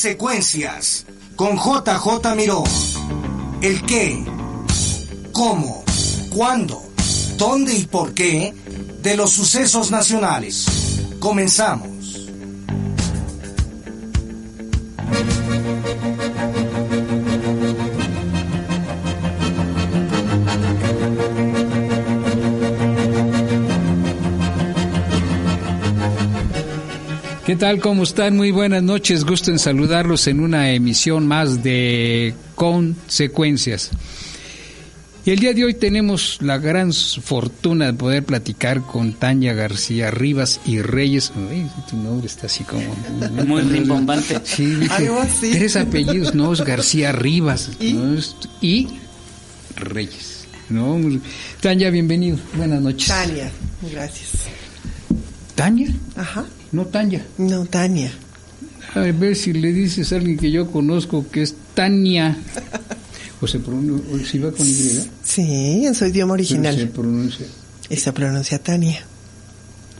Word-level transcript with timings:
Consecuencias 0.00 1.06
con 1.34 1.56
JJ 1.56 2.36
Miró. 2.36 2.62
El 3.60 3.82
qué, 3.82 4.24
cómo, 5.32 5.82
cuándo, 6.30 6.80
dónde 7.36 7.74
y 7.74 7.84
por 7.84 8.14
qué 8.14 8.54
de 9.02 9.16
los 9.16 9.32
sucesos 9.32 9.90
nacionales. 9.90 10.66
Comenzamos. 11.18 11.97
¿Qué 27.48 27.56
tal? 27.56 27.80
¿Cómo 27.80 28.02
están? 28.02 28.36
Muy 28.36 28.50
buenas 28.50 28.82
noches. 28.82 29.24
Gusto 29.24 29.50
en 29.50 29.58
saludarlos 29.58 30.26
en 30.26 30.40
una 30.40 30.70
emisión 30.72 31.26
más 31.26 31.62
de 31.62 32.34
Consecuencias. 32.54 33.88
Y 35.24 35.30
el 35.30 35.38
día 35.38 35.54
de 35.54 35.64
hoy 35.64 35.72
tenemos 35.72 36.42
la 36.42 36.58
gran 36.58 36.92
fortuna 36.92 37.86
de 37.86 37.94
poder 37.94 38.22
platicar 38.22 38.82
con 38.82 39.14
Tania 39.14 39.54
García 39.54 40.10
Rivas 40.10 40.60
y 40.66 40.82
Reyes. 40.82 41.32
Uy, 41.34 41.66
tu 41.88 41.96
nombre 41.96 42.26
está 42.26 42.48
así 42.48 42.64
como... 42.64 42.82
Muy 43.46 43.62
rimbombante. 43.62 44.38
Sí, 44.44 44.66
dije, 44.66 45.10
tres 45.40 45.76
apellidos, 45.76 46.34
no, 46.34 46.52
es 46.52 46.60
García 46.60 47.12
Rivas 47.12 47.70
¿no? 47.80 48.20
y 48.60 48.88
Reyes. 49.74 50.44
¿no? 50.68 50.98
Tania, 51.62 51.88
bienvenido. 51.88 52.36
Buenas 52.52 52.82
noches. 52.82 53.08
Tania, 53.08 53.50
gracias. 53.90 54.32
¿Tania? 55.54 55.88
Ajá. 56.14 56.44
No 56.72 56.86
Tania. 56.86 57.24
No, 57.38 57.64
Tania. 57.66 58.10
A 58.94 59.00
ver 59.00 59.36
si 59.36 59.52
le 59.52 59.72
dices 59.72 60.12
a 60.12 60.16
alguien 60.16 60.36
que 60.36 60.50
yo 60.50 60.70
conozco 60.70 61.26
que 61.30 61.42
es 61.42 61.54
Tania. 61.74 62.36
¿O 63.40 63.46
se 63.46 63.60
pronuncia, 63.60 64.14
o 64.14 64.18
si 64.18 64.38
va 64.38 64.50
con 64.50 64.66
Y? 64.66 65.08
Sí, 65.22 65.86
en 65.86 65.94
su 65.94 66.06
idioma 66.06 66.32
original. 66.32 66.74
Pero 66.74 66.88
se 66.88 66.92
pronuncia. 66.92 67.46
Y 67.88 67.96
se 67.96 68.12
pronuncia 68.12 68.58
Tania. 68.58 69.00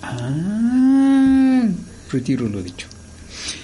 Ah, 0.03 1.65
retiro 2.11 2.49
lo 2.49 2.63
dicho. 2.63 2.89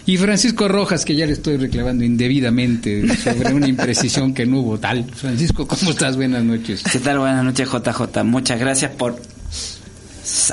Y 0.06 0.16
Francisco 0.16 0.68
Rojas, 0.68 1.04
que 1.04 1.16
ya 1.16 1.26
le 1.26 1.32
estoy 1.32 1.56
reclamando 1.56 2.04
indebidamente 2.04 3.16
sobre 3.16 3.52
una 3.52 3.66
imprecisión 3.66 4.32
que 4.32 4.46
no 4.46 4.60
hubo 4.60 4.78
tal. 4.78 5.04
Francisco, 5.14 5.66
¿cómo 5.66 5.90
estás? 5.90 6.16
Buenas 6.16 6.44
noches. 6.44 6.82
¿Qué 6.90 7.00
tal? 7.00 7.18
Buenas 7.18 7.44
noches, 7.44 7.68
JJ. 7.68 8.22
Muchas 8.24 8.60
gracias 8.60 8.92
por 8.92 9.20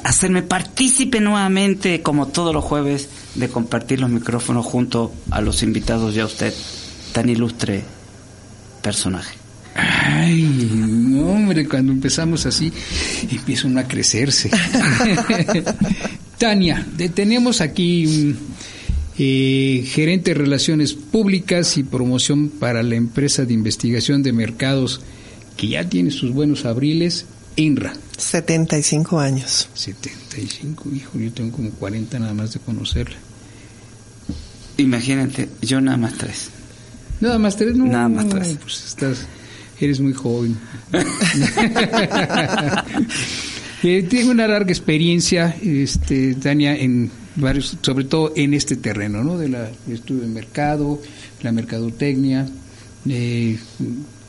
hacerme 0.04 0.44
partícipe 0.44 1.20
nuevamente, 1.20 2.02
como 2.02 2.28
todos 2.28 2.54
los 2.54 2.64
jueves, 2.64 3.10
de 3.36 3.50
compartir 3.50 4.00
los 4.00 4.10
micrófonos 4.10 4.66
junto 4.66 5.14
a 5.30 5.42
los 5.42 5.64
invitados 5.64 6.14
ya 6.14 6.26
usted, 6.26 6.54
tan 7.14 7.30
ilustre 7.30 7.84
personaje. 8.82 9.38
Ay, 9.74 10.44
no, 10.44 11.28
hombre, 11.28 11.68
cuando 11.68 11.94
empezamos 11.94 12.46
así, 12.46 12.72
empieza 13.30 13.68
uno 13.68 13.80
a 13.80 13.88
crecerse. 13.88 14.52
Tania, 16.38 16.86
tenemos 17.14 17.62
aquí 17.62 18.36
eh, 19.18 19.86
gerente 19.88 20.32
de 20.32 20.40
Relaciones 20.40 20.94
Públicas 20.94 21.78
y 21.78 21.84
Promoción 21.84 22.50
para 22.50 22.84
la 22.84 22.96
empresa 22.96 23.46
de 23.46 23.54
investigación 23.54 24.24
de 24.24 24.34
mercados 24.34 25.02
que 25.56 25.68
ya 25.68 25.88
tiene 25.88 26.12
sus 26.12 26.34
buenos 26.34 26.66
abriles, 26.66 27.26
INRA. 27.56 27.94
75 28.18 29.20
años. 29.20 29.70
75, 29.74 30.90
hijo, 30.94 31.18
yo 31.18 31.32
tengo 31.34 31.56
como 31.56 31.72
40 31.72 32.20
nada 32.20 32.34
más 32.34 32.54
de 32.54 32.60
conocerla. 32.60 33.18
Imagínate, 34.78 35.50
yo 35.62 35.82
nada 35.82 35.98
más 35.98 36.14
tres. 36.18 36.50
Nada 37.20 37.38
más 37.38 37.56
tres, 37.56 37.76
no. 37.76 37.86
Nada 37.86 38.10
más 38.10 38.30
tres. 38.30 38.58
Pues 38.62 38.84
estás, 38.86 39.28
eres 39.80 40.00
muy 40.00 40.14
joven. 40.14 40.58
eh, 43.84 44.04
tengo 44.10 44.32
una 44.32 44.48
larga 44.48 44.72
experiencia, 44.72 45.56
este, 45.62 46.36
Tania, 46.36 46.76
en 46.76 47.12
varios, 47.36 47.78
sobre 47.82 48.06
todo 48.06 48.34
en 48.36 48.54
este 48.54 48.76
terreno, 48.76 49.24
¿no? 49.24 49.38
De 49.38 49.50
la 49.50 49.70
estudio 49.90 50.22
de 50.22 50.28
mercado, 50.28 51.02
la 51.42 51.52
mercadotecnia. 51.52 52.48
Eh, 53.08 53.58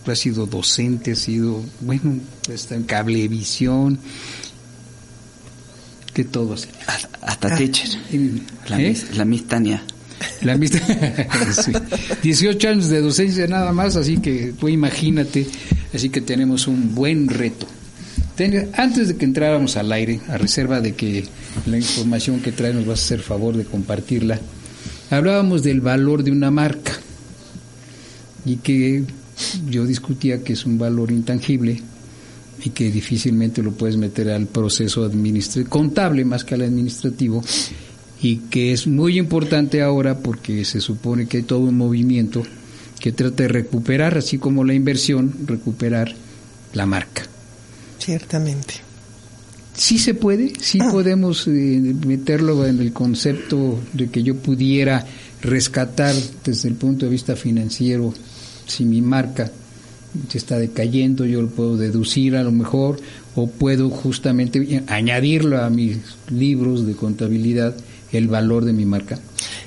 ha 0.07 0.17
sido 0.17 0.47
docente, 0.47 1.13
ha 1.13 1.17
sido, 1.17 1.63
bueno, 1.81 2.17
está 2.49 2.75
en 2.75 2.85
cablevisión, 2.85 3.99
que 6.13 6.25
todo 6.25 6.55
así. 6.55 6.69
Hasta, 7.23 7.57
teacher. 7.57 7.89
La, 8.69 8.81
¿Eh? 8.81 8.89
mis, 8.89 9.17
la 9.17 9.25
Miss 9.25 9.47
Tania. 9.47 9.83
La 10.43 10.57
Miss 10.57 10.73
sí. 11.65 11.73
18 12.23 12.69
años 12.69 12.89
de 12.89 13.01
docencia 13.01 13.47
nada 13.47 13.73
más, 13.73 13.97
así 13.97 14.19
que 14.19 14.53
tú 14.59 14.69
imagínate, 14.69 15.47
así 15.95 16.11
que 16.11 16.21
tenemos 16.21 16.67
un 16.67 16.95
buen 16.95 17.29
reto. 17.29 17.67
Antes 18.75 19.09
de 19.09 19.17
que 19.17 19.25
entráramos 19.25 19.77
al 19.77 19.93
aire, 19.93 20.21
a 20.29 20.37
reserva 20.37 20.81
de 20.81 20.95
que 20.95 21.25
la 21.67 21.77
información 21.77 22.41
que 22.41 22.51
trae 22.51 22.75
nos 22.75 22.87
vas 22.87 23.01
a 23.01 23.05
hacer 23.05 23.21
favor 23.21 23.57
de 23.57 23.65
compartirla, 23.65 24.41
hablábamos 25.11 25.63
del 25.63 25.81
valor 25.81 26.25
de 26.25 26.33
una 26.33 26.51
marca 26.51 26.93
y 28.45 28.57
que 28.57 29.05
yo 29.69 29.84
discutía 29.86 30.42
que 30.42 30.53
es 30.54 30.66
un 30.66 30.78
valor 30.78 31.10
intangible 31.10 31.80
y 32.64 32.70
que 32.70 32.91
difícilmente 32.91 33.62
lo 33.62 33.72
puedes 33.72 33.97
meter 33.97 34.30
al 34.30 34.47
proceso 34.47 35.04
administrativo, 35.04 35.70
contable 35.70 36.25
más 36.25 36.44
que 36.44 36.54
al 36.54 36.62
administrativo, 36.62 37.42
y 38.20 38.36
que 38.50 38.72
es 38.72 38.86
muy 38.86 39.19
importante 39.19 39.82
ahora 39.82 40.19
porque 40.19 40.64
se 40.64 40.80
supone 40.80 41.26
que 41.26 41.38
hay 41.38 41.42
todo 41.42 41.60
un 41.60 41.76
movimiento 41.76 42.42
que 43.00 43.10
trata 43.10 43.42
de 43.42 43.48
recuperar, 43.48 44.16
así 44.16 44.38
como 44.38 44.62
la 44.62 44.75
inversión, 44.75 45.34
recuperar 45.47 46.14
la 46.72 46.86
marca. 46.86 47.22
Ciertamente. 47.98 48.74
Sí 49.74 49.98
se 49.98 50.14
puede, 50.14 50.53
sí 50.60 50.78
Ah. 50.80 50.88
podemos 50.92 51.48
eh, 51.48 51.94
meterlo 52.06 52.64
en 52.66 52.78
el 52.78 52.92
concepto 52.92 53.80
de 53.92 54.09
que 54.09 54.22
yo 54.22 54.36
pudiera 54.36 55.04
rescatar 55.41 56.14
desde 56.44 56.69
el 56.69 56.74
punto 56.76 57.06
de 57.06 57.10
vista 57.10 57.34
financiero 57.34 58.14
si 58.67 58.84
mi 58.84 59.00
marca 59.00 59.50
se 60.28 60.39
está 60.39 60.59
decayendo, 60.59 61.25
yo 61.25 61.43
lo 61.43 61.49
puedo 61.49 61.77
deducir 61.77 62.37
a 62.37 62.43
lo 62.43 62.53
mejor, 62.53 63.00
o 63.34 63.47
puedo 63.49 63.89
justamente 63.89 64.84
añadirlo 64.89 65.62
a 65.62 65.71
mis 65.71 65.99
libros 66.28 66.87
de 66.87 66.95
contabilidad 66.95 67.75
el 68.12 68.28
valor 68.28 68.65
de 68.65 68.75
mi 68.75 68.84
marca. 68.84 69.19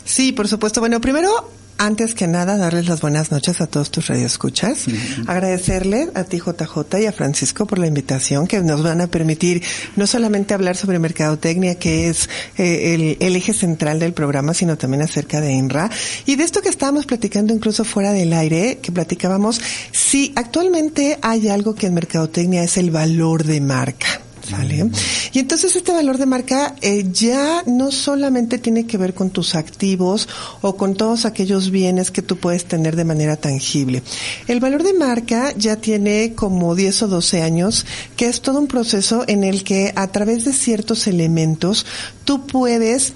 Sí, 0.04 0.32
por 0.32 0.48
supuesto. 0.48 0.80
Bueno, 0.80 1.02
primero, 1.02 1.30
antes 1.78 2.16
que 2.16 2.28
nada, 2.28 2.58
darles 2.58 2.88
las 2.88 3.02
buenas 3.02 3.32
noches 3.32 3.62
a 3.62 3.68
todos 3.68 3.92
tus 3.92 4.08
radioescuchas. 4.08 4.86
Agradecerle 5.28 6.10
a 6.14 6.24
ti, 6.24 6.38
JJ, 6.38 7.00
y 7.02 7.06
a 7.06 7.12
Francisco 7.12 7.66
por 7.66 7.80
la 7.80 7.88
invitación 7.88 8.48
que 8.48 8.62
nos 8.62 8.84
van 8.84 9.02
a 9.02 9.08
permitir 9.08 9.64
no 9.96 10.08
solamente 10.08 10.54
hablar 10.54 10.76
sobre 10.76 11.00
mercadotecnia, 11.00 11.76
que 11.76 12.10
es 12.10 12.30
eh, 12.58 12.94
el, 12.94 13.18
el 13.20 13.36
eje 13.36 13.54
central 13.54 14.00
del 14.00 14.14
programa, 14.14 14.54
sino 14.54 14.78
también 14.78 15.04
acerca 15.04 15.42
de 15.42 15.54
INRA. 15.54 15.90
Y 16.26 16.36
de 16.36 16.44
esto 16.44 16.62
que 16.62 16.70
estábamos 16.70 17.06
platicando 17.06 17.54
incluso 17.54 17.84
fuera 17.84 18.12
del 18.12 18.34
aire, 18.34 18.80
que 18.82 18.92
platicábamos, 18.92 19.62
si 19.92 20.34
actualmente 20.36 21.18
hay 21.22 21.50
algo 21.50 21.76
que 21.76 21.88
en 21.88 21.94
mercadotecnia 21.94 22.64
es 22.64 22.78
el 22.78 22.92
valor 22.92 23.44
de 23.44 23.62
marca. 23.62 24.25
¿Sale? 24.50 24.90
Y 25.34 25.40
entonces 25.40 25.76
este 25.76 25.92
valor 25.92 26.18
de 26.18 26.26
marca 26.26 26.76
eh, 26.82 27.06
ya 27.12 27.64
no 27.66 27.92
solamente 27.92 28.60
tiene 28.60 28.86
que 28.86 28.98
ver 28.98 29.14
con 29.14 29.32
tus 29.32 29.56
activos 29.56 30.28
o 30.62 30.76
con 30.78 30.96
todos 30.96 31.26
aquellos 31.26 31.72
bienes 31.72 32.12
que 32.12 32.22
tú 32.22 32.38
puedes 32.38 32.66
tener 32.66 32.96
de 32.96 33.06
manera 33.06 33.36
tangible. 33.38 34.04
El 34.48 34.60
valor 34.60 34.84
de 34.84 34.94
marca 34.94 35.54
ya 35.58 35.78
tiene 35.78 36.34
como 36.36 36.76
10 36.76 37.04
o 37.04 37.08
12 37.08 37.42
años, 37.42 37.86
que 38.16 38.28
es 38.28 38.42
todo 38.42 38.60
un 38.60 38.68
proceso 38.68 39.24
en 39.28 39.44
el 39.44 39.64
que 39.64 39.94
a 39.96 40.08
través 40.08 40.46
de 40.46 40.54
ciertos 40.54 41.08
elementos 41.08 41.86
tú 42.24 42.46
puedes 42.46 43.14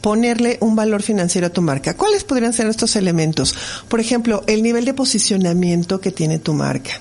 ponerle 0.00 0.58
un 0.60 0.76
valor 0.76 1.02
financiero 1.02 1.48
a 1.48 1.50
tu 1.50 1.62
marca. 1.62 1.94
¿Cuáles 1.94 2.24
podrían 2.24 2.52
ser 2.52 2.66
estos 2.66 2.96
elementos? 2.96 3.54
Por 3.88 4.00
ejemplo, 4.00 4.42
el 4.46 4.62
nivel 4.62 4.84
de 4.84 4.94
posicionamiento 4.94 6.00
que 6.00 6.12
tiene 6.12 6.38
tu 6.38 6.52
marca. 6.52 7.00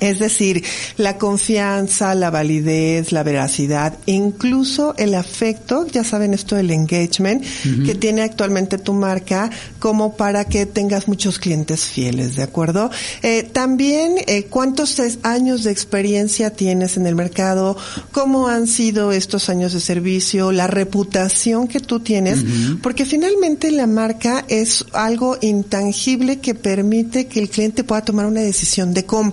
Es 0.00 0.18
decir, 0.18 0.62
la 0.96 1.16
confianza, 1.18 2.14
la 2.14 2.30
validez, 2.30 3.12
la 3.12 3.22
veracidad, 3.22 3.96
incluso 4.06 4.94
el 4.96 5.14
afecto, 5.14 5.86
ya 5.86 6.04
saben 6.04 6.34
esto 6.34 6.56
del 6.56 6.70
engagement 6.70 7.42
que 7.84 7.94
tiene 7.94 8.22
actualmente 8.22 8.78
tu 8.78 8.92
marca 8.92 9.50
como 9.78 10.16
para 10.16 10.44
que 10.44 10.66
tengas 10.66 11.08
muchos 11.08 11.38
clientes 11.38 11.84
fieles, 11.84 12.36
¿de 12.36 12.42
acuerdo? 12.42 12.90
Eh, 13.22 13.42
también, 13.44 14.16
eh, 14.26 14.44
¿cuántos 14.44 15.00
años 15.22 15.64
de 15.64 15.70
experiencia 15.70 16.50
tienes 16.50 16.96
en 16.96 17.06
el 17.06 17.14
mercado? 17.14 17.76
¿Cómo 18.12 18.48
han 18.48 18.66
sido 18.66 19.12
estos 19.12 19.48
años 19.48 19.72
de 19.72 19.80
servicio? 19.80 20.52
La 20.52 20.66
reputación 20.66 21.66
que 21.66 21.80
tú 21.80 22.00
tienes, 22.00 22.44
porque 22.82 23.04
finalmente 23.04 23.70
la 23.70 23.86
marca 23.86 24.44
es 24.48 24.84
algo 24.92 25.38
intangible 25.40 26.40
que 26.40 26.54
permite 26.54 27.26
que 27.26 27.40
el 27.40 27.48
cliente 27.48 27.84
pueda 27.84 28.02
tomar 28.02 28.26
una 28.26 28.40
decisión 28.40 28.92
de 28.92 29.04
compra 29.04 29.23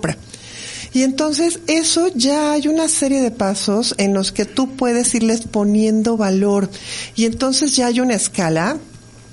y 0.94 1.02
entonces 1.02 1.60
eso 1.68 2.08
ya 2.14 2.52
hay 2.52 2.68
una 2.68 2.88
serie 2.88 3.22
de 3.22 3.30
pasos 3.30 3.94
en 3.96 4.12
los 4.12 4.30
que 4.30 4.44
tú 4.44 4.76
puedes 4.76 5.14
irles 5.14 5.40
poniendo 5.42 6.18
valor. 6.18 6.68
Y 7.16 7.24
entonces 7.24 7.74
ya 7.76 7.86
hay 7.86 8.00
una 8.00 8.14
escala 8.14 8.78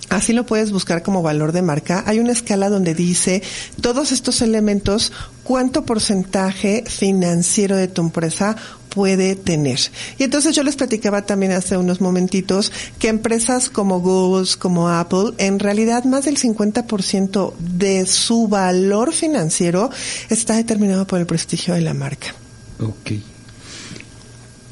Así 0.09 0.33
lo 0.33 0.43
puedes 0.43 0.71
buscar 0.71 1.03
como 1.03 1.21
valor 1.21 1.51
de 1.51 1.61
marca. 1.61 2.03
Hay 2.07 2.17
una 2.17 2.31
escala 2.31 2.69
donde 2.69 2.95
dice 2.95 3.43
todos 3.79 4.11
estos 4.11 4.41
elementos, 4.41 5.13
cuánto 5.49 5.83
porcentaje 5.83 6.83
financiero 6.85 7.75
de 7.75 7.87
tu 7.87 8.03
empresa 8.03 8.55
puede 8.89 9.35
tener. 9.35 9.79
Y 10.19 10.23
entonces 10.25 10.55
yo 10.55 10.61
les 10.61 10.75
platicaba 10.75 11.23
también 11.23 11.53
hace 11.53 11.75
unos 11.75 12.01
momentitos 12.01 12.71
que 12.99 13.07
empresas 13.07 13.71
como 13.71 13.99
Google, 13.99 14.47
como 14.59 14.89
Apple, 14.89 15.31
en 15.39 15.57
realidad 15.57 16.03
más 16.03 16.25
del 16.25 16.37
50% 16.37 17.55
de 17.57 18.05
su 18.05 18.47
valor 18.47 19.11
financiero 19.11 19.89
está 20.29 20.55
determinado 20.55 21.07
por 21.07 21.19
el 21.19 21.25
prestigio 21.25 21.73
de 21.73 21.81
la 21.81 21.95
marca. 21.95 22.35
Ok. 22.79 23.13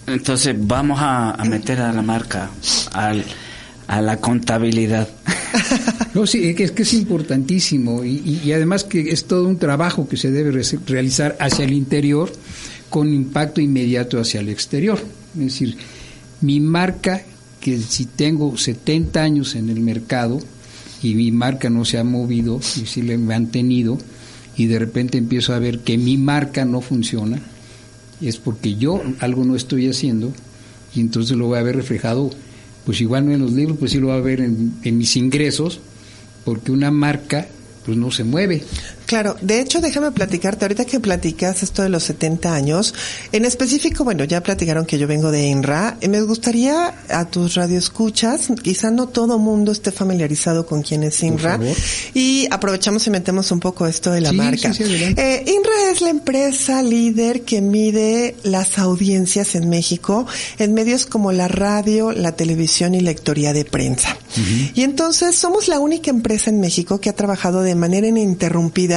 Entonces 0.06 0.54
vamos 0.60 1.00
a, 1.02 1.36
meter 1.50 1.82
a 1.82 1.92
la 1.92 2.04
marca 2.04 2.52
al, 2.94 3.26
a 3.88 4.02
la 4.02 4.18
contabilidad. 4.18 5.08
No, 6.14 6.26
sí, 6.26 6.56
es 6.58 6.72
que 6.72 6.82
es 6.82 6.94
importantísimo 6.94 8.04
y, 8.04 8.42
y, 8.44 8.52
además 8.52 8.84
que 8.84 9.12
es 9.12 9.26
todo 9.26 9.48
un 9.48 9.60
trabajo 9.60 10.10
que 10.10 10.18
se 10.18 10.32
debe 10.32 10.64
realizar 10.88 11.38
hacia 11.40 11.66
el 11.66 11.74
interior 11.74 12.32
con 12.90 13.14
impacto 13.14 13.62
inmediato 13.62 14.20
hacia 14.20 14.40
el 14.40 14.50
exterior. 14.50 15.00
Es 15.36 15.40
decir, 15.40 15.78
mi 16.42 16.60
marca, 16.60 17.22
que 17.60 17.78
si 17.78 18.06
tengo 18.06 18.58
70 18.58 19.22
años 19.22 19.56
en 19.56 19.70
el 19.70 19.80
mercado 19.80 20.40
y 21.04 21.14
mi 21.14 21.32
marca 21.32 21.70
no 21.70 21.86
se 21.86 21.98
ha 22.00 22.04
movido 22.04 22.60
y 22.60 22.86
si 22.86 23.02
le 23.04 23.14
he 23.14 23.18
mantenido 23.18 23.98
y 24.56 24.66
de 24.66 24.80
repente 24.80 25.18
empiezo 25.18 25.54
a 25.54 25.60
ver 25.60 25.80
que 25.80 25.98
mi 25.98 26.18
marca 26.18 26.66
no 26.66 26.82
funciona, 26.82 27.40
es 28.22 28.38
porque 28.38 28.76
yo 28.76 29.02
algo 29.20 29.46
no 29.46 29.56
estoy 29.56 29.88
haciendo 29.88 30.34
y 30.96 31.02
entonces 31.02 31.38
lo 31.38 31.48
voy 31.48 31.60
a 31.60 31.64
ver 31.64 31.76
reflejado, 31.76 32.32
pues 32.88 33.02
igual 33.02 33.26
no 33.26 33.34
en 33.34 33.42
los 33.42 33.52
libros, 33.52 33.78
pues 33.78 33.92
sí 33.92 34.00
lo 34.00 34.08
voy 34.08 34.16
a 34.16 34.22
ver 34.22 34.40
en, 34.40 34.76
en 34.82 34.98
mis 34.98 35.18
ingresos, 35.18 35.82
porque 36.46 36.72
una 36.72 36.90
marca 36.90 37.46
pues 37.86 37.98
no 37.98 38.12
se 38.12 38.24
mueve. 38.24 38.64
Claro, 39.08 39.38
de 39.42 39.62
hecho, 39.62 39.80
déjame 39.80 40.12
platicarte, 40.12 40.66
ahorita 40.66 40.84
que 40.84 41.00
platicas 41.00 41.64
esto 41.64 41.82
de 41.82 41.88
los 41.88 42.04
70 42.04 42.54
años, 42.54 42.94
en 43.32 43.46
específico, 43.46 44.04
bueno, 44.04 44.26
ya 44.26 44.44
platicaron 44.44 44.86
que 44.86 45.00
yo 45.00 45.08
vengo 45.08 45.32
de 45.32 45.48
INRA, 45.48 45.98
me 46.10 46.22
gustaría 46.22 46.94
a 47.10 47.26
tus 47.26 47.56
radioescuchas, 47.56 48.50
quizá 48.62 48.92
no 48.92 49.08
todo 49.08 49.40
mundo 49.40 49.72
esté 49.72 49.94
familiarizado 49.94 50.66
con 50.66 50.82
quién 50.82 51.04
es 51.04 51.24
INRA, 51.24 51.58
y 52.14 52.48
aprovechamos 52.52 53.08
y 53.08 53.10
metemos 53.10 53.50
un 53.52 53.62
poco 53.62 53.88
esto 53.88 54.12
de 54.12 54.20
la 54.20 54.34
marca. 54.34 54.74
eh, 55.18 55.44
INRA 55.48 55.92
es 55.94 56.02
la 56.02 56.10
empresa 56.10 56.82
líder 56.82 57.44
que 57.44 57.62
mide 57.62 58.36
las 58.44 58.78
audiencias 58.78 59.56
en 59.56 59.70
México 59.70 60.28
en 60.60 60.74
medios 60.74 61.06
como 61.06 61.32
la 61.32 61.48
radio, 61.48 62.12
la 62.12 62.34
televisión 62.34 62.94
y 62.94 63.00
la 63.00 63.08
lectoría 63.12 63.54
de 63.54 63.64
prensa. 63.64 64.18
Y 64.76 64.84
entonces 64.84 65.38
somos 65.38 65.70
la 65.70 65.80
única 65.80 66.12
empresa 66.12 66.50
en 66.50 66.60
México 66.60 67.00
que 67.00 67.10
ha 67.10 67.16
trabajado 67.16 67.62
de 67.62 67.74
manera 67.74 68.06
ininterrumpida 68.06 68.97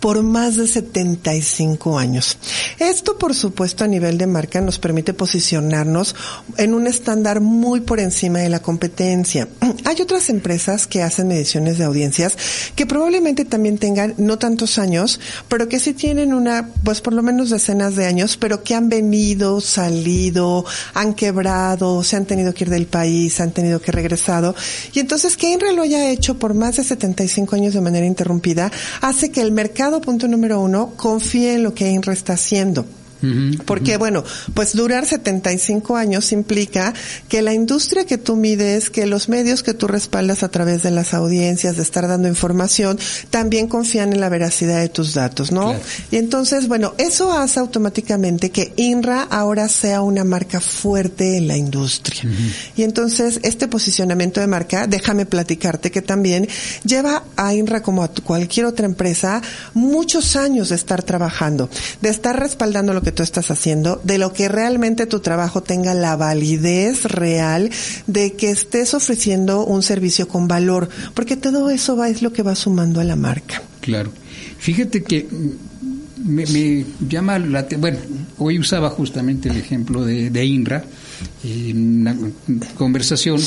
por 0.00 0.22
más 0.22 0.56
de 0.56 0.66
75 0.66 1.98
años. 1.98 2.38
Esto, 2.78 3.18
por 3.18 3.34
supuesto, 3.34 3.84
a 3.84 3.88
nivel 3.88 4.18
de 4.18 4.26
marca 4.26 4.60
nos 4.60 4.78
permite 4.78 5.14
posicionarnos 5.14 6.14
en 6.56 6.74
un 6.74 6.86
estándar 6.86 7.40
muy 7.40 7.80
por 7.80 8.00
encima 8.00 8.40
de 8.40 8.48
la 8.48 8.60
competencia. 8.60 9.48
Hay 9.84 10.00
otras 10.00 10.28
empresas 10.28 10.86
que 10.86 11.02
hacen 11.02 11.28
mediciones 11.28 11.78
de 11.78 11.84
audiencias 11.84 12.36
que 12.74 12.86
probablemente 12.86 13.44
también 13.44 13.78
tengan 13.78 14.14
no 14.18 14.38
tantos 14.38 14.78
años, 14.78 15.20
pero 15.48 15.68
que 15.68 15.80
sí 15.80 15.94
tienen 15.94 16.34
una, 16.34 16.68
pues 16.84 17.00
por 17.00 17.12
lo 17.12 17.22
menos 17.22 17.50
decenas 17.50 17.96
de 17.96 18.06
años, 18.06 18.36
pero 18.36 18.62
que 18.62 18.74
han 18.74 18.88
venido, 18.88 19.60
salido, 19.60 20.64
han 20.94 21.14
quebrado, 21.14 22.02
se 22.04 22.16
han 22.16 22.26
tenido 22.26 22.54
que 22.54 22.64
ir 22.64 22.70
del 22.70 22.86
país, 22.86 23.40
han 23.40 23.52
tenido 23.52 23.80
que 23.80 23.92
regresado. 23.92 24.54
Y 24.92 25.00
entonces 25.00 25.36
que 25.36 25.50
INRA 25.50 25.72
lo 25.72 25.82
haya 25.82 26.10
hecho 26.10 26.38
por 26.38 26.54
más 26.54 26.76
de 26.76 26.84
75 26.84 27.56
años 27.56 27.74
de 27.74 27.80
manera 27.80 28.06
interrumpida 28.06 28.70
hace 29.00 29.30
que 29.30 29.39
el 29.40 29.52
mercado, 29.52 30.00
punto 30.00 30.28
número 30.28 30.60
uno, 30.60 30.92
confíe 30.96 31.54
en 31.54 31.62
lo 31.62 31.74
que 31.74 31.88
INRA 31.88 32.12
está 32.12 32.34
haciendo. 32.34 32.84
Porque, 33.66 33.96
bueno, 33.96 34.24
pues 34.54 34.74
durar 34.74 35.06
75 35.06 35.96
años 35.96 36.32
implica 36.32 36.94
que 37.28 37.42
la 37.42 37.52
industria 37.52 38.04
que 38.06 38.18
tú 38.18 38.36
mides, 38.36 38.90
que 38.90 39.06
los 39.06 39.28
medios 39.28 39.62
que 39.62 39.74
tú 39.74 39.86
respaldas 39.86 40.42
a 40.42 40.48
través 40.48 40.82
de 40.82 40.90
las 40.90 41.14
audiencias, 41.14 41.76
de 41.76 41.82
estar 41.82 42.08
dando 42.08 42.28
información, 42.28 42.98
también 43.30 43.68
confían 43.68 44.12
en 44.12 44.20
la 44.20 44.28
veracidad 44.28 44.80
de 44.80 44.88
tus 44.88 45.14
datos, 45.14 45.52
¿no? 45.52 45.74
Y 46.10 46.16
entonces, 46.16 46.68
bueno, 46.68 46.94
eso 46.98 47.32
hace 47.32 47.60
automáticamente 47.60 48.50
que 48.50 48.72
INRA 48.76 49.22
ahora 49.22 49.68
sea 49.68 50.02
una 50.02 50.24
marca 50.24 50.60
fuerte 50.60 51.36
en 51.36 51.48
la 51.48 51.56
industria. 51.56 52.22
Y 52.76 52.82
entonces, 52.82 53.40
este 53.42 53.68
posicionamiento 53.68 54.40
de 54.40 54.46
marca, 54.46 54.86
déjame 54.86 55.26
platicarte 55.26 55.90
que 55.90 56.02
también 56.02 56.48
lleva 56.84 57.24
a 57.36 57.54
INRA 57.54 57.82
como 57.82 58.02
a 58.02 58.08
cualquier 58.08 58.66
otra 58.66 58.86
empresa 58.86 59.42
muchos 59.74 60.36
años 60.36 60.70
de 60.70 60.76
estar 60.76 61.02
trabajando, 61.02 61.68
de 62.00 62.08
estar 62.08 62.38
respaldando 62.38 62.92
lo 62.92 63.02
que 63.02 63.09
tú 63.12 63.22
estás 63.22 63.50
haciendo, 63.50 64.00
de 64.04 64.18
lo 64.18 64.32
que 64.32 64.48
realmente 64.48 65.06
tu 65.06 65.20
trabajo 65.20 65.62
tenga 65.62 65.94
la 65.94 66.16
validez 66.16 67.04
real, 67.04 67.70
de 68.06 68.34
que 68.34 68.50
estés 68.50 68.94
ofreciendo 68.94 69.64
un 69.64 69.82
servicio 69.82 70.28
con 70.28 70.48
valor, 70.48 70.88
porque 71.14 71.36
todo 71.36 71.70
eso 71.70 71.96
va, 71.96 72.08
es 72.08 72.22
lo 72.22 72.32
que 72.32 72.42
va 72.42 72.54
sumando 72.54 73.00
a 73.00 73.04
la 73.04 73.16
marca. 73.16 73.62
Claro. 73.80 74.12
Fíjate 74.58 75.02
que 75.02 75.26
me, 76.24 76.84
llama 77.08 77.38
la 77.38 77.66
bueno, 77.78 77.98
hoy 78.38 78.58
usaba 78.58 78.90
justamente 78.90 79.48
el 79.48 79.56
ejemplo 79.56 80.04
de, 80.04 80.30
de 80.30 80.44
INRA 80.44 80.84
en 81.44 82.00
una 82.00 82.16
conversación 82.74 83.40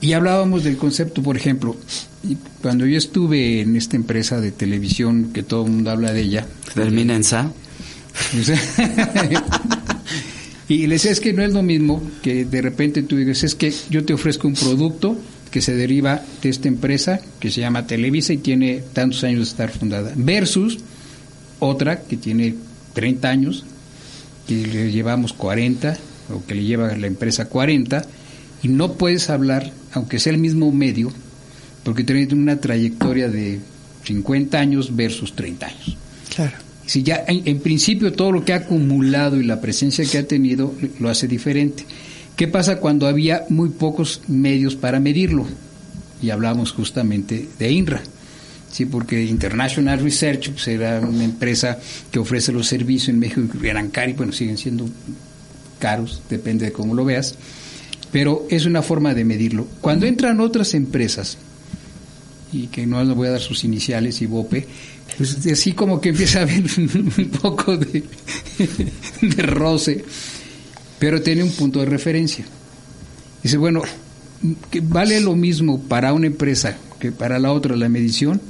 y 0.00 0.14
hablábamos 0.14 0.64
del 0.64 0.78
concepto, 0.78 1.22
por 1.22 1.36
ejemplo, 1.36 1.76
cuando 2.62 2.86
yo 2.86 2.96
estuve 2.96 3.60
en 3.60 3.76
esta 3.76 3.96
empresa 3.96 4.40
de 4.40 4.50
televisión 4.50 5.30
que 5.34 5.42
todo 5.42 5.66
el 5.66 5.72
mundo 5.72 5.90
habla 5.90 6.12
de 6.12 6.22
ella. 6.22 6.46
Termina 6.74 7.14
en 7.14 7.24
SA. 7.24 7.52
y 10.68 10.86
le 10.86 10.94
decía, 10.94 11.10
es 11.10 11.20
que 11.20 11.32
no 11.32 11.42
es 11.42 11.52
lo 11.52 11.62
mismo 11.62 12.02
que 12.22 12.44
de 12.44 12.62
repente 12.62 13.02
tú 13.02 13.16
digas, 13.16 13.42
es 13.42 13.54
que 13.54 13.72
yo 13.90 14.04
te 14.04 14.14
ofrezco 14.14 14.48
un 14.48 14.54
producto 14.54 15.16
que 15.50 15.60
se 15.60 15.74
deriva 15.74 16.22
de 16.42 16.48
esta 16.48 16.68
empresa 16.68 17.20
que 17.40 17.50
se 17.50 17.60
llama 17.60 17.86
Televisa 17.86 18.32
y 18.32 18.38
tiene 18.38 18.82
tantos 18.92 19.24
años 19.24 19.40
de 19.40 19.44
estar 19.44 19.70
fundada, 19.70 20.12
versus 20.14 20.78
otra 21.58 22.02
que 22.02 22.16
tiene 22.16 22.54
30 22.94 23.28
años, 23.28 23.64
que 24.46 24.66
le 24.66 24.92
llevamos 24.92 25.32
40, 25.32 25.96
o 26.32 26.46
que 26.46 26.54
le 26.54 26.64
lleva 26.64 26.96
la 26.96 27.06
empresa 27.06 27.46
40, 27.46 28.04
y 28.62 28.68
no 28.68 28.92
puedes 28.92 29.30
hablar, 29.30 29.72
aunque 29.92 30.18
sea 30.18 30.32
el 30.32 30.38
mismo 30.38 30.70
medio, 30.70 31.12
porque 31.82 32.04
tiene 32.04 32.28
una 32.32 32.60
trayectoria 32.60 33.28
de 33.28 33.58
50 34.04 34.58
años 34.58 34.94
versus 34.94 35.34
30 35.34 35.66
años. 35.66 35.96
Claro 36.34 36.69
si 36.90 37.04
ya 37.04 37.24
en, 37.28 37.60
principio 37.60 38.12
todo 38.12 38.32
lo 38.32 38.44
que 38.44 38.52
ha 38.52 38.56
acumulado 38.56 39.36
y 39.36 39.44
la 39.44 39.60
presencia 39.60 40.04
que 40.04 40.18
ha 40.18 40.26
tenido 40.26 40.74
lo 40.98 41.08
hace 41.08 41.28
diferente. 41.28 41.84
¿Qué 42.34 42.48
pasa 42.48 42.80
cuando 42.80 43.06
había 43.06 43.44
muy 43.48 43.68
pocos 43.68 44.22
medios 44.26 44.74
para 44.74 44.98
medirlo? 44.98 45.46
Y 46.20 46.30
hablamos 46.30 46.72
justamente 46.72 47.48
de 47.60 47.70
INRA. 47.70 48.02
Sí, 48.72 48.86
porque 48.86 49.22
International 49.24 50.00
Research 50.00 50.50
pues, 50.50 50.66
era 50.66 50.98
una 50.98 51.22
empresa 51.22 51.78
que 52.10 52.18
ofrece 52.18 52.50
los 52.50 52.66
servicios 52.66 53.10
en 53.10 53.20
México 53.20 53.42
que 53.60 53.68
eran 53.68 53.90
caros, 53.90 54.16
bueno, 54.16 54.32
siguen 54.32 54.58
siendo 54.58 54.88
caros, 55.78 56.22
depende 56.28 56.64
de 56.64 56.72
cómo 56.72 56.96
lo 56.96 57.04
veas, 57.04 57.36
pero 58.10 58.48
es 58.50 58.66
una 58.66 58.82
forma 58.82 59.14
de 59.14 59.24
medirlo. 59.24 59.68
Cuando 59.80 60.06
entran 60.06 60.40
otras 60.40 60.74
empresas, 60.74 61.38
y 62.52 62.66
que 62.66 62.84
no 62.84 63.04
les 63.04 63.14
voy 63.14 63.28
a 63.28 63.30
dar 63.30 63.40
sus 63.40 63.62
iniciales, 63.62 64.22
y 64.22 64.26
BOPE, 64.26 64.66
pues 65.16 65.46
así 65.46 65.72
como 65.72 66.00
que 66.00 66.10
empieza 66.10 66.40
a 66.40 66.42
haber 66.42 66.64
un 66.78 67.30
poco 67.40 67.76
de, 67.76 68.04
de 69.22 69.42
roce, 69.42 70.04
pero 70.98 71.22
tiene 71.22 71.42
un 71.42 71.50
punto 71.50 71.80
de 71.80 71.86
referencia. 71.86 72.44
Dice, 73.42 73.56
bueno, 73.56 73.82
que 74.70 74.80
vale 74.80 75.20
lo 75.20 75.34
mismo 75.34 75.80
para 75.80 76.12
una 76.12 76.26
empresa 76.26 76.76
que 76.98 77.12
para 77.12 77.38
la 77.38 77.52
otra 77.52 77.76
la 77.76 77.88
medición. 77.88 78.40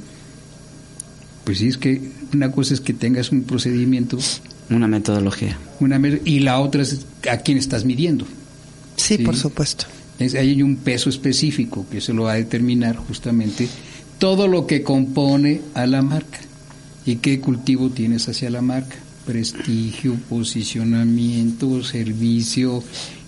Pues 1.43 1.57
sí, 1.57 1.67
es 1.67 1.77
que 1.77 2.11
una 2.33 2.51
cosa 2.51 2.73
es 2.73 2.81
que 2.81 2.93
tengas 2.93 3.31
un 3.31 3.43
procedimiento. 3.43 4.19
Una 4.69 4.87
metodología. 4.87 5.57
Una, 5.79 5.99
y 6.23 6.39
la 6.39 6.59
otra 6.59 6.83
es 6.83 7.05
a 7.29 7.37
quién 7.37 7.57
estás 7.57 7.83
midiendo. 7.83 8.25
Sí, 8.95 9.17
por 9.17 9.35
supuesto. 9.35 9.85
Es, 10.19 10.35
hay 10.35 10.61
un 10.61 10.75
peso 10.77 11.09
específico 11.09 11.85
que 11.89 11.99
se 11.99 12.13
lo 12.13 12.23
va 12.23 12.33
a 12.33 12.35
determinar 12.35 12.95
justamente 12.95 13.67
todo 14.19 14.47
lo 14.47 14.67
que 14.67 14.83
compone 14.83 15.61
a 15.73 15.87
la 15.87 16.03
marca 16.03 16.39
y 17.05 17.17
qué 17.17 17.39
cultivo 17.39 17.89
tienes 17.89 18.27
hacia 18.29 18.49
la 18.49 18.61
marca. 18.61 18.95
Prestigio, 19.25 20.15
posicionamiento, 20.29 21.83
servicio, 21.83 22.83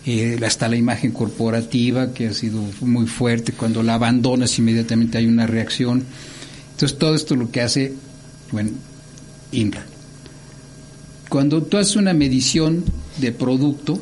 eh, 0.05 0.39
hasta 0.45 0.67
la 0.67 0.75
imagen 0.75 1.11
corporativa 1.11 2.13
que 2.13 2.27
ha 2.27 2.33
sido 2.33 2.61
muy 2.81 3.07
fuerte. 3.07 3.53
Cuando 3.53 3.83
la 3.83 3.95
abandonas 3.95 4.57
inmediatamente 4.59 5.17
hay 5.17 5.27
una 5.27 5.47
reacción. 5.47 6.03
Entonces 6.71 6.97
todo 6.97 7.15
esto 7.15 7.35
lo 7.35 7.51
que 7.51 7.61
hace, 7.61 7.93
bueno, 8.51 8.71
INRA. 9.51 9.85
Cuando 11.29 11.63
tú 11.63 11.77
haces 11.77 11.95
una 11.95 12.13
medición 12.13 12.83
de 13.17 13.31
producto, 13.31 13.99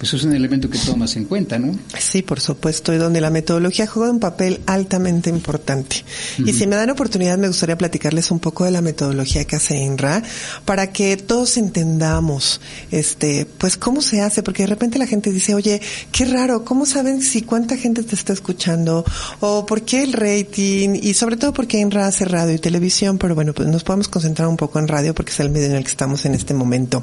pues 0.00 0.14
es 0.14 0.24
un 0.24 0.32
elemento 0.32 0.70
que 0.70 0.78
tomas 0.78 1.14
en 1.16 1.26
cuenta, 1.26 1.58
¿no? 1.58 1.78
Sí, 1.98 2.22
por 2.22 2.40
supuesto, 2.40 2.94
y 2.94 2.96
donde 2.96 3.20
la 3.20 3.28
metodología 3.28 3.86
juega 3.86 4.10
un 4.10 4.18
papel 4.18 4.62
altamente 4.64 5.28
importante. 5.28 5.96
Y 6.38 6.54
si 6.54 6.66
me 6.66 6.76
dan 6.76 6.88
oportunidad, 6.88 7.36
me 7.36 7.48
gustaría 7.48 7.76
platicarles 7.76 8.30
un 8.30 8.38
poco 8.38 8.64
de 8.64 8.70
la 8.70 8.80
metodología 8.80 9.44
que 9.44 9.56
hace 9.56 9.76
INRA 9.76 10.22
para 10.64 10.90
que 10.90 11.18
todos 11.18 11.58
entendamos, 11.58 12.62
este, 12.90 13.46
pues 13.58 13.76
cómo 13.76 14.00
se 14.00 14.22
hace, 14.22 14.42
porque 14.42 14.62
de 14.62 14.68
repente 14.68 14.98
la 14.98 15.06
gente 15.06 15.32
dice, 15.32 15.54
oye, 15.54 15.82
qué 16.12 16.24
raro, 16.24 16.64
¿cómo 16.64 16.86
saben 16.86 17.20
si 17.20 17.42
cuánta 17.42 17.76
gente 17.76 18.02
te 18.02 18.14
está 18.14 18.32
escuchando? 18.32 19.04
O 19.40 19.66
por 19.66 19.82
qué 19.82 20.02
el 20.02 20.14
rating, 20.14 20.98
y 21.02 21.12
sobre 21.12 21.36
todo 21.36 21.52
porque 21.52 21.78
INRA 21.78 22.06
hace 22.06 22.24
radio 22.24 22.54
y 22.54 22.58
televisión, 22.58 23.18
pero 23.18 23.34
bueno, 23.34 23.52
pues 23.52 23.68
nos 23.68 23.84
podemos 23.84 24.08
concentrar 24.08 24.48
un 24.48 24.56
poco 24.56 24.78
en 24.78 24.88
radio 24.88 25.14
porque 25.14 25.32
es 25.32 25.40
el 25.40 25.50
medio 25.50 25.66
en 25.66 25.74
el 25.74 25.84
que 25.84 25.90
estamos 25.90 26.24
en 26.24 26.34
este 26.34 26.54
momento. 26.54 27.02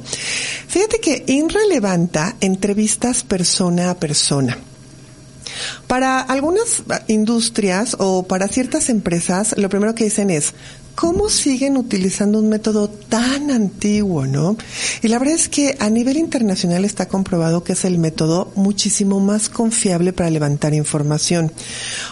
Fíjate 0.66 0.98
que 0.98 1.22
INRA 1.28 1.60
levanta 1.70 2.34
entrevistas 2.40 2.87
persona 3.26 3.90
a 3.90 3.94
persona. 3.94 4.58
Para 5.86 6.20
algunas 6.20 6.82
industrias 7.08 7.96
o 7.98 8.24
para 8.24 8.48
ciertas 8.48 8.88
empresas, 8.88 9.54
lo 9.56 9.68
primero 9.68 9.94
que 9.94 10.04
dicen 10.04 10.30
es, 10.30 10.54
¿cómo 10.98 11.28
siguen 11.28 11.76
utilizando 11.76 12.40
un 12.40 12.48
método 12.48 12.88
tan 12.88 13.52
antiguo, 13.52 14.26
no? 14.26 14.56
Y 15.00 15.06
la 15.06 15.20
verdad 15.20 15.36
es 15.36 15.48
que 15.48 15.76
a 15.78 15.90
nivel 15.90 16.16
internacional 16.16 16.84
está 16.84 17.06
comprobado 17.06 17.62
que 17.62 17.74
es 17.74 17.84
el 17.84 17.98
método 17.98 18.50
muchísimo 18.56 19.20
más 19.20 19.48
confiable 19.48 20.12
para 20.12 20.28
levantar 20.28 20.74
información. 20.74 21.52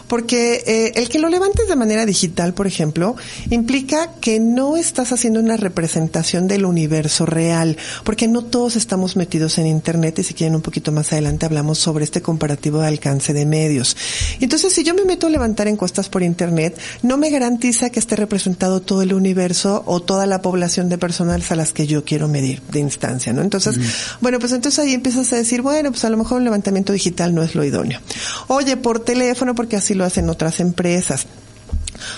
Porque 0.07 0.63
eh, 0.69 0.93
el 0.95 1.09
que 1.09 1.19
lo 1.19 1.29
levantes 1.29 1.67
de 1.67 1.75
manera 1.75 2.07
digital, 2.07 2.55
por 2.55 2.69
ejemplo, 2.69 3.17
implica 3.51 4.13
que 4.21 4.39
no 4.39 4.77
estás 4.77 5.11
haciendo 5.11 5.41
una 5.41 5.57
representación 5.57 6.47
del 6.47 6.65
universo 6.65 7.27
real, 7.27 7.77
porque 8.05 8.29
no 8.29 8.43
todos 8.43 8.77
estamos 8.77 9.17
metidos 9.17 9.59
en 9.59 9.67
Internet 9.67 10.21
y 10.21 10.23
si 10.23 10.35
quieren 10.35 10.55
un 10.55 10.63
poquito 10.63 10.93
más 10.93 11.13
adelante 11.13 11.45
hablamos 11.45 11.79
sobre 11.79 12.05
este 12.05 12.23
comparativo 12.23 12.79
de 12.79 12.87
alcance 12.87 13.33
de 13.33 13.47
medios. 13.47 13.97
Entonces, 14.39 14.73
si 14.73 14.85
yo 14.85 14.95
me 14.95 15.05
meto 15.05 15.27
a 15.27 15.31
levantar 15.31 15.67
encuestas 15.67 16.09
por 16.09 16.23
Internet, 16.23 16.79
no 17.03 17.17
me 17.17 17.31
garantiza 17.31 17.91
que 17.91 17.99
esté 17.99 18.15
representado 18.15 18.76
todo 18.81 19.03
el 19.03 19.13
universo 19.13 19.83
o 19.87 20.01
toda 20.01 20.27
la 20.27 20.43
población 20.43 20.89
de 20.89 20.99
personas 20.99 21.51
a 21.51 21.57
las 21.57 21.73
que 21.73 21.87
yo 21.87 22.05
quiero 22.05 22.29
medir 22.29 22.63
de 22.71 22.81
instancia, 22.81 23.33
¿no? 23.33 23.43
Entonces, 23.43 23.79
bueno, 24.21 24.39
pues 24.39 24.53
entonces 24.53 24.79
ahí 24.79 24.95
empiezas 24.95 25.33
a 25.33 25.37
decir, 25.37 25.63
bueno, 25.63 25.91
pues 25.91 26.05
a 26.05 26.11
lo 26.11 26.17
mejor 26.17 26.39
un 26.39 26.45
levantamiento 26.45 26.93
digital 26.93 27.35
no 27.35 27.43
es 27.43 27.55
lo 27.55 27.65
idóneo. 27.65 28.01
Oye, 28.49 28.77
por 28.77 29.01
teléfono, 29.01 29.55
porque 29.55 29.77
así 29.77 29.95
lo 29.95 30.05
hacen 30.05 30.29
otras 30.29 30.61
empresas. 30.61 31.27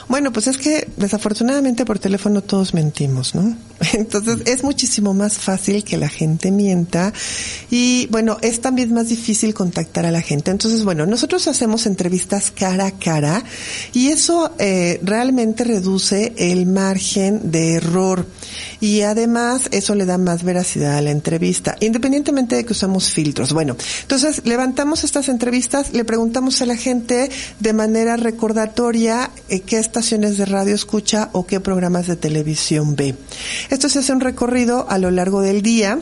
Bueno, 0.08 0.32
pues 0.32 0.46
es 0.46 0.58
que 0.58 0.88
desafortunadamente 0.96 1.84
por 1.84 1.98
teléfono 1.98 2.42
todos 2.42 2.74
mentimos, 2.74 3.34
¿no? 3.34 3.56
Entonces 3.92 4.38
es 4.46 4.62
muchísimo 4.62 5.14
más 5.14 5.38
fácil 5.38 5.84
que 5.84 5.96
la 5.96 6.08
gente 6.08 6.50
mienta 6.50 7.12
y 7.70 8.06
bueno, 8.06 8.38
es 8.42 8.60
también 8.60 8.92
más 8.92 9.08
difícil 9.08 9.54
contactar 9.54 10.06
a 10.06 10.10
la 10.10 10.22
gente. 10.22 10.50
Entonces, 10.50 10.84
bueno, 10.84 11.06
nosotros 11.06 11.48
hacemos 11.48 11.86
entrevistas 11.86 12.50
cara 12.50 12.86
a 12.86 12.90
cara 12.92 13.42
y 13.92 14.08
eso 14.08 14.52
eh, 14.58 15.00
realmente 15.02 15.64
reduce 15.64 16.32
el 16.36 16.66
margen 16.66 17.50
de 17.50 17.74
error 17.74 18.26
y 18.80 19.02
además 19.02 19.68
eso 19.70 19.94
le 19.94 20.04
da 20.04 20.18
más 20.18 20.42
veracidad 20.42 20.96
a 20.96 21.02
la 21.02 21.10
entrevista, 21.10 21.76
independientemente 21.80 22.56
de 22.56 22.64
que 22.64 22.72
usamos 22.72 23.12
filtros. 23.12 23.52
Bueno, 23.52 23.76
entonces 24.02 24.42
levantamos 24.44 25.04
estas 25.04 25.28
entrevistas, 25.28 25.92
le 25.92 26.04
preguntamos 26.04 26.60
a 26.62 26.66
la 26.66 26.76
gente 26.76 27.30
de 27.60 27.72
manera 27.72 28.16
recordatoria 28.16 29.30
eh, 29.48 29.60
qué 29.60 29.78
estaciones 29.78 30.38
de 30.38 30.44
radio 30.44 30.74
escucha 30.74 31.30
o 31.32 31.46
qué 31.46 31.60
programas 31.60 32.06
de 32.06 32.16
televisión 32.16 32.96
ve. 32.96 33.14
Esto 33.70 33.88
se 33.88 34.00
hace 34.00 34.12
un 34.12 34.20
recorrido 34.20 34.86
a 34.88 34.98
lo 34.98 35.10
largo 35.10 35.40
del 35.40 35.62
día 35.62 35.98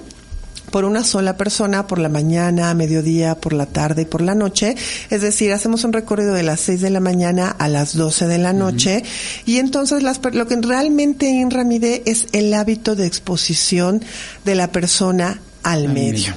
por 0.77 0.85
una 0.85 1.05
sola 1.05 1.39
persona 1.39 1.87
por 1.87 1.99
la 1.99 2.11
mañana, 2.11 2.75
mediodía, 2.75 3.35
por 3.35 3.55
la 3.55 3.65
tarde 3.65 4.03
y 4.03 4.05
por 4.05 4.21
la 4.21 4.35
noche. 4.35 4.77
Es 5.09 5.23
decir, 5.23 5.51
hacemos 5.55 5.85
un 5.85 5.95
recorrido 5.95 6.35
de 6.35 6.43
las 6.43 6.61
6 6.61 6.83
de 6.83 6.91
la 6.91 7.01
mañana 7.01 7.49
a 7.49 7.67
las 7.71 7.97
12 7.97 8.27
de 8.27 8.37
la 8.37 8.53
noche 8.53 9.03
y 9.47 9.57
entonces 9.57 10.03
las, 10.03 10.21
lo 10.35 10.47
que 10.47 10.57
realmente 10.57 11.31
INRA 11.31 11.65
mide 11.65 12.03
es 12.05 12.27
el 12.33 12.53
hábito 12.53 12.95
de 12.95 13.07
exposición 13.07 14.05
de 14.45 14.55
la 14.55 14.71
persona 14.71 15.41
al, 15.63 15.89
medio. 15.89 16.35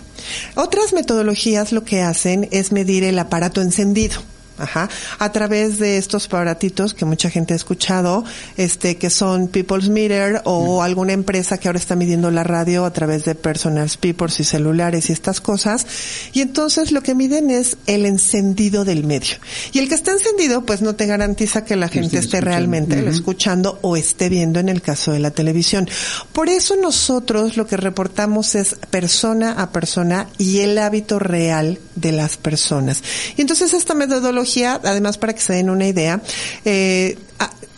Otras 0.55 0.93
metodologías 0.93 1.74
lo 1.74 1.84
que 1.84 2.01
hacen 2.01 2.48
es 2.51 2.72
medir 2.72 3.03
el 3.03 3.19
aparato 3.19 3.62
encendido. 3.62 4.22
Ajá. 4.59 4.89
A 5.17 5.31
través 5.31 5.79
de 5.79 5.97
estos 5.97 6.25
aparatitos 6.25 6.93
que 6.93 7.05
mucha 7.05 7.29
gente 7.29 7.53
ha 7.53 7.55
escuchado, 7.55 8.23
este, 8.57 8.97
que 8.97 9.09
son 9.09 9.47
People's 9.47 9.89
Meter 9.89 10.41
o 10.45 10.83
alguna 10.83 11.13
empresa 11.13 11.57
que 11.57 11.67
ahora 11.67 11.79
está 11.79 11.95
midiendo 11.95 12.31
la 12.31 12.43
radio 12.43 12.85
a 12.85 12.93
través 12.93 13.25
de 13.25 13.35
personal 13.35 13.89
speakers 13.89 14.39
y 14.39 14.43
celulares 14.43 15.09
y 15.09 15.13
estas 15.13 15.41
cosas. 15.41 15.85
Y 16.33 16.41
entonces 16.41 16.91
lo 16.91 17.01
que 17.01 17.15
miden 17.15 17.49
es 17.49 17.77
el 17.87 18.05
encendido 18.05 18.85
del 18.85 19.03
medio. 19.03 19.37
Y 19.71 19.79
el 19.79 19.89
que 19.89 19.95
está 19.95 20.11
encendido, 20.11 20.65
pues 20.65 20.81
no 20.81 20.95
te 20.95 21.05
garantiza 21.05 21.65
que 21.65 21.75
la 21.75 21.87
gente 21.87 22.17
esté 22.17 22.41
realmente 22.41 23.01
lo 23.01 23.09
escuchando 23.09 23.79
o 23.81 23.95
esté 23.95 24.29
viendo 24.29 24.59
en 24.59 24.69
el 24.69 24.81
caso 24.81 25.11
de 25.11 25.19
la 25.19 25.31
televisión. 25.31 25.89
Por 26.33 26.49
eso 26.49 26.75
nosotros 26.75 27.57
lo 27.57 27.67
que 27.67 27.77
reportamos 27.77 28.55
es 28.55 28.75
persona 28.89 29.53
a 29.53 29.71
persona 29.71 30.27
y 30.37 30.59
el 30.59 30.77
hábito 30.77 31.19
real 31.19 31.79
de 31.95 32.11
las 32.11 32.37
personas. 32.37 33.03
Y 33.37 33.41
entonces 33.41 33.73
esta 33.73 33.93
metodología 33.93 34.48
además 34.57 35.17
para 35.17 35.33
que 35.33 35.41
se 35.41 35.53
den 35.53 35.69
una 35.69 35.87
idea, 35.87 36.21
eh, 36.65 37.17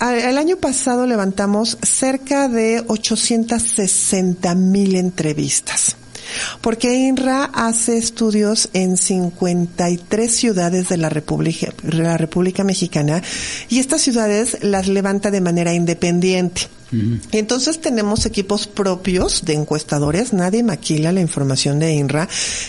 el 0.01 0.37
año 0.37 0.57
pasado 0.57 1.05
levantamos 1.05 1.77
cerca 1.83 2.47
de 2.47 2.83
860 2.87 4.55
mil 4.55 4.95
entrevistas. 4.95 5.95
Porque 6.61 6.95
INRA 6.95 7.45
hace 7.45 7.97
estudios 7.97 8.69
en 8.73 8.97
53 8.97 10.33
ciudades 10.33 10.89
de 10.89 10.97
la 10.97 11.09
República, 11.09 11.73
la 11.83 12.17
República 12.17 12.63
Mexicana 12.63 13.21
y 13.69 13.79
estas 13.79 14.01
ciudades 14.01 14.57
las 14.61 14.87
levanta 14.87 15.29
de 15.29 15.41
manera 15.41 15.73
independiente. 15.73 16.69
Entonces 17.31 17.79
tenemos 17.79 18.25
equipos 18.25 18.67
propios 18.67 19.45
de 19.45 19.53
encuestadores, 19.53 20.33
nadie 20.33 20.63
maquila 20.63 21.12
la 21.12 21.21
información 21.21 21.79
de 21.79 21.93
INRA, 21.93 22.27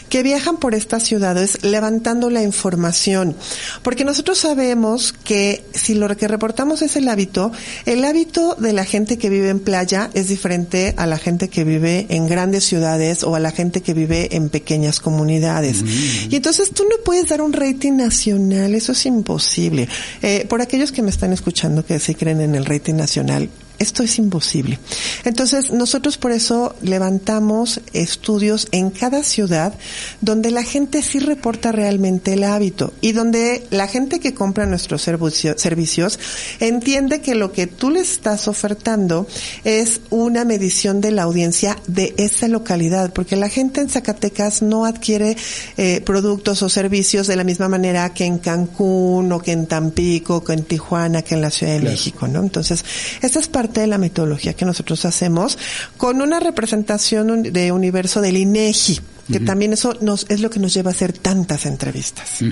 que 0.08 0.22
viajan 0.22 0.58
por 0.58 0.74
estas 0.74 1.02
ciudades 1.02 1.64
levantando 1.64 2.30
la 2.30 2.42
información. 2.42 3.36
Porque 3.82 4.04
nosotros 4.04 4.38
sabemos 4.38 5.12
que 5.12 5.64
si 5.74 5.94
lo 5.94 6.08
que 6.16 6.28
reportamos 6.28 6.82
es 6.82 6.96
el 6.96 7.08
hábito, 7.08 7.52
el 7.86 8.04
hábito 8.04 8.54
de 8.58 8.72
la 8.72 8.84
gente 8.84 9.18
que 9.18 9.30
vive 9.30 9.48
en 9.48 9.60
playa 9.60 10.10
es 10.14 10.28
diferente 10.28 10.94
a 10.96 11.06
la 11.06 11.18
gente 11.18 11.48
que 11.48 11.64
vive 11.64 12.06
en 12.10 12.26
grandes 12.26 12.64
ciudades 12.64 13.24
o 13.24 13.34
a 13.34 13.40
la 13.40 13.50
gente 13.50 13.80
que 13.80 13.94
vive 13.94 14.36
en 14.36 14.48
pequeñas 14.48 15.00
comunidades. 15.00 15.82
Y 16.30 16.36
entonces 16.36 16.70
tú 16.72 16.84
no 16.84 17.02
puedes 17.04 17.28
dar 17.28 17.40
un 17.40 17.52
rating 17.52 17.92
nacional, 17.92 18.74
eso 18.74 18.92
es 18.92 19.06
imposible. 19.06 19.88
Eh, 20.22 20.46
por 20.48 20.62
aquellos 20.62 20.92
que 20.92 21.02
me 21.02 21.10
están 21.10 21.32
escuchando 21.32 21.84
que 21.84 21.98
sí 21.98 22.14
creen 22.14 22.40
en 22.40 22.54
el 22.54 22.64
rating 22.64 22.94
nacional, 22.94 23.48
esto 23.82 24.02
es 24.02 24.18
imposible. 24.18 24.78
Entonces, 25.24 25.72
nosotros 25.72 26.16
por 26.16 26.32
eso 26.32 26.74
levantamos 26.82 27.80
estudios 27.92 28.68
en 28.70 28.90
cada 28.90 29.22
ciudad 29.24 29.74
donde 30.20 30.50
la 30.50 30.62
gente 30.62 31.02
sí 31.02 31.18
reporta 31.18 31.72
realmente 31.72 32.34
el 32.34 32.44
hábito 32.44 32.92
y 33.00 33.12
donde 33.12 33.66
la 33.70 33.88
gente 33.88 34.20
que 34.20 34.34
compra 34.34 34.66
nuestros 34.66 35.02
servicios 35.02 36.18
entiende 36.60 37.20
que 37.20 37.34
lo 37.34 37.52
que 37.52 37.66
tú 37.66 37.90
le 37.90 38.00
estás 38.00 38.46
ofertando 38.48 39.26
es 39.64 40.00
una 40.10 40.44
medición 40.44 41.00
de 41.00 41.10
la 41.10 41.24
audiencia 41.24 41.76
de 41.86 42.14
esa 42.18 42.48
localidad, 42.48 43.12
porque 43.12 43.36
la 43.36 43.48
gente 43.48 43.80
en 43.80 43.88
Zacatecas 43.88 44.62
no 44.62 44.84
adquiere 44.84 45.36
eh, 45.76 46.00
productos 46.02 46.62
o 46.62 46.68
servicios 46.68 47.26
de 47.26 47.36
la 47.36 47.44
misma 47.44 47.68
manera 47.68 48.14
que 48.14 48.24
en 48.24 48.38
Cancún 48.38 49.32
o 49.32 49.40
que 49.40 49.52
en 49.52 49.66
Tampico, 49.66 50.44
que 50.44 50.52
en 50.52 50.64
Tijuana, 50.64 51.22
que 51.22 51.34
en 51.34 51.40
la 51.40 51.50
Ciudad 51.50 51.72
de 51.72 51.80
México, 51.80 52.28
¿no? 52.28 52.40
Entonces, 52.40 52.84
esta 53.20 53.40
es 53.40 53.48
parte 53.48 53.71
de 53.80 53.86
la 53.86 53.98
metodología 53.98 54.54
que 54.54 54.64
nosotros 54.64 55.04
hacemos 55.04 55.58
con 55.96 56.20
una 56.22 56.40
representación 56.40 57.42
de 57.42 57.72
universo 57.72 58.20
del 58.20 58.36
INEGI, 58.36 59.00
que 59.30 59.40
también 59.40 59.72
eso 59.72 59.96
nos, 60.00 60.26
es 60.28 60.40
lo 60.40 60.50
que 60.50 60.60
nos 60.60 60.74
lleva 60.74 60.90
a 60.90 60.94
hacer 60.94 61.12
tantas 61.12 61.66
entrevistas. 61.66 62.42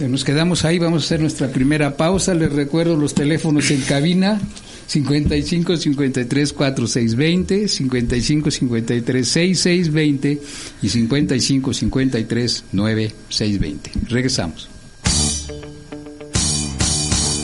Nos 0.00 0.24
quedamos 0.24 0.64
ahí, 0.64 0.78
vamos 0.78 1.02
a 1.02 1.06
hacer 1.06 1.20
nuestra 1.20 1.48
primera 1.48 1.96
pausa. 1.96 2.32
Les 2.32 2.52
recuerdo 2.52 2.96
los 2.96 3.14
teléfonos 3.14 3.70
en 3.72 3.80
cabina 3.80 4.40
55 4.86 5.76
53 5.76 6.52
4620, 6.52 7.68
55 7.68 8.50
53 8.50 9.28
6620 9.28 10.40
y 10.82 10.88
55 10.88 11.74
53 11.74 12.64
9620. 12.72 13.90
Regresamos. 14.08 14.68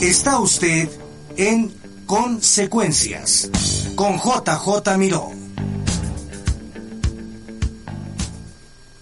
Está 0.01 0.39
usted 0.39 0.89
en 1.37 1.71
Consecuencias 2.05 3.49
con 3.95 4.17
JJ 4.19 4.97
Miró. 4.97 5.44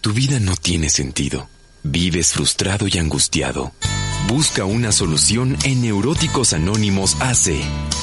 Tu 0.00 0.12
vida 0.12 0.38
no 0.38 0.54
tiene 0.54 0.90
sentido. 0.90 1.48
Vives 1.82 2.32
frustrado 2.32 2.86
y 2.86 2.98
angustiado. 2.98 3.72
Busca 4.28 4.64
una 4.64 4.92
solución 4.92 5.56
en 5.64 5.82
Neuróticos 5.82 6.52
Anónimos 6.52 7.16
AC 7.20 7.50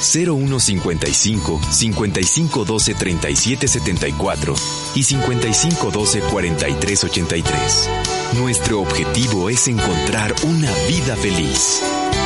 0155 0.02 1.58
5512 1.70 2.94
3774 2.94 4.54
y 4.94 5.04
5512 5.04 6.20
4383. 6.20 7.88
Nuestro 8.34 8.80
objetivo 8.80 9.48
es 9.48 9.66
encontrar 9.68 10.34
una 10.42 10.70
vida 10.88 11.16
feliz. 11.16 11.80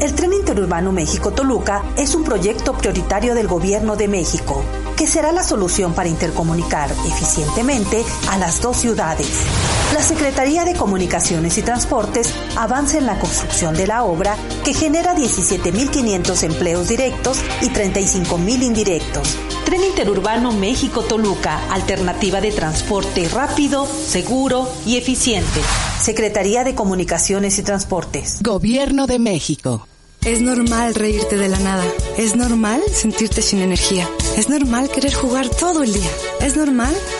El 0.00 0.14
tren 0.14 0.32
interurbano 0.32 0.92
México-Toluca 0.92 1.82
es 1.96 2.14
un 2.14 2.22
proyecto 2.22 2.72
prioritario 2.72 3.34
del 3.34 3.48
Gobierno 3.48 3.96
de 3.96 4.06
México, 4.06 4.62
que 4.96 5.08
será 5.08 5.32
la 5.32 5.42
solución 5.42 5.92
para 5.92 6.08
intercomunicar 6.08 6.88
eficientemente 7.04 8.04
a 8.30 8.38
las 8.38 8.60
dos 8.60 8.76
ciudades. 8.76 9.77
La 9.92 10.02
Secretaría 10.02 10.64
de 10.64 10.74
Comunicaciones 10.74 11.56
y 11.56 11.62
Transportes 11.62 12.34
avanza 12.56 12.98
en 12.98 13.06
la 13.06 13.18
construcción 13.18 13.74
de 13.74 13.86
la 13.86 14.04
obra 14.04 14.36
que 14.62 14.74
genera 14.74 15.16
17.500 15.16 16.42
empleos 16.42 16.88
directos 16.88 17.38
y 17.62 17.70
35.000 17.70 18.62
indirectos. 18.62 19.36
Tren 19.64 19.82
interurbano 19.82 20.52
México-Toluca, 20.52 21.72
alternativa 21.72 22.40
de 22.40 22.52
transporte 22.52 23.28
rápido, 23.28 23.86
seguro 23.86 24.68
y 24.84 24.98
eficiente. 24.98 25.60
Secretaría 26.00 26.64
de 26.64 26.74
Comunicaciones 26.74 27.58
y 27.58 27.62
Transportes. 27.62 28.42
Gobierno 28.42 29.06
de 29.06 29.18
México. 29.18 29.88
Es 30.24 30.40
normal 30.40 30.94
reírte 30.94 31.36
de 31.36 31.48
la 31.48 31.58
nada. 31.60 31.84
Es 32.16 32.36
normal 32.36 32.82
sentirte 32.92 33.40
sin 33.40 33.60
energía. 33.60 34.08
Es 34.36 34.48
normal 34.48 34.90
querer 34.90 35.14
jugar 35.14 35.48
todo 35.48 35.82
el 35.82 35.92
día. 35.92 36.10
Es 36.40 36.56
normal 36.56 36.94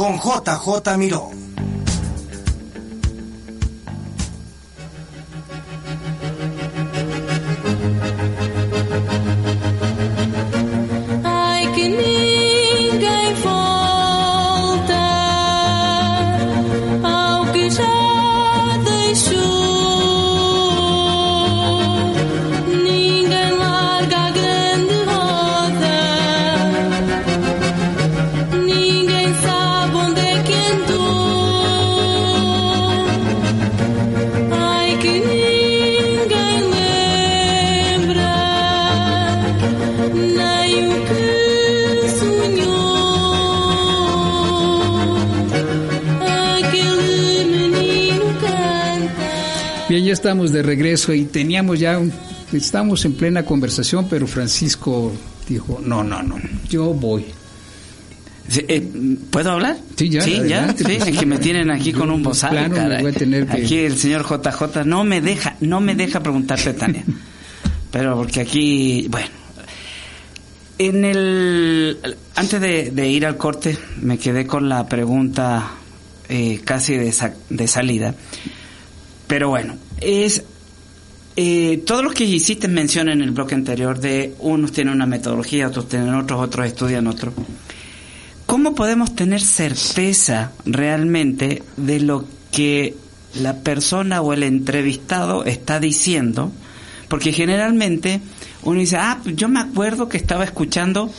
con 0.00 0.18
JJ 0.18 0.96
Miró. 0.96 1.28
De 50.60 50.66
regreso 50.66 51.12
y 51.12 51.24
teníamos 51.24 51.78
ya 51.80 51.98
un, 51.98 52.12
estamos 52.52 53.04
en 53.04 53.14
plena 53.14 53.44
conversación, 53.44 54.06
pero 54.08 54.26
Francisco 54.26 55.12
dijo, 55.48 55.80
no, 55.84 56.04
no, 56.04 56.22
no, 56.22 56.36
yo 56.68 56.92
voy. 56.94 57.24
Eh, 58.56 58.84
¿Puedo 59.30 59.52
hablar? 59.52 59.76
Sí, 59.96 60.08
ya, 60.08 60.22
Sí, 60.22 60.40
ya. 60.48 60.74
Sí, 60.76 60.84
es 61.06 61.18
que 61.18 61.24
me 61.26 61.38
tienen 61.38 61.70
aquí 61.70 61.92
con 61.92 62.10
un 62.10 62.22
bozal. 62.22 62.50
Tener 63.14 63.46
que- 63.46 63.52
Aquí 63.62 63.78
el 63.78 63.96
señor 63.96 64.24
JJ 64.24 64.84
no 64.84 65.04
me 65.04 65.20
deja, 65.20 65.56
no 65.60 65.80
me 65.80 65.94
deja 65.94 66.20
preguntarte, 66.20 66.72
Tania. 66.74 67.04
Pero 67.92 68.16
porque 68.16 68.40
aquí, 68.40 69.06
bueno. 69.08 69.28
En 70.78 71.04
el. 71.04 71.98
Antes 72.34 72.60
de, 72.60 72.90
de 72.90 73.08
ir 73.08 73.26
al 73.26 73.36
corte, 73.36 73.76
me 74.00 74.18
quedé 74.18 74.46
con 74.46 74.68
la 74.68 74.86
pregunta 74.88 75.72
eh, 76.28 76.60
casi 76.64 76.96
de, 76.96 77.12
sa- 77.12 77.34
de 77.50 77.68
salida. 77.68 78.14
Pero 79.26 79.50
bueno, 79.50 79.74
es. 80.00 80.44
eh, 81.36 81.82
todo 81.86 82.02
lo 82.02 82.10
que 82.10 82.24
hiciste 82.24 82.68
mención 82.68 83.08
en 83.08 83.22
el 83.22 83.30
bloque 83.30 83.54
anterior 83.54 83.98
de 83.98 84.34
unos 84.40 84.72
tienen 84.72 84.94
una 84.94 85.06
metodología, 85.06 85.68
otros 85.68 85.88
tienen 85.88 86.14
otros, 86.14 86.40
otros 86.40 86.66
estudian 86.66 87.06
otro. 87.06 87.32
¿Cómo 88.46 88.74
podemos 88.74 89.14
tener 89.14 89.40
certeza 89.40 90.50
realmente 90.64 91.62
de 91.76 92.00
lo 92.00 92.24
que 92.50 92.96
la 93.34 93.58
persona 93.58 94.20
o 94.22 94.32
el 94.32 94.42
entrevistado 94.42 95.44
está 95.44 95.78
diciendo? 95.78 96.50
Porque 97.08 97.32
generalmente 97.32 98.20
uno 98.64 98.80
dice, 98.80 98.96
ah, 98.96 99.20
yo 99.24 99.48
me 99.48 99.60
acuerdo 99.60 100.08
que 100.08 100.16
estaba 100.16 100.42
escuchando 100.42 101.12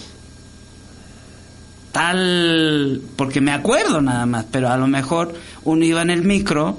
tal, 1.92 3.02
porque 3.16 3.42
me 3.42 3.52
acuerdo 3.52 4.02
nada 4.02 4.26
más, 4.26 4.46
pero 4.52 4.70
a 4.70 4.78
lo 4.78 4.88
mejor 4.88 5.34
uno 5.64 5.86
iba 5.86 6.02
en 6.02 6.10
el 6.10 6.24
micro 6.24 6.78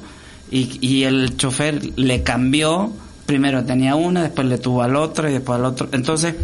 y, 0.52 0.78
y 0.80 1.04
el 1.04 1.36
chofer 1.36 1.98
le 1.98 2.22
cambió, 2.22 2.92
primero 3.26 3.64
tenía 3.64 3.94
una, 3.94 4.22
después 4.22 4.46
le 4.46 4.58
tuvo 4.58 4.82
al 4.82 4.96
otro 4.96 5.28
y 5.28 5.32
después 5.32 5.58
al 5.58 5.64
otro. 5.64 5.88
Entonces, 5.92 6.34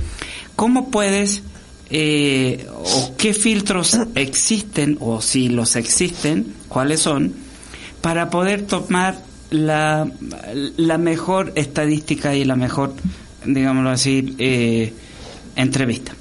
¿cómo 0.57 0.90
puedes 0.90 1.42
eh, 1.90 2.66
o 2.71 3.14
qué 3.16 3.33
filtros 3.33 3.99
existen 4.14 4.99
o 5.01 5.23
si 5.23 5.49
los 5.49 5.75
existen, 5.77 6.55
cuáles 6.68 7.01
son, 7.01 7.35
para 8.03 8.29
poder 8.29 8.62
tomar 8.62 9.18
la, 9.51 10.11
la 10.77 10.99
mejor 10.99 11.53
estadística 11.55 12.35
y 12.35 12.44
la 12.44 12.57
mejor, 12.57 12.94
digámoslo 13.44 13.90
así, 13.90 14.35
eh, 14.38 14.92
entrevista. 15.57 16.12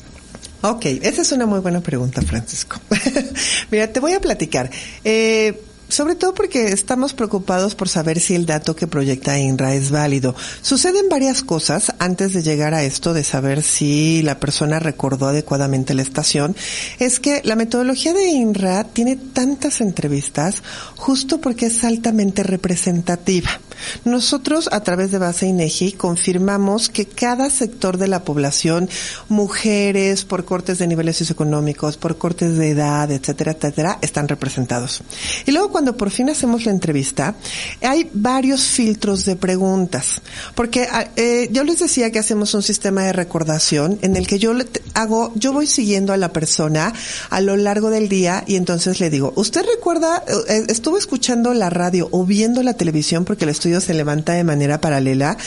Ok, 0.61 0.85
esa 0.85 1.21
es 1.21 1.31
una 1.33 1.45
muy 1.45 1.59
buena 1.59 1.81
pregunta, 1.81 2.21
Francisco. 2.21 2.79
Mira, 3.71 3.91
te 3.91 3.99
voy 3.99 4.13
a 4.13 4.21
platicar. 4.21 4.71
Eh, 5.03 5.61
sobre 5.89 6.15
todo 6.15 6.33
porque 6.33 6.65
estamos 6.65 7.13
preocupados 7.13 7.75
por 7.75 7.89
saber 7.89 8.19
si 8.19 8.35
el 8.35 8.45
dato 8.45 8.75
que 8.75 8.87
proyecta 8.87 9.39
INRA 9.39 9.73
es 9.73 9.91
válido. 9.91 10.35
Suceden 10.61 11.09
varias 11.09 11.43
cosas 11.43 11.93
antes 11.99 12.33
de 12.33 12.43
llegar 12.43 12.73
a 12.73 12.83
esto 12.83 13.13
de 13.13 13.23
saber 13.23 13.63
si 13.63 14.21
la 14.21 14.39
persona 14.39 14.79
recordó 14.79 15.27
adecuadamente 15.27 15.93
la 15.93 16.01
estación. 16.01 16.55
Es 16.99 17.19
que 17.19 17.41
la 17.43 17.55
metodología 17.55 18.13
de 18.13 18.27
INRA 18.27 18.83
tiene 18.85 19.15
tantas 19.15 19.81
entrevistas 19.81 20.63
justo 20.95 21.39
porque 21.39 21.67
es 21.67 21.83
altamente 21.83 22.43
representativa. 22.43 23.59
Nosotros, 24.05 24.69
a 24.71 24.81
través 24.81 25.11
de 25.11 25.17
Base 25.17 25.47
INEGI, 25.47 25.93
confirmamos 25.93 26.89
que 26.89 27.05
cada 27.05 27.49
sector 27.49 27.97
de 27.97 28.07
la 28.07 28.23
población, 28.23 28.89
mujeres, 29.29 30.25
por 30.25 30.45
cortes 30.45 30.77
de 30.79 30.87
niveles 30.87 31.17
socioeconómicos, 31.17 31.97
por 31.97 32.17
cortes 32.17 32.57
de 32.57 32.69
edad, 32.69 33.11
etcétera, 33.11 33.53
etcétera, 33.53 33.99
están 34.01 34.27
representados. 34.27 35.03
Y 35.45 35.51
luego, 35.51 35.71
cuando 35.71 35.97
por 35.97 36.11
fin 36.11 36.29
hacemos 36.29 36.65
la 36.65 36.71
entrevista, 36.71 37.35
hay 37.81 38.09
varios 38.13 38.63
filtros 38.63 39.25
de 39.25 39.35
preguntas. 39.35 40.21
Porque 40.55 40.87
ah, 40.91 41.09
eh, 41.15 41.49
yo 41.51 41.63
les 41.63 41.79
decía 41.79 42.11
que 42.11 42.19
hacemos 42.19 42.53
un 42.53 42.63
sistema 42.63 43.03
de 43.03 43.13
recordación 43.13 43.99
en 44.01 44.15
el 44.15 44.27
que 44.27 44.39
yo 44.39 44.53
le 44.53 44.65
hago, 44.93 45.31
yo 45.35 45.53
voy 45.53 45.67
siguiendo 45.67 46.13
a 46.13 46.17
la 46.17 46.33
persona 46.33 46.93
a 47.29 47.41
lo 47.41 47.55
largo 47.57 47.89
del 47.89 48.09
día 48.09 48.43
y 48.47 48.55
entonces 48.55 48.99
le 48.99 49.09
digo, 49.09 49.33
¿usted 49.35 49.65
recuerda, 49.75 50.23
eh, 50.49 50.65
estuvo 50.69 50.97
escuchando 50.97 51.53
la 51.53 51.69
radio 51.69 52.07
o 52.11 52.25
viendo 52.25 52.63
la 52.63 52.73
televisión 52.73 53.25
porque 53.25 53.45
el 53.45 53.51
estudio 53.67 53.81
se 53.81 53.93
levanta 53.93 54.33
de 54.33 54.43
manera 54.43 54.79
paralela? 54.79 55.37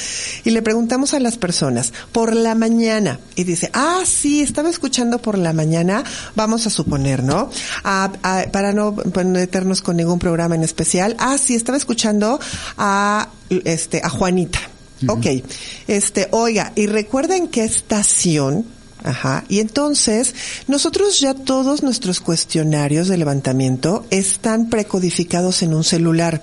Y 0.45 0.51
le 0.51 0.63
preguntamos 0.63 1.15
a 1.15 1.21
las 1.21 1.39
personas, 1.39 1.93
por 2.13 2.35
la 2.35 2.55
mañana, 2.55 3.19
y 3.35 3.45
dice, 3.45 3.71
ah, 3.73 4.03
sí, 4.05 4.43
estaba 4.43 4.69
escuchando 4.69 5.23
por 5.23 5.39
la 5.39 5.53
mañana, 5.53 6.05
vamos 6.37 6.67
a 6.67 6.71
suponer, 6.71 7.23
¿no? 7.23 7.51
Para 7.83 8.73
no 8.73 8.81
no 8.81 9.25
meternos 9.25 9.83
con 9.83 9.97
ningún 9.97 10.19
programa 10.19 10.55
en 10.55 10.65
especial, 10.65 11.17
ah, 11.19 11.39
sí, 11.39 11.55
estaba 11.55 11.79
escuchando 11.79 12.39
a, 12.77 13.29
este, 13.49 14.01
a 14.05 14.09
Juanita. 14.09 14.61
Ok, 15.07 15.27
este, 15.89 16.29
oiga, 16.31 16.73
¿y 16.77 16.87
recuerda 16.87 17.35
en 17.35 17.49
qué 17.49 17.65
estación? 17.65 18.67
Ajá. 19.03 19.45
Y 19.49 19.61
entonces, 19.61 20.35
nosotros 20.69 21.21
ya 21.21 21.35
todos 21.35 21.83
nuestros 21.83 22.21
cuestionarios 22.21 23.09
de 23.09 23.17
levantamiento 23.17 24.05
están 24.11 24.69
precodificados 24.69 25.63
en 25.63 25.75
un 25.75 25.85
celular. 25.85 26.43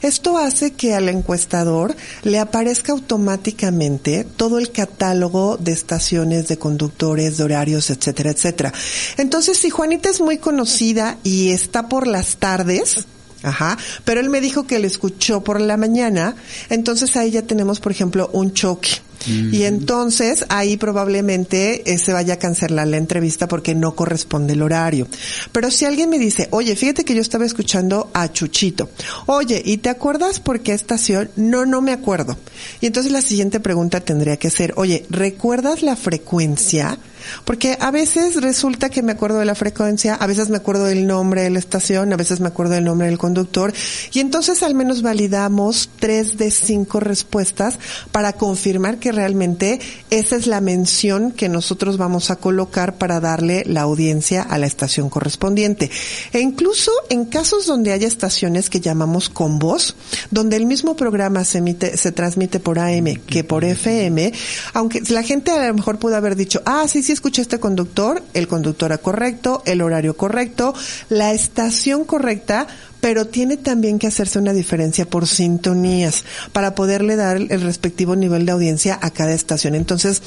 Esto 0.00 0.38
hace 0.38 0.72
que 0.72 0.94
al 0.94 1.08
encuestador 1.08 1.94
le 2.22 2.38
aparezca 2.38 2.92
automáticamente 2.92 4.24
todo 4.24 4.58
el 4.58 4.72
catálogo 4.72 5.58
de 5.58 5.72
estaciones, 5.72 6.48
de 6.48 6.58
conductores, 6.58 7.36
de 7.36 7.44
horarios, 7.44 7.90
etcétera, 7.90 8.30
etcétera. 8.30 8.72
Entonces, 9.18 9.58
si 9.58 9.70
Juanita 9.70 10.08
es 10.08 10.20
muy 10.20 10.38
conocida 10.38 11.18
y 11.24 11.50
está 11.50 11.88
por 11.88 12.06
las 12.06 12.36
tardes, 12.38 13.06
Ajá, 13.42 13.78
pero 14.04 14.18
él 14.18 14.30
me 14.30 14.40
dijo 14.40 14.66
que 14.66 14.80
le 14.80 14.88
escuchó 14.88 15.44
por 15.44 15.60
la 15.60 15.76
mañana, 15.76 16.34
entonces 16.70 17.16
ahí 17.16 17.30
ya 17.30 17.42
tenemos, 17.42 17.78
por 17.78 17.92
ejemplo, 17.92 18.28
un 18.32 18.52
choque. 18.52 18.90
Y 19.26 19.64
entonces 19.64 20.44
ahí 20.48 20.76
probablemente 20.76 21.92
eh, 21.92 21.98
se 21.98 22.12
vaya 22.12 22.34
a 22.34 22.38
cancelar 22.38 22.86
la 22.86 22.96
entrevista 22.96 23.48
porque 23.48 23.74
no 23.74 23.94
corresponde 23.94 24.54
el 24.54 24.62
horario. 24.62 25.06
Pero 25.52 25.70
si 25.70 25.84
alguien 25.84 26.10
me 26.10 26.18
dice, 26.18 26.48
oye, 26.50 26.76
fíjate 26.76 27.04
que 27.04 27.14
yo 27.14 27.20
estaba 27.20 27.44
escuchando 27.44 28.10
a 28.14 28.32
Chuchito. 28.32 28.90
Oye, 29.26 29.62
¿y 29.64 29.78
te 29.78 29.88
acuerdas 29.88 30.40
por 30.40 30.60
qué 30.60 30.72
estación? 30.72 31.30
No, 31.36 31.66
no 31.66 31.80
me 31.80 31.92
acuerdo. 31.92 32.36
Y 32.80 32.86
entonces 32.86 33.12
la 33.12 33.22
siguiente 33.22 33.60
pregunta 33.60 34.00
tendría 34.00 34.36
que 34.36 34.50
ser, 34.50 34.72
oye, 34.76 35.04
¿recuerdas 35.10 35.82
la 35.82 35.96
frecuencia? 35.96 36.98
Porque 37.44 37.76
a 37.80 37.90
veces 37.90 38.40
resulta 38.40 38.90
que 38.90 39.02
me 39.02 39.12
acuerdo 39.12 39.38
de 39.38 39.44
la 39.44 39.54
frecuencia, 39.54 40.14
a 40.14 40.26
veces 40.26 40.48
me 40.48 40.56
acuerdo 40.56 40.84
del 40.84 41.06
nombre 41.06 41.42
de 41.42 41.50
la 41.50 41.58
estación, 41.58 42.12
a 42.12 42.16
veces 42.16 42.40
me 42.40 42.48
acuerdo 42.48 42.74
del 42.74 42.84
nombre 42.84 43.08
del 43.08 43.18
conductor, 43.18 43.72
y 44.12 44.20
entonces 44.20 44.62
al 44.62 44.74
menos 44.74 45.02
validamos 45.02 45.90
tres 45.98 46.38
de 46.38 46.50
cinco 46.50 47.00
respuestas 47.00 47.78
para 48.12 48.32
confirmar 48.32 48.98
que 48.98 49.07
realmente 49.12 49.80
esa 50.10 50.36
es 50.36 50.46
la 50.46 50.60
mención 50.60 51.32
que 51.32 51.48
nosotros 51.48 51.96
vamos 51.96 52.30
a 52.30 52.36
colocar 52.36 52.96
para 52.96 53.20
darle 53.20 53.64
la 53.66 53.82
audiencia 53.82 54.42
a 54.42 54.58
la 54.58 54.66
estación 54.66 55.10
correspondiente. 55.10 55.90
E 56.32 56.40
incluso 56.40 56.90
en 57.10 57.24
casos 57.24 57.66
donde 57.66 57.92
haya 57.92 58.08
estaciones 58.08 58.70
que 58.70 58.80
llamamos 58.80 59.28
con 59.28 59.58
voz, 59.58 59.96
donde 60.30 60.56
el 60.56 60.66
mismo 60.66 60.96
programa 60.96 61.44
se 61.44 61.58
emite, 61.58 61.96
se 61.96 62.12
transmite 62.12 62.60
por 62.60 62.78
AM 62.78 63.16
que 63.26 63.44
por 63.44 63.64
FM, 63.64 64.32
aunque 64.74 65.02
la 65.08 65.22
gente 65.22 65.50
a 65.50 65.68
lo 65.68 65.74
mejor 65.74 65.98
pudo 65.98 66.16
haber 66.16 66.36
dicho, 66.36 66.62
ah, 66.64 66.86
sí, 66.88 67.02
sí 67.02 67.12
escuché 67.12 67.42
este 67.42 67.60
conductor, 67.60 68.22
el 68.34 68.48
conductor 68.48 68.88
era 68.88 68.98
correcto, 68.98 69.62
el 69.66 69.82
horario 69.82 70.16
correcto, 70.16 70.74
la 71.08 71.32
estación 71.32 72.04
correcta, 72.04 72.66
pero 73.00 73.26
tiene 73.26 73.56
también 73.56 73.98
que 73.98 74.06
hacerse 74.06 74.38
una 74.38 74.52
diferencia 74.52 75.06
por 75.06 75.26
sintonías 75.26 76.24
para 76.52 76.74
poderle 76.74 77.16
dar 77.16 77.36
el 77.36 77.60
respectivo 77.60 78.16
nivel 78.16 78.46
de 78.46 78.52
audiencia 78.52 78.98
a 79.00 79.10
cada 79.10 79.32
estación. 79.32 79.74
Entonces, 79.74 80.22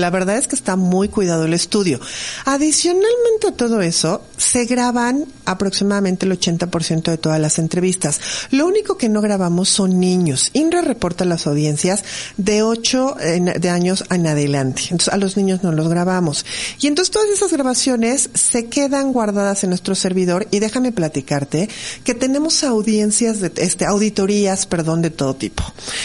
la 0.00 0.10
verdad 0.10 0.36
es 0.36 0.48
que 0.48 0.56
está 0.56 0.76
muy 0.76 1.08
cuidado 1.08 1.44
el 1.44 1.54
estudio. 1.54 2.00
Adicionalmente 2.44 3.48
a 3.48 3.52
todo 3.52 3.80
eso, 3.82 4.22
se 4.36 4.64
graban 4.64 5.26
aproximadamente 5.44 6.24
el 6.26 6.32
80% 6.38 7.10
de 7.10 7.18
todas 7.18 7.40
las 7.40 7.58
entrevistas. 7.58 8.20
Lo 8.50 8.66
único 8.66 8.96
que 8.96 9.08
no 9.08 9.20
grabamos 9.20 9.68
son 9.68 10.00
niños. 10.00 10.50
INRA 10.52 10.80
reporta 10.82 11.24
las 11.24 11.46
audiencias 11.46 12.04
de 12.36 12.62
8 12.62 13.16
en- 13.20 13.44
de 13.60 13.68
años 13.70 14.04
en 14.10 14.26
adelante. 14.26 14.82
Entonces 14.84 15.12
a 15.12 15.16
los 15.16 15.36
niños 15.36 15.62
no 15.62 15.72
los 15.72 15.88
grabamos. 15.88 16.46
Y 16.80 16.86
entonces 16.86 17.10
todas 17.12 17.28
esas 17.30 17.52
grabaciones 17.52 18.30
se 18.34 18.66
quedan 18.66 19.12
guardadas 19.12 19.64
en 19.64 19.70
nuestro 19.70 19.94
servidor 19.94 20.46
y 20.50 20.60
déjame 20.60 20.92
platicarte 20.92 21.68
que 22.04 22.14
tenemos 22.14 22.62
audiencias 22.64 23.40
de 23.40 23.52
este 23.56 23.84
auditorías, 23.86 24.66
perdón, 24.66 25.02
de 25.02 25.10
todo 25.10 25.34
tipo. 25.34 25.62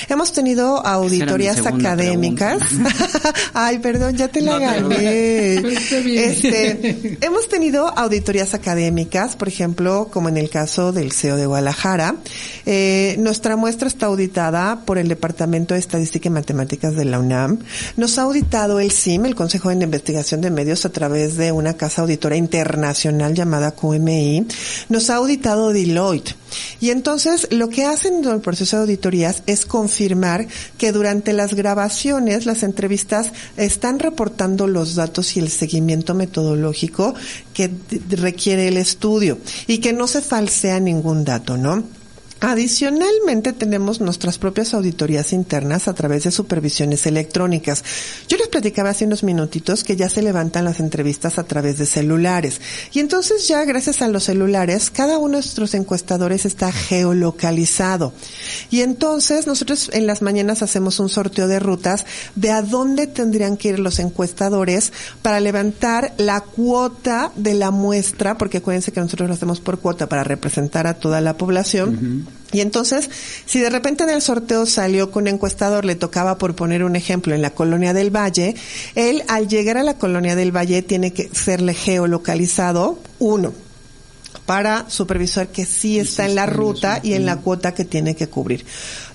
Hemos 0.07 0.33
tenido 0.33 0.85
auditorías 0.85 1.59
académicas. 1.65 2.61
Ay, 3.53 3.78
perdón, 3.81 4.15
ya 4.15 4.27
te 4.27 4.41
la 4.41 4.59
gané. 4.59 5.55
Está 5.55 5.99
bien. 5.99 6.29
Este, 6.29 7.17
hemos 7.21 7.47
tenido 7.47 7.87
auditorías 7.87 8.53
académicas, 8.53 9.35
por 9.35 9.47
ejemplo, 9.47 10.09
como 10.11 10.29
en 10.29 10.37
el 10.37 10.49
caso 10.49 10.91
del 10.91 11.11
CEO 11.11 11.37
de 11.37 11.45
Guadalajara. 11.45 12.15
Eh, 12.65 13.15
nuestra 13.19 13.55
muestra 13.55 13.87
está 13.87 14.07
auditada 14.07 14.81
por 14.85 14.97
el 14.97 15.07
Departamento 15.07 15.73
de 15.73 15.79
Estadística 15.79 16.27
y 16.27 16.31
Matemáticas 16.31 16.95
de 16.95 17.05
la 17.05 17.19
UNAM. 17.19 17.59
Nos 17.97 18.17
ha 18.19 18.23
auditado 18.23 18.79
el 18.79 18.91
CIM, 18.91 19.25
el 19.25 19.35
Consejo 19.35 19.69
de 19.69 19.83
Investigación 19.83 20.41
de 20.41 20.51
Medios, 20.51 20.85
a 20.85 20.89
través 20.89 21.37
de 21.37 21.51
una 21.51 21.73
casa 21.75 22.01
auditora 22.01 22.35
internacional 22.35 23.33
llamada 23.33 23.71
QMI. 23.71 24.47
Nos 24.89 25.09
ha 25.09 25.15
auditado 25.15 25.73
Deloitte. 25.73 26.35
Y 26.79 26.89
entonces 26.89 27.47
lo 27.51 27.69
que 27.69 27.85
hacen 27.85 28.23
en 28.23 28.29
el 28.29 28.41
proceso 28.41 28.77
de 28.77 28.83
auditorías 28.83 29.43
es 29.45 29.65
confirmar 29.65 30.47
que 30.77 30.91
durante 30.91 31.33
las 31.33 31.53
grabaciones, 31.53 32.45
las 32.45 32.63
entrevistas 32.63 33.31
están 33.57 33.99
reportando 33.99 34.67
los 34.67 34.95
datos 34.95 35.35
y 35.35 35.39
el 35.39 35.49
seguimiento 35.49 36.13
metodológico 36.13 37.13
que 37.53 37.71
requiere 38.09 38.67
el 38.67 38.77
estudio 38.77 39.37
y 39.67 39.79
que 39.79 39.93
no 39.93 40.07
se 40.07 40.21
falsea 40.21 40.79
ningún 40.79 41.23
dato, 41.23 41.57
¿no? 41.57 41.98
Adicionalmente 42.41 43.51
tenemos 43.51 43.99
nuestras 43.99 44.37
propias 44.37 44.73
auditorías 44.73 45.33
internas 45.33 45.89
a 45.89 45.93
través 45.93 46.23
de 46.23 46.31
supervisiones 46.31 47.05
electrónicas. 47.05 47.83
Yo 48.29 48.37
les 48.37 48.47
platicaba 48.47 48.91
hace 48.91 49.05
unos 49.05 49.23
minutitos 49.23 49.83
que 49.83 49.97
ya 49.97 50.07
se 50.07 50.21
levantan 50.21 50.63
las 50.63 50.79
entrevistas 50.79 51.37
a 51.37 51.43
través 51.43 51.77
de 51.77 51.85
celulares. 51.85 52.61
Y 52.93 52.99
entonces 52.99 53.45
ya 53.49 53.65
gracias 53.65 54.01
a 54.01 54.07
los 54.07 54.23
celulares, 54.23 54.89
cada 54.89 55.17
uno 55.17 55.37
de 55.37 55.39
nuestros 55.39 55.73
encuestadores 55.73 56.45
está 56.45 56.71
geolocalizado. 56.71 58.13
Y 58.71 58.81
entonces 58.81 59.45
nosotros 59.45 59.89
en 59.93 60.07
las 60.07 60.21
mañanas 60.21 60.61
hacemos 60.61 60.99
un 61.01 61.09
sorteo 61.09 61.47
de 61.47 61.59
rutas 61.59 62.05
de 62.35 62.51
a 62.51 62.61
dónde 62.61 63.07
tendrían 63.07 63.57
que 63.57 63.69
ir 63.69 63.79
los 63.79 63.99
encuestadores 63.99 64.93
para 65.21 65.41
levantar 65.41 66.13
la 66.17 66.41
cuota 66.41 67.33
de 67.35 67.53
la 67.53 67.71
muestra, 67.71 68.37
porque 68.37 68.59
acuérdense 68.59 68.93
que 68.93 69.01
nosotros 69.01 69.27
lo 69.27 69.35
hacemos 69.35 69.59
por 69.59 69.79
cuota 69.79 70.07
para 70.07 70.23
representar 70.23 70.87
a 70.87 70.93
toda 70.93 71.19
la 71.19 71.37
población. 71.37 72.28
Y 72.51 72.61
entonces, 72.61 73.09
si 73.45 73.59
de 73.59 73.69
repente 73.69 74.03
en 74.03 74.09
el 74.09 74.21
sorteo 74.21 74.65
salió 74.65 75.11
que 75.11 75.19
un 75.19 75.27
encuestador 75.27 75.85
le 75.85 75.95
tocaba, 75.95 76.37
por 76.37 76.55
poner 76.55 76.83
un 76.83 76.95
ejemplo, 76.95 77.35
en 77.35 77.41
la 77.41 77.51
colonia 77.51 77.93
del 77.93 78.15
Valle, 78.15 78.55
él 78.95 79.23
al 79.27 79.47
llegar 79.47 79.77
a 79.77 79.83
la 79.83 79.95
colonia 79.95 80.35
del 80.35 80.55
Valle 80.55 80.81
tiene 80.81 81.13
que 81.13 81.29
serle 81.31 81.73
geolocalizado, 81.73 82.99
uno, 83.19 83.53
para 84.45 84.89
supervisar 84.89 85.49
que 85.49 85.65
sí 85.65 85.99
está 85.99 86.25
en 86.25 86.33
la 86.33 86.47
ruta 86.47 86.99
y 87.03 87.13
en 87.13 87.25
la 87.25 87.37
cuota 87.37 87.75
que 87.75 87.85
tiene 87.85 88.15
que 88.15 88.27
cubrir. 88.27 88.65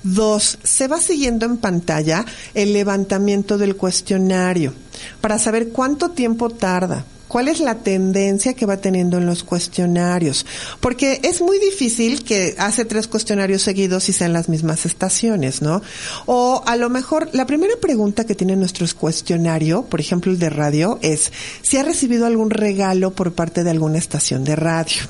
Dos, 0.04 0.58
se 0.62 0.86
va 0.86 1.00
siguiendo 1.00 1.44
en 1.44 1.56
pantalla 1.56 2.24
el 2.54 2.72
levantamiento 2.72 3.58
del 3.58 3.74
cuestionario 3.74 4.74
para 5.20 5.40
saber 5.40 5.70
cuánto 5.70 6.10
tiempo 6.10 6.50
tarda, 6.50 7.04
cuál 7.34 7.48
es 7.48 7.58
la 7.58 7.74
tendencia 7.74 8.54
que 8.54 8.64
va 8.64 8.76
teniendo 8.76 9.18
en 9.18 9.26
los 9.26 9.42
cuestionarios. 9.42 10.46
Porque 10.78 11.18
es 11.24 11.40
muy 11.40 11.58
difícil 11.58 12.22
que 12.22 12.54
hace 12.58 12.84
tres 12.84 13.08
cuestionarios 13.08 13.60
seguidos 13.60 14.08
y 14.08 14.12
sean 14.12 14.32
las 14.32 14.48
mismas 14.48 14.86
estaciones, 14.86 15.60
¿no? 15.60 15.82
O 16.26 16.62
a 16.64 16.76
lo 16.76 16.90
mejor 16.90 17.30
la 17.32 17.44
primera 17.44 17.74
pregunta 17.80 18.22
que 18.22 18.36
tiene 18.36 18.54
nuestro 18.54 18.86
cuestionario, 18.96 19.82
por 19.82 19.98
ejemplo 19.98 20.30
el 20.30 20.38
de 20.38 20.48
radio, 20.48 21.00
es 21.02 21.32
si 21.60 21.76
ha 21.76 21.82
recibido 21.82 22.24
algún 22.24 22.50
regalo 22.50 23.10
por 23.10 23.32
parte 23.32 23.64
de 23.64 23.70
alguna 23.70 23.98
estación 23.98 24.44
de 24.44 24.54
radio. 24.54 25.02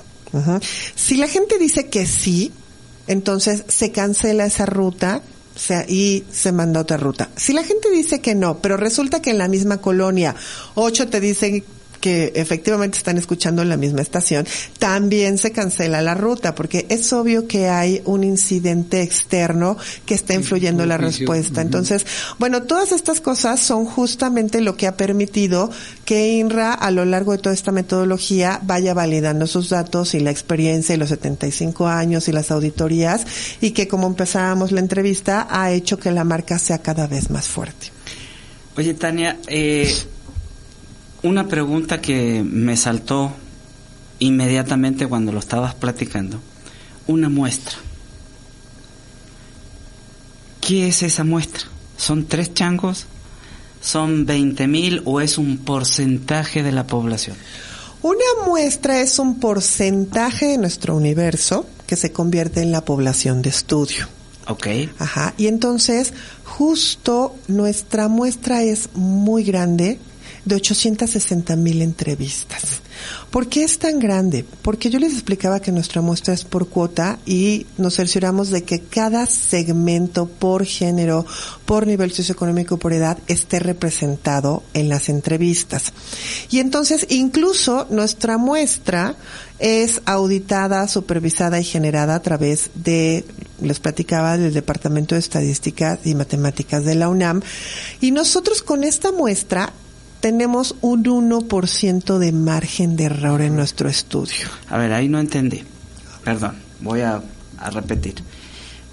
Si 0.95 1.19
la 1.19 1.29
gente 1.29 1.59
dice 1.59 1.89
que 1.89 2.07
sí, 2.07 2.53
entonces 3.07 3.65
se 3.69 3.93
cancela 3.93 4.47
esa 4.47 4.65
ruta 4.65 5.21
o 5.55 5.59
sea, 5.59 5.85
y 5.87 6.25
se 6.33 6.53
manda 6.53 6.81
otra 6.81 6.97
ruta. 6.97 7.29
Si 7.37 7.53
la 7.53 7.65
gente 7.65 7.91
dice 7.91 8.23
que 8.23 8.35
no, 8.35 8.61
pero 8.61 8.79
resulta 8.79 9.21
que 9.21 9.31
en 9.31 9.39
la 9.39 9.47
misma 9.47 9.83
colonia 9.83 10.35
ocho 10.75 11.07
te 11.09 11.21
dicen 11.21 11.63
que 12.05 12.33
efectivamente 12.35 12.99
están 12.99 13.17
escuchando 13.17 13.63
en 13.63 13.71
la 13.71 13.79
misma 13.79 14.03
estación, 14.03 14.47
también 14.79 15.39
se 15.39 15.53
cancela 15.53 16.03
la 16.03 16.13
ruta, 16.13 16.55
porque 16.55 16.85
es 16.91 17.11
obvio 17.15 17.49
que 17.49 17.71
hay 17.71 18.03
un 18.05 18.25
incidente 18.25 19.01
externo 19.01 19.79
que 20.05 20.13
está 20.13 20.35
influyendo 20.35 20.83
en 20.83 20.91
la 20.91 20.99
respuesta. 20.99 21.63
Entonces, 21.63 22.05
bueno, 22.39 22.65
todas 22.65 22.93
estas 22.93 23.23
cosas 23.23 23.59
son 23.59 23.87
justamente 23.87 24.61
lo 24.61 24.77
que 24.77 24.87
ha 24.87 24.99
permitido 24.99 25.71
que 26.05 26.35
INRA 26.35 26.75
a 26.75 26.91
lo 26.91 27.07
largo 27.07 27.33
de 27.33 27.39
toda 27.39 27.55
esta 27.55 27.73
metodología 27.73 28.61
vaya 28.65 28.93
validando 28.93 29.47
sus 29.47 29.71
datos 29.71 30.13
y 30.13 30.21
la 30.21 30.31
experiencia 30.31 30.95
y 30.95 30.99
los 30.99 31.09
75 31.09 31.87
años 31.87 32.29
y 32.29 32.33
las 32.33 32.51
auditorías 32.51 33.27
y 33.63 33.71
que 33.71 33.89
como 33.89 34.09
empezábamos 34.09 34.73
la 34.73 34.81
entrevista 34.81 35.49
ha 35.51 35.73
hecho 35.73 35.99
que 35.99 36.11
la 36.11 36.25
marca 36.25 36.59
sea 36.59 36.83
cada 36.83 37.07
vez 37.07 37.31
más 37.31 37.49
fuerte. 37.49 37.93
Oye, 38.77 38.93
Tania, 38.93 39.39
eh, 39.47 39.91
una 41.25 41.49
pregunta 41.49 42.01
que 42.01 42.45
me 42.45 42.77
saltó 42.77 43.33
inmediatamente 44.19 45.07
cuando 45.07 45.33
lo 45.33 45.39
estabas 45.39 45.75
platicando. 45.75 46.39
Una 47.07 47.29
muestra. 47.29 47.77
¿Qué 50.61 50.89
es 50.89 51.03
esa 51.03 51.25
muestra? 51.25 51.65
¿Son 51.97 52.27
tres 52.27 52.53
changos? 52.55 53.07
¿Son 53.81 54.27
20 54.27 54.67
mil 54.69 55.03
o 55.07 55.21
es 55.21 55.39
un 55.39 55.59
porcentaje 55.59 56.63
de 56.63 56.73
la 56.73 56.87
población? 56.87 57.37
Una 58.03 58.47
muestra 58.47 59.01
es 59.01 59.19
un 59.19 59.41
porcentaje 59.41 60.47
de 60.47 60.59
nuestro 60.59 60.95
universo 60.95 61.67
que 61.87 61.97
se 61.97 62.13
convierte 62.13 62.61
en 62.61 62.71
la 62.71 62.85
población 62.85 63.41
de 63.41 63.49
estudio. 63.49 64.09
Ok. 64.47 64.67
Ajá. 64.99 65.33
Y 65.39 65.47
entonces, 65.47 66.13
justo 66.45 67.35
nuestra 67.49 68.09
muestra 68.09 68.63
es 68.63 68.91
muy 68.95 69.43
grande, 69.43 69.99
de 70.45 70.57
860 70.57 71.57
mil 71.57 71.83
entrevistas. 71.83 72.81
¿Por 73.31 73.49
qué 73.49 73.65
es 73.65 73.79
tan 73.79 73.99
grande? 73.99 74.45
Porque 74.63 74.91
yo 74.91 74.99
les 74.99 75.13
explicaba 75.13 75.61
que 75.61 75.73
nuestra 75.73 76.01
muestra 76.01 76.35
es 76.35 76.45
por 76.45 76.69
cuota 76.69 77.19
y 77.27 77.67
nos 77.79 77.97
cercioramos 77.97 78.51
de 78.51 78.63
que 78.63 78.81
cada 78.81 79.27
segmento 79.27 80.27
por 80.27 80.65
género, 80.65 81.27
por 81.67 81.87
nivel 81.87 82.13
socioeconómico, 82.13 82.79
por 82.79 82.93
edad, 82.93 83.19
esté 83.27 83.59
representado 83.59 84.63
en 84.75 84.89
las 84.89 85.09
entrevistas. 85.09 85.93
Y 86.51 86.61
entonces, 86.61 87.07
incluso 87.11 87.87
nuestra 87.91 88.39
muestra 88.39 89.17
es 89.59 90.01
auditada, 90.05 90.87
supervisada 90.89 91.59
y 91.59 91.65
generada 91.65 92.15
a 92.15 92.23
través 92.23 92.71
de, 92.75 93.25
les 93.61 93.81
platicaba, 93.81 94.37
del 94.37 94.53
Departamento 94.53 95.15
de 95.15 95.21
Estadística 95.21 95.99
y 96.05 96.15
Matemáticas 96.15 96.85
de 96.85 96.95
la 96.95 97.09
UNAM. 97.09 97.43
Y 98.01 98.11
nosotros 98.11 98.63
con 98.63 98.85
esta 98.85 99.13
muestra 99.13 99.73
tenemos 100.25 100.75
un 100.81 101.05
1% 101.05 102.17
de 102.17 102.33
margen 102.33 102.97
de 102.97 103.05
error 103.05 103.43
en 103.43 103.57
nuestro 103.57 103.91
estudio. 103.91 104.49
A 104.71 104.79
ver, 104.79 104.95
ahí 104.95 105.07
no 105.07 105.21
entendí. 105.21 105.63
Perdón, 106.25 106.57
voy 106.81 107.03
a, 107.03 107.21
a 107.59 107.69
repetir. 107.69 108.15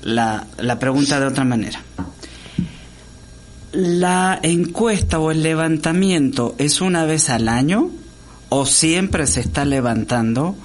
La, 0.01 0.45
la 0.57 0.77
pregunta 0.77 1.21
de 1.21 1.27
otra 1.27 1.45
manera. 1.45 1.81
¿La 3.71 4.37
encuesta 4.43 5.19
o 5.19 5.31
el 5.31 5.41
levantamiento 5.41 6.53
es 6.57 6.81
una 6.81 7.05
vez 7.05 7.29
al 7.29 7.47
año? 7.47 7.91
¿O 8.49 8.65
siempre 8.65 9.25
se 9.25 9.39
está 9.39 9.63
levantando? 9.63 10.57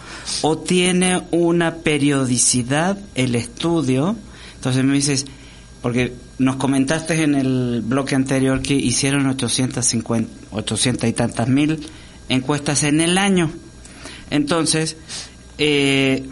¿O 0.42 0.58
tiene 0.58 1.22
una 1.30 1.76
periodicidad 1.76 2.98
el 3.14 3.36
estudio? 3.36 4.16
Entonces 4.56 4.82
me 4.82 4.94
dices, 4.94 5.26
porque 5.80 6.12
nos 6.38 6.56
comentaste 6.56 7.22
en 7.22 7.34
el 7.34 7.82
bloque 7.82 8.14
anterior 8.14 8.60
que 8.60 8.74
hicieron 8.74 9.26
850, 9.26 10.30
800 10.50 11.08
y 11.08 11.12
tantas 11.12 11.48
mil 11.48 11.86
encuestas 12.28 12.82
en 12.82 13.00
el 13.00 13.18
año. 13.18 13.50
Entonces, 14.30 14.96
eh, 15.58 16.26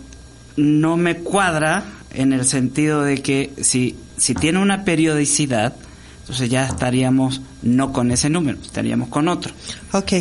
no 0.57 0.97
me 0.97 1.17
cuadra 1.19 1.85
en 2.13 2.33
el 2.33 2.45
sentido 2.45 3.03
de 3.03 3.23
que 3.23 3.53
si, 3.61 3.97
si 4.17 4.35
tiene 4.35 4.59
una 4.61 4.85
periodicidad, 4.85 5.75
entonces 6.21 6.49
ya 6.51 6.67
estaríamos 6.67 7.43
no 7.63 7.93
con 7.93 8.11
ese 8.11 8.31
número, 8.31 8.59
estaríamos 8.63 9.09
con 9.09 9.29
otro. 9.29 9.53
Ok. 9.93 10.13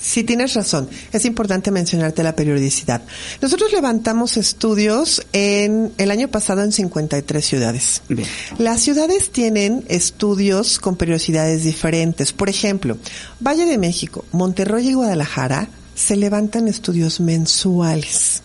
Sí, 0.00 0.24
tienes 0.24 0.54
razón. 0.54 0.88
Es 1.12 1.24
importante 1.24 1.70
mencionarte 1.70 2.22
la 2.22 2.36
periodicidad. 2.36 3.02
Nosotros 3.40 3.72
levantamos 3.72 4.36
estudios 4.36 5.26
en 5.32 5.92
el 5.98 6.10
año 6.10 6.28
pasado 6.28 6.62
en 6.62 6.72
53 6.72 7.44
ciudades. 7.44 8.02
Bien. 8.08 8.28
Las 8.58 8.80
ciudades 8.80 9.30
tienen 9.30 9.84
estudios 9.88 10.78
con 10.78 10.96
periodicidades 10.96 11.64
diferentes. 11.64 12.32
Por 12.32 12.48
ejemplo, 12.48 12.98
Valle 13.40 13.66
de 13.66 13.78
México, 13.78 14.24
Monterrey 14.32 14.88
y 14.88 14.94
Guadalajara 14.94 15.68
se 15.94 16.16
levantan 16.16 16.68
estudios 16.68 17.20
mensuales. 17.20 18.42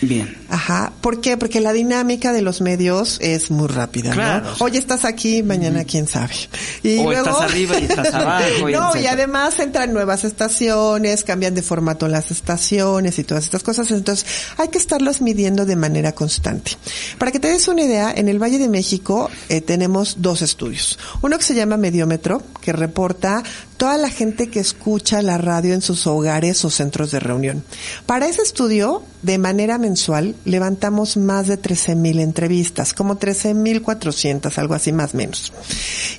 Bien. 0.00 0.36
Ajá. 0.48 0.92
¿Por 1.00 1.20
qué? 1.20 1.36
Porque 1.36 1.60
la 1.60 1.72
dinámica 1.72 2.32
de 2.32 2.40
los 2.42 2.60
medios 2.60 3.18
es 3.20 3.50
muy 3.50 3.66
rápida, 3.68 4.12
Claro, 4.12 4.44
¿no? 4.46 4.52
o 4.52 4.56
sea- 4.56 4.66
Hoy 4.66 4.76
estás 4.76 5.04
aquí, 5.04 5.42
mañana 5.42 5.84
quién 5.84 6.06
sabe. 6.06 6.34
Y 6.82 6.98
O 6.98 7.04
luego... 7.04 7.28
estás 7.28 7.42
arriba 7.50 7.78
y 7.80 7.84
estás 7.84 8.14
abajo 8.14 8.68
y 8.68 8.72
no, 8.72 8.96
y 8.96 9.06
además 9.06 9.58
entran 9.58 9.92
nuevas 9.92 10.24
estaciones, 10.24 11.24
cambian 11.24 11.54
de 11.54 11.62
formato 11.62 12.06
las 12.08 12.30
estaciones 12.30 13.18
y 13.18 13.24
todas 13.24 13.44
estas 13.44 13.62
cosas. 13.62 13.90
Entonces, 13.90 14.26
hay 14.56 14.68
que 14.68 14.78
estarlos 14.78 15.20
midiendo 15.20 15.66
de 15.66 15.76
manera 15.76 16.12
constante. 16.12 16.72
Para 17.18 17.32
que 17.32 17.40
te 17.40 17.48
des 17.48 17.66
una 17.68 17.82
idea, 17.82 18.12
en 18.14 18.28
el 18.28 18.40
Valle 18.42 18.58
de 18.58 18.68
México 18.68 19.30
eh, 19.48 19.60
tenemos 19.60 20.16
dos 20.18 20.42
estudios. 20.42 20.98
Uno 21.22 21.36
que 21.38 21.44
se 21.44 21.54
llama 21.54 21.76
Mediómetro, 21.76 22.42
que 22.60 22.72
reporta 22.72 23.42
toda 23.78 23.96
la 23.96 24.10
gente 24.10 24.48
que 24.48 24.60
escucha 24.60 25.22
la 25.22 25.38
radio 25.38 25.72
en 25.72 25.80
sus 25.80 26.06
hogares 26.06 26.64
o 26.64 26.70
centros 26.70 27.12
de 27.12 27.20
reunión. 27.20 27.64
Para 28.04 28.26
ese 28.26 28.42
estudio, 28.42 29.02
de 29.22 29.38
manera 29.38 29.78
mensual, 29.78 30.34
levantamos 30.44 31.16
más 31.16 31.46
de 31.46 31.62
13.000 31.62 32.20
entrevistas, 32.20 32.92
como 32.92 33.18
13.400, 33.18 34.58
algo 34.58 34.74
así 34.74 34.92
más 34.92 35.14
o 35.14 35.16
menos. 35.16 35.52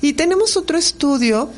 Y 0.01 0.13
tenemos 0.13 0.55
otro 0.55 0.77
estudio 0.77 1.49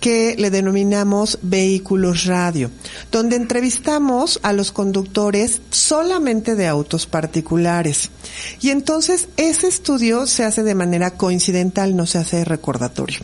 que 0.00 0.34
le 0.36 0.50
denominamos 0.50 1.38
vehículos 1.40 2.26
radio, 2.26 2.70
donde 3.10 3.36
entrevistamos 3.36 4.40
a 4.42 4.52
los 4.52 4.72
conductores 4.72 5.62
solamente 5.70 6.56
de 6.56 6.66
autos 6.66 7.06
particulares. 7.06 8.10
Y 8.60 8.70
entonces 8.70 9.28
ese 9.36 9.68
estudio 9.68 10.26
se 10.26 10.44
hace 10.44 10.62
de 10.64 10.74
manera 10.74 11.12
coincidental, 11.12 11.96
no 11.96 12.06
se 12.06 12.18
hace 12.18 12.44
recordatorio. 12.44 13.20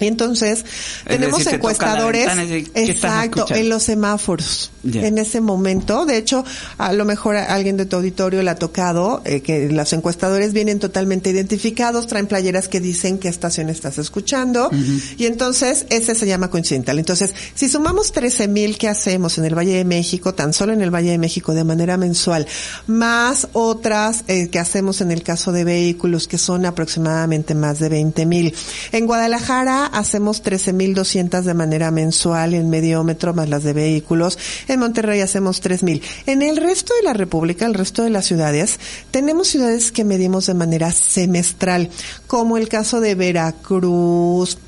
Entonces 0.00 0.64
tenemos 1.06 1.38
decir, 1.38 1.54
encuestadores, 1.54 2.26
ventana 2.26 2.44
y 2.44 2.46
dice, 2.46 2.70
¿qué 2.72 2.82
estás 2.82 3.24
exacto, 3.24 3.54
en 3.54 3.68
los 3.68 3.82
semáforos. 3.82 4.70
En 4.84 5.18
ese 5.18 5.40
momento, 5.40 6.06
de 6.06 6.16
hecho, 6.16 6.44
a 6.76 6.92
lo 6.92 7.04
mejor 7.04 7.36
a 7.36 7.54
alguien 7.54 7.76
de 7.76 7.86
tu 7.86 7.96
auditorio 7.96 8.42
le 8.42 8.50
ha 8.50 8.56
tocado 8.56 9.22
eh, 9.24 9.40
que 9.40 9.68
los 9.68 9.92
encuestadores 9.92 10.52
vienen 10.52 10.80
totalmente 10.80 11.30
identificados, 11.30 12.08
traen 12.08 12.26
playeras 12.26 12.66
que 12.66 12.80
dicen 12.80 13.18
qué 13.18 13.28
estación 13.28 13.70
estás 13.70 13.98
escuchando 13.98 14.70
y 15.16 15.26
entonces 15.26 15.86
ese 15.88 16.14
se 16.14 16.26
llama 16.26 16.50
coincidental. 16.50 16.98
Entonces, 16.98 17.32
si 17.54 17.68
sumamos 17.68 18.12
13 18.12 18.48
mil 18.48 18.76
que 18.76 18.88
hacemos 18.88 19.38
en 19.38 19.44
el 19.44 19.56
Valle 19.56 19.76
de 19.76 19.84
México, 19.84 20.34
tan 20.34 20.52
solo 20.52 20.72
en 20.72 20.82
el 20.82 20.90
Valle 20.90 21.10
de 21.10 21.18
México 21.18 21.54
de 21.54 21.64
manera 21.64 21.96
mensual, 21.96 22.46
más 22.86 23.48
otras 23.52 24.24
eh, 24.28 24.48
que 24.48 24.58
hacemos 24.58 25.00
en 25.00 25.12
el 25.12 25.22
caso 25.22 25.52
de 25.52 25.64
vehículos 25.64 26.26
que 26.26 26.38
son 26.38 26.66
aproximadamente 26.66 27.54
más 27.54 27.78
de 27.78 27.88
20 27.88 28.26
mil. 28.26 28.54
En 28.92 29.06
Guadalajara 29.06 29.81
hacemos 29.86 30.42
13.200 30.42 31.42
de 31.42 31.54
manera 31.54 31.90
mensual 31.90 32.54
en 32.54 32.70
mediómetro 32.70 33.34
más 33.34 33.48
las 33.48 33.62
de 33.62 33.72
vehículos. 33.72 34.38
En 34.68 34.80
Monterrey 34.80 35.20
hacemos 35.20 35.62
3.000. 35.62 36.02
En 36.26 36.42
el 36.42 36.56
resto 36.56 36.94
de 36.94 37.02
la 37.02 37.12
República, 37.12 37.66
el 37.66 37.74
resto 37.74 38.02
de 38.02 38.10
las 38.10 38.26
ciudades, 38.26 38.78
tenemos 39.10 39.48
ciudades 39.48 39.92
que 39.92 40.04
medimos 40.04 40.46
de 40.46 40.54
manera 40.54 40.92
semestral, 40.92 41.90
como 42.26 42.56
el 42.56 42.68
caso 42.68 43.00
de 43.00 43.14
Veracruz, 43.14 44.58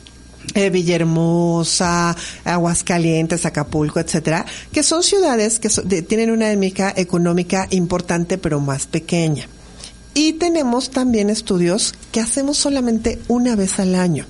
eh, 0.55 0.71
Villahermosa, 0.71 2.15
Aguascalientes, 2.45 3.47
Acapulco, 3.47 3.99
etcétera, 3.99 4.45
que 4.73 4.83
son 4.83 5.03
ciudades 5.03 5.59
que 5.59 5.69
tienen 6.03 6.31
una 6.31 6.51
dinámica 6.51 6.93
económica 6.97 7.67
importante 7.71 8.39
pero 8.39 8.61
más 8.61 8.87
pequeña. 8.87 9.49
Y 10.13 10.35
tenemos 10.35 10.91
también 10.91 11.29
estudios 11.29 11.93
que 12.13 12.21
hacemos 12.21 12.57
solamente 12.57 13.19
una 13.27 13.57
vez 13.57 13.81
al 13.81 13.97
año. 13.97 14.27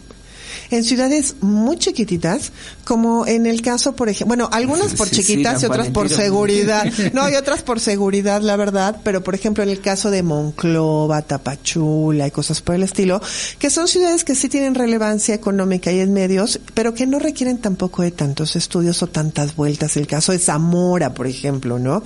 En 0.75 0.83
ciudades 0.83 1.37
muy 1.41 1.79
chiquititas, 1.79 2.51
como 2.83 3.29
en 3.29 3.47
el 3.47 3.63
caso, 3.63 3.95
por 3.95 4.09
ejemplo, 4.09 4.27
bueno, 4.27 4.49
algunas 4.51 4.95
por 4.95 5.09
Sí, 5.15 5.17
sí, 5.17 5.23
chiquitas 5.23 5.63
y 5.63 5.67
otras 5.67 5.89
por 5.91 6.09
seguridad. 6.09 6.85
No, 7.13 7.29
y 7.29 7.37
otras 7.37 7.63
por 7.63 7.79
seguridad, 7.79 8.41
la 8.41 8.57
verdad, 8.57 8.97
pero 9.05 9.23
por 9.23 9.37
ejemplo 9.37 9.63
en 9.63 9.69
el 9.69 9.81
caso 9.81 10.11
de 10.11 10.25
Monclova, 10.25 11.23
Tapachula 11.23 12.27
y 12.27 12.31
cosas 12.33 12.61
por 12.61 12.75
el 12.75 12.83
estilo, 12.83 13.21
que 13.59 13.71
son 13.71 13.87
ciudades 13.87 14.25
que 14.25 14.35
sí 14.35 14.49
tienen 14.49 14.75
relevancia 14.75 15.33
económica 15.33 15.93
y 15.93 16.01
en 16.01 16.13
medios, 16.13 16.59
pero 16.75 16.93
que 16.93 17.07
no 17.07 17.21
requieren 17.21 17.59
tampoco 17.59 18.03
de 18.03 18.11
tantos 18.11 18.57
estudios 18.57 19.01
o 19.03 19.07
tantas 19.07 19.55
vueltas. 19.55 19.97
El 19.97 20.09
caso 20.09 20.33
de 20.33 20.41
Zamora, 20.41 21.15
por 21.15 21.29
ejemplo, 21.29 21.79
¿no? 21.79 22.03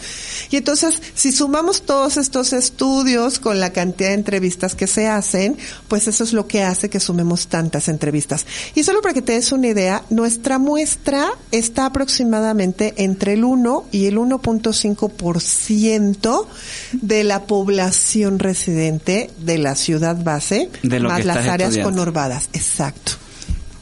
Y 0.51 0.57
entonces, 0.57 1.01
si 1.15 1.33
sumamos 1.33 1.83
todos 1.83 2.19
estos 2.19 2.53
estudios 2.53 3.39
con 3.39 3.61
la 3.61 3.73
cantidad 3.73 4.11
de 4.11 4.15
entrevistas 4.17 4.75
que 4.75 4.87
se 4.87 5.07
hacen, 5.07 5.57
pues 5.89 6.07
eso 6.07 6.25
es 6.25 6.35
lo 6.35 6.47
que 6.47 6.63
hace 6.63 6.91
que 6.91 7.01
sumemos 7.01 7.47
tantas 7.47 7.89
entrevistas. 7.89 8.45
Y 8.75 8.83
solo 8.85 9.01
para 9.03 9.15
que 9.15 9.23
te 9.23 9.33
des 9.33 9.53
una 9.53 9.69
idea, 9.69 10.03
nuestra 10.11 10.59
muestra 10.59 11.31
está 11.51 11.87
aproximadamente 11.87 12.93
entre 12.97 13.33
el 13.35 13.45
1 13.45 13.87
y 13.93 14.07
el 14.07 14.19
1.5% 14.19 16.47
de 16.93 17.25
la 17.25 17.45
población 17.45 18.39
residente 18.39 19.31
de 19.39 19.59
la 19.59 19.75
ciudad 19.75 20.23
base, 20.23 20.71
De 20.83 21.01
lo 21.01 21.09
más 21.09 21.21
que 21.21 21.27
las 21.27 21.37
áreas 21.39 21.71
estudiando. 21.71 21.97
conurbadas. 21.97 22.51
Exacto. 22.53 23.13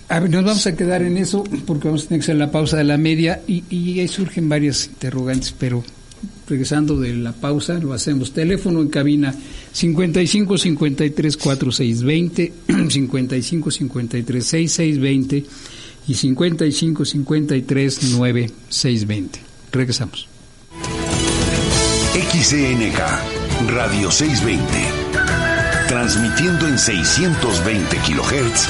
A 0.08 0.20
ver, 0.20 0.30
nos 0.30 0.44
vamos 0.44 0.64
a 0.66 0.76
quedar 0.76 1.02
en 1.02 1.16
eso 1.16 1.42
porque 1.66 1.88
vamos 1.88 2.04
a 2.04 2.08
tener 2.08 2.20
que 2.20 2.24
hacer 2.26 2.36
la 2.36 2.52
pausa 2.52 2.76
de 2.76 2.84
la 2.84 2.96
media 2.96 3.40
y, 3.48 3.64
y 3.68 3.98
ahí 3.98 4.06
surgen 4.06 4.48
varias 4.48 4.86
interrogantes, 4.86 5.52
pero 5.58 5.82
regresando 6.48 6.98
de 6.98 7.14
la 7.14 7.32
pausa 7.32 7.78
lo 7.78 7.92
hacemos. 7.92 8.32
Teléfono 8.32 8.80
en 8.80 8.88
cabina 8.88 9.34
55 9.72 10.58
53 10.58 11.36
4620, 11.36 12.52
55 12.90 13.70
53 13.70 14.44
6620 14.44 15.44
y 16.08 16.14
55 16.14 17.04
53 17.04 18.02
9620. 18.12 19.40
Regresamos. 19.72 20.28
XCNK, 22.14 22.98
Radio 23.68 24.10
620. 24.10 24.64
Transmitiendo 25.88 26.66
en 26.66 26.78
620 26.78 27.96
kHz 27.98 28.68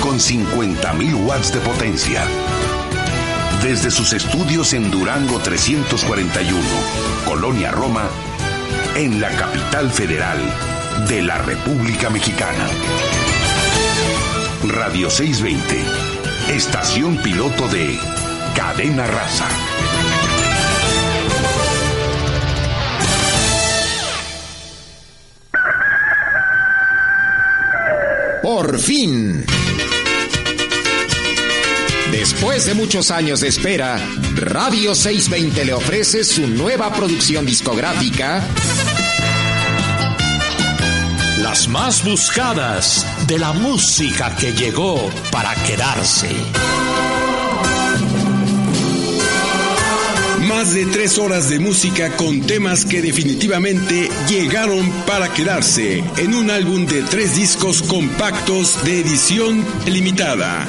con 0.00 0.18
50.000 0.18 1.26
watts 1.26 1.52
de 1.52 1.60
potencia. 1.60 2.24
Desde 3.64 3.90
sus 3.90 4.12
estudios 4.12 4.74
en 4.74 4.90
Durango 4.90 5.38
341, 5.38 6.60
Colonia 7.24 7.70
Roma, 7.70 8.10
en 8.94 9.22
la 9.22 9.30
capital 9.30 9.90
federal 9.90 10.38
de 11.08 11.22
la 11.22 11.38
República 11.38 12.10
Mexicana. 12.10 12.68
Radio 14.68 15.08
620, 15.08 15.82
estación 16.54 17.16
piloto 17.16 17.66
de 17.68 17.98
Cadena 18.54 19.06
Raza. 19.06 19.48
Por 28.42 28.78
fin. 28.78 29.42
Después 32.10 32.66
de 32.66 32.74
muchos 32.74 33.10
años 33.10 33.40
de 33.40 33.48
espera, 33.48 33.98
Radio 34.36 34.94
620 34.94 35.64
le 35.64 35.72
ofrece 35.72 36.24
su 36.24 36.46
nueva 36.46 36.92
producción 36.92 37.44
discográfica. 37.44 38.42
Las 41.38 41.68
más 41.68 42.04
buscadas 42.04 43.06
de 43.26 43.38
la 43.38 43.52
música 43.52 44.34
que 44.36 44.52
llegó 44.52 45.10
para 45.30 45.54
quedarse. 45.64 46.30
Más 50.54 50.72
de 50.72 50.86
tres 50.86 51.18
horas 51.18 51.48
de 51.48 51.58
música 51.58 52.16
con 52.16 52.40
temas 52.42 52.84
que 52.84 53.02
definitivamente 53.02 54.08
llegaron 54.28 54.88
para 55.04 55.28
quedarse 55.28 56.04
en 56.16 56.32
un 56.32 56.48
álbum 56.48 56.86
de 56.86 57.02
tres 57.02 57.34
discos 57.34 57.82
compactos 57.82 58.84
de 58.84 59.00
edición 59.00 59.64
limitada. 59.84 60.68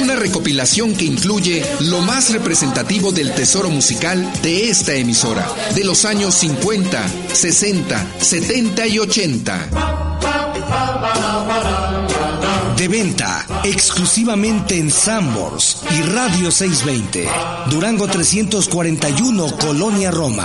Una 0.00 0.16
recopilación 0.16 0.96
que 0.96 1.04
incluye 1.04 1.62
lo 1.80 2.00
más 2.00 2.32
representativo 2.32 3.12
del 3.12 3.34
tesoro 3.34 3.68
musical 3.68 4.26
de 4.42 4.70
esta 4.70 4.94
emisora, 4.94 5.46
de 5.74 5.84
los 5.84 6.06
años 6.06 6.34
50, 6.34 7.06
60, 7.30 8.06
70 8.20 8.86
y 8.86 8.98
80. 8.98 9.68
De 12.84 12.88
venta 12.88 13.46
exclusivamente 13.64 14.78
en 14.78 14.90
Sambors 14.90 15.78
y 15.90 16.02
Radio 16.02 16.50
620. 16.50 17.26
Durango 17.70 18.06
341, 18.06 19.56
Colonia 19.56 20.10
Roma. 20.10 20.44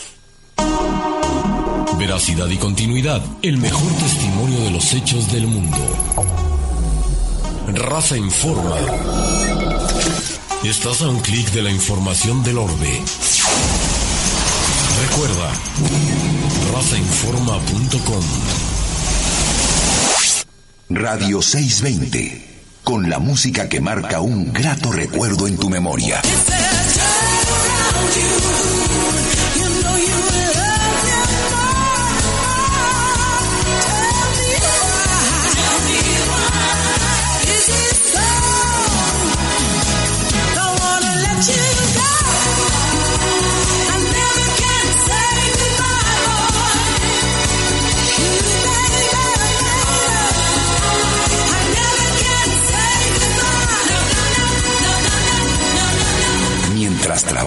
Veracidad 1.97 2.47
y 2.47 2.57
continuidad. 2.57 3.21
El 3.41 3.57
mejor 3.57 3.91
testimonio 3.93 4.59
de 4.61 4.71
los 4.71 4.93
hechos 4.93 5.31
del 5.31 5.47
mundo. 5.47 5.77
Raza 7.67 8.17
Informa. 8.17 8.75
Estás 10.63 11.01
a 11.01 11.09
un 11.09 11.19
clic 11.19 11.51
de 11.51 11.61
la 11.61 11.71
información 11.71 12.43
del 12.43 12.57
orbe. 12.57 13.01
Recuerda, 15.09 15.51
razainforma.com. 16.73 18.23
Radio 20.89 21.41
620, 21.41 22.65
con 22.83 23.09
la 23.09 23.19
música 23.19 23.69
que 23.69 23.79
marca 23.79 24.19
un 24.21 24.51
grato 24.51 24.91
recuerdo 24.91 25.47
en 25.47 25.57
tu 25.57 25.69
memoria. 25.69 26.21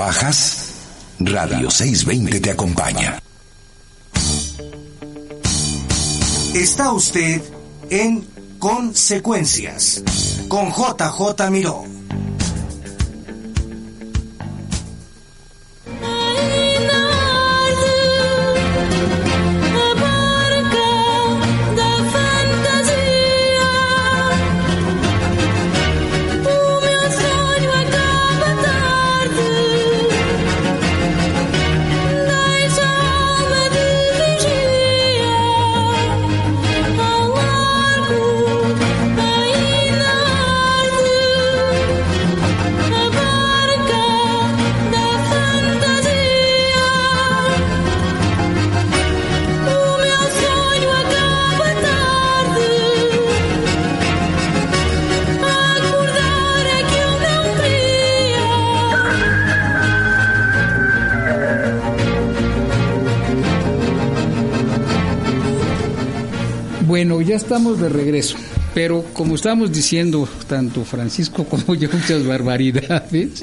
Trabajas, 0.05 0.73
Radio 1.19 1.71
620 1.71 2.41
te 2.41 2.51
acompaña. 2.51 3.19
Está 6.55 6.93
usted 6.93 7.41
en 7.89 8.27
Consecuencias 8.59 10.03
con 10.49 10.69
JJ 10.73 11.51
Miró. 11.51 11.94
Bueno, 67.07 67.21
ya 67.21 67.37
estamos 67.37 67.79
de 67.81 67.91
regreso, 67.91 68.35
pero 68.73 69.05
como 69.13 69.35
estamos 69.35 69.71
diciendo 69.71 70.27
tanto 70.49 70.87
Francisco 70.87 71.45
como 71.51 71.75
yo 71.75 71.91
muchas 71.93 72.25
barbaridades, 72.25 73.43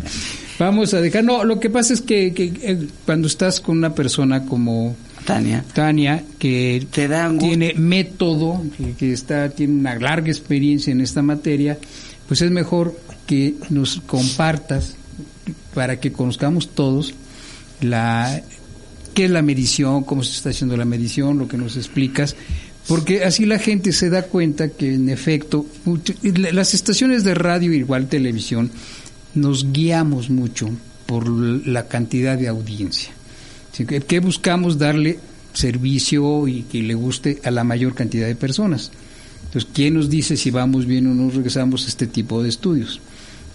vamos 0.58 0.92
a 0.92 1.00
dejar. 1.00 1.24
No, 1.24 1.42
lo 1.42 1.58
que 1.58 1.70
pasa 1.70 1.94
es 1.94 2.02
que, 2.02 2.34
que, 2.34 2.52
eh, 2.60 2.86
cuando 3.06 3.26
estás 3.26 3.62
con 3.62 3.78
una 3.78 3.94
persona 3.94 4.44
como 4.44 4.94
Tania, 5.24 5.64
Tania 5.72 6.22
que 6.38 6.86
Te 6.90 7.08
da 7.08 7.32
tiene 7.38 7.72
método, 7.72 8.62
que, 8.76 8.92
que 8.92 9.14
está 9.14 9.48
tiene 9.48 9.72
una 9.72 9.94
larga 9.94 10.28
experiencia 10.28 10.92
en 10.92 11.00
esta 11.00 11.22
materia, 11.22 11.78
pues 12.26 12.42
es 12.42 12.50
mejor 12.50 12.94
que 13.26 13.54
nos 13.70 14.02
compartas 14.02 14.96
para 15.72 15.98
que 15.98 16.12
conozcamos 16.12 16.68
todos 16.74 17.14
la 17.80 18.42
qué 19.14 19.24
es 19.24 19.30
la 19.30 19.42
medición, 19.42 20.04
cómo 20.04 20.22
se 20.22 20.36
está 20.36 20.50
haciendo 20.50 20.76
la 20.76 20.84
medición, 20.84 21.38
lo 21.38 21.48
que 21.48 21.56
nos 21.56 21.76
explicas, 21.76 22.36
porque 22.88 23.22
así 23.22 23.44
la 23.44 23.58
gente 23.58 23.92
se 23.92 24.08
da 24.08 24.22
cuenta 24.22 24.70
que 24.70 24.94
en 24.94 25.10
efecto 25.10 25.66
las 26.32 26.72
estaciones 26.72 27.22
de 27.22 27.34
radio 27.34 27.72
igual 27.74 28.08
televisión 28.08 28.70
nos 29.34 29.72
guiamos 29.72 30.30
mucho 30.30 30.70
por 31.04 31.28
la 31.28 31.86
cantidad 31.86 32.38
de 32.38 32.48
audiencia. 32.48 33.12
Que 33.86 34.20
buscamos 34.20 34.78
darle 34.78 35.18
servicio 35.52 36.48
y 36.48 36.62
que 36.62 36.82
le 36.82 36.94
guste 36.94 37.40
a 37.44 37.50
la 37.50 37.62
mayor 37.62 37.94
cantidad 37.94 38.26
de 38.26 38.34
personas. 38.34 38.90
Entonces, 39.44 39.70
¿quién 39.72 39.94
nos 39.94 40.10
dice 40.10 40.36
si 40.36 40.50
vamos 40.50 40.86
bien 40.86 41.06
o 41.06 41.14
no 41.14 41.30
regresamos 41.30 41.84
a 41.84 41.88
este 41.88 42.06
tipo 42.06 42.42
de 42.42 42.48
estudios? 42.48 43.00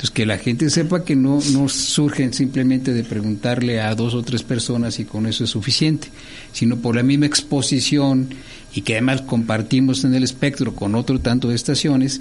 Entonces, 0.03 0.15
que 0.15 0.25
la 0.25 0.37
gente 0.37 0.69
sepa 0.69 1.05
que 1.05 1.15
no, 1.15 1.39
no 1.53 1.69
surgen 1.69 2.33
simplemente 2.33 2.93
de 2.93 3.05
preguntarle 3.05 3.79
a 3.79 3.95
dos 3.95 4.15
o 4.15 4.21
tres 4.21 4.43
personas 4.43 4.99
y 4.99 5.05
con 5.05 5.25
eso 5.27 5.45
es 5.45 5.51
suficiente, 5.51 6.09
sino 6.51 6.75
por 6.75 6.97
la 6.97 7.03
misma 7.03 7.25
exposición 7.25 8.27
y 8.75 8.81
que 8.81 8.95
además 8.95 9.21
compartimos 9.21 10.03
en 10.03 10.13
el 10.13 10.23
espectro 10.23 10.75
con 10.75 10.95
otro 10.95 11.19
tanto 11.19 11.47
de 11.47 11.55
estaciones, 11.55 12.19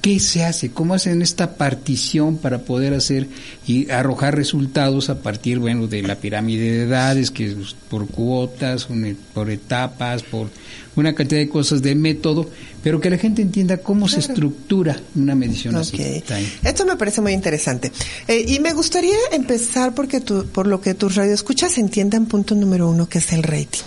¿Qué 0.00 0.18
se 0.18 0.44
hace? 0.44 0.70
¿Cómo 0.70 0.94
hacen 0.94 1.20
esta 1.20 1.56
partición 1.56 2.38
para 2.38 2.60
poder 2.62 2.94
hacer 2.94 3.26
y 3.66 3.90
arrojar 3.90 4.34
resultados 4.34 5.10
a 5.10 5.20
partir, 5.20 5.58
bueno, 5.58 5.88
de 5.88 6.00
la 6.02 6.14
pirámide 6.16 6.62
de 6.70 6.82
edades, 6.84 7.30
que 7.30 7.44
es 7.50 7.54
por 7.90 8.06
cuotas, 8.06 8.88
un- 8.88 9.14
por 9.34 9.50
etapas, 9.50 10.22
por 10.22 10.48
una 10.96 11.14
cantidad 11.14 11.40
de 11.40 11.50
cosas 11.50 11.82
de 11.82 11.94
método, 11.94 12.48
pero 12.82 12.98
que 12.98 13.10
la 13.10 13.18
gente 13.18 13.42
entienda 13.42 13.76
cómo 13.76 14.08
se 14.08 14.20
estructura 14.20 14.98
una 15.14 15.34
medición 15.34 15.76
así. 15.76 15.96
Ok. 15.96 16.24
Tan- 16.24 16.44
Esto 16.64 16.86
me 16.86 16.96
parece 16.96 17.20
muy 17.20 17.32
interesante. 17.32 17.92
Eh, 18.26 18.44
y 18.48 18.58
me 18.58 18.72
gustaría 18.72 19.16
empezar 19.32 19.94
porque 19.94 20.20
tu- 20.22 20.46
por 20.46 20.66
lo 20.66 20.80
que 20.80 20.94
tus 20.94 21.14
radioescuchas 21.14 21.76
entiendan 21.76 22.24
punto 22.24 22.54
número 22.54 22.88
uno, 22.88 23.06
que 23.06 23.18
es 23.18 23.32
el 23.34 23.42
rating. 23.42 23.82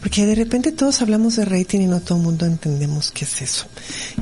Porque 0.00 0.26
de 0.26 0.34
repente 0.34 0.72
todos 0.72 1.02
hablamos 1.02 1.36
de 1.36 1.44
rating 1.44 1.80
y 1.80 1.86
no 1.86 2.00
todo 2.00 2.18
el 2.18 2.24
mundo 2.24 2.46
entendemos 2.46 3.10
qué 3.10 3.24
es 3.24 3.42
eso. 3.42 3.66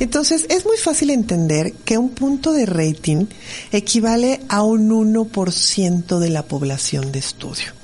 Entonces, 0.00 0.46
es 0.48 0.64
muy 0.64 0.76
fácil 0.76 1.10
entender 1.10 1.72
que 1.84 1.98
un 1.98 2.10
punto 2.10 2.52
de 2.52 2.66
rating 2.66 3.26
equivale 3.72 4.40
a 4.48 4.62
un 4.62 4.90
1% 4.90 6.18
de 6.18 6.30
la 6.30 6.42
población 6.42 7.12
de 7.12 7.18
estudio. 7.18 7.83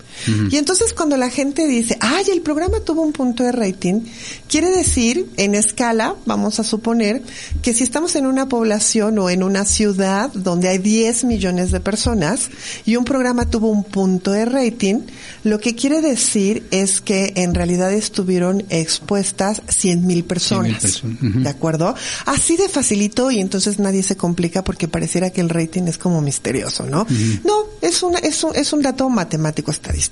Y 0.50 0.56
entonces 0.56 0.92
cuando 0.92 1.16
la 1.16 1.30
gente 1.30 1.66
dice, 1.66 1.96
ay, 2.00 2.26
el 2.32 2.42
programa 2.42 2.80
tuvo 2.80 3.02
un 3.02 3.12
punto 3.12 3.42
de 3.42 3.52
rating, 3.52 4.02
quiere 4.48 4.70
decir, 4.70 5.26
en 5.36 5.54
escala, 5.54 6.14
vamos 6.26 6.60
a 6.60 6.64
suponer, 6.64 7.22
que 7.62 7.74
si 7.74 7.84
estamos 7.84 8.16
en 8.16 8.26
una 8.26 8.48
población 8.48 9.18
o 9.18 9.30
en 9.30 9.42
una 9.42 9.64
ciudad 9.64 10.30
donde 10.32 10.68
hay 10.68 10.78
10 10.78 11.24
millones 11.24 11.70
de 11.70 11.80
personas 11.80 12.50
y 12.84 12.96
un 12.96 13.04
programa 13.04 13.48
tuvo 13.48 13.70
un 13.70 13.84
punto 13.84 14.32
de 14.32 14.44
rating, 14.44 15.00
lo 15.44 15.58
que 15.58 15.74
quiere 15.74 16.00
decir 16.00 16.66
es 16.70 17.00
que 17.00 17.32
en 17.36 17.54
realidad 17.54 17.92
estuvieron 17.92 18.64
expuestas 18.68 19.62
100 19.68 20.06
mil 20.06 20.24
personas. 20.24 20.80
personas, 20.80 21.22
ujú. 21.22 21.40
¿De 21.40 21.48
acuerdo? 21.48 21.94
Así 22.26 22.56
de 22.56 22.68
facilito 22.68 23.30
y 23.30 23.40
entonces 23.40 23.78
nadie 23.78 24.02
se 24.02 24.16
complica 24.16 24.64
porque 24.64 24.88
pareciera 24.88 25.30
que 25.30 25.40
el 25.40 25.48
rating 25.48 25.84
es 25.84 25.98
como 25.98 26.20
misterioso, 26.20 26.84
¿no? 26.86 27.06
No, 27.44 27.64
es, 27.80 28.02
una, 28.02 28.18
es, 28.18 28.42
un, 28.44 28.54
es 28.54 28.72
un 28.72 28.82
dato 28.82 29.08
matemático 29.08 29.70
estadístico. 29.70 30.09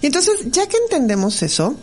Y 0.00 0.06
entonces, 0.06 0.34
ya 0.50 0.66
que 0.66 0.76
entendemos 0.76 1.42
eso, 1.42 1.76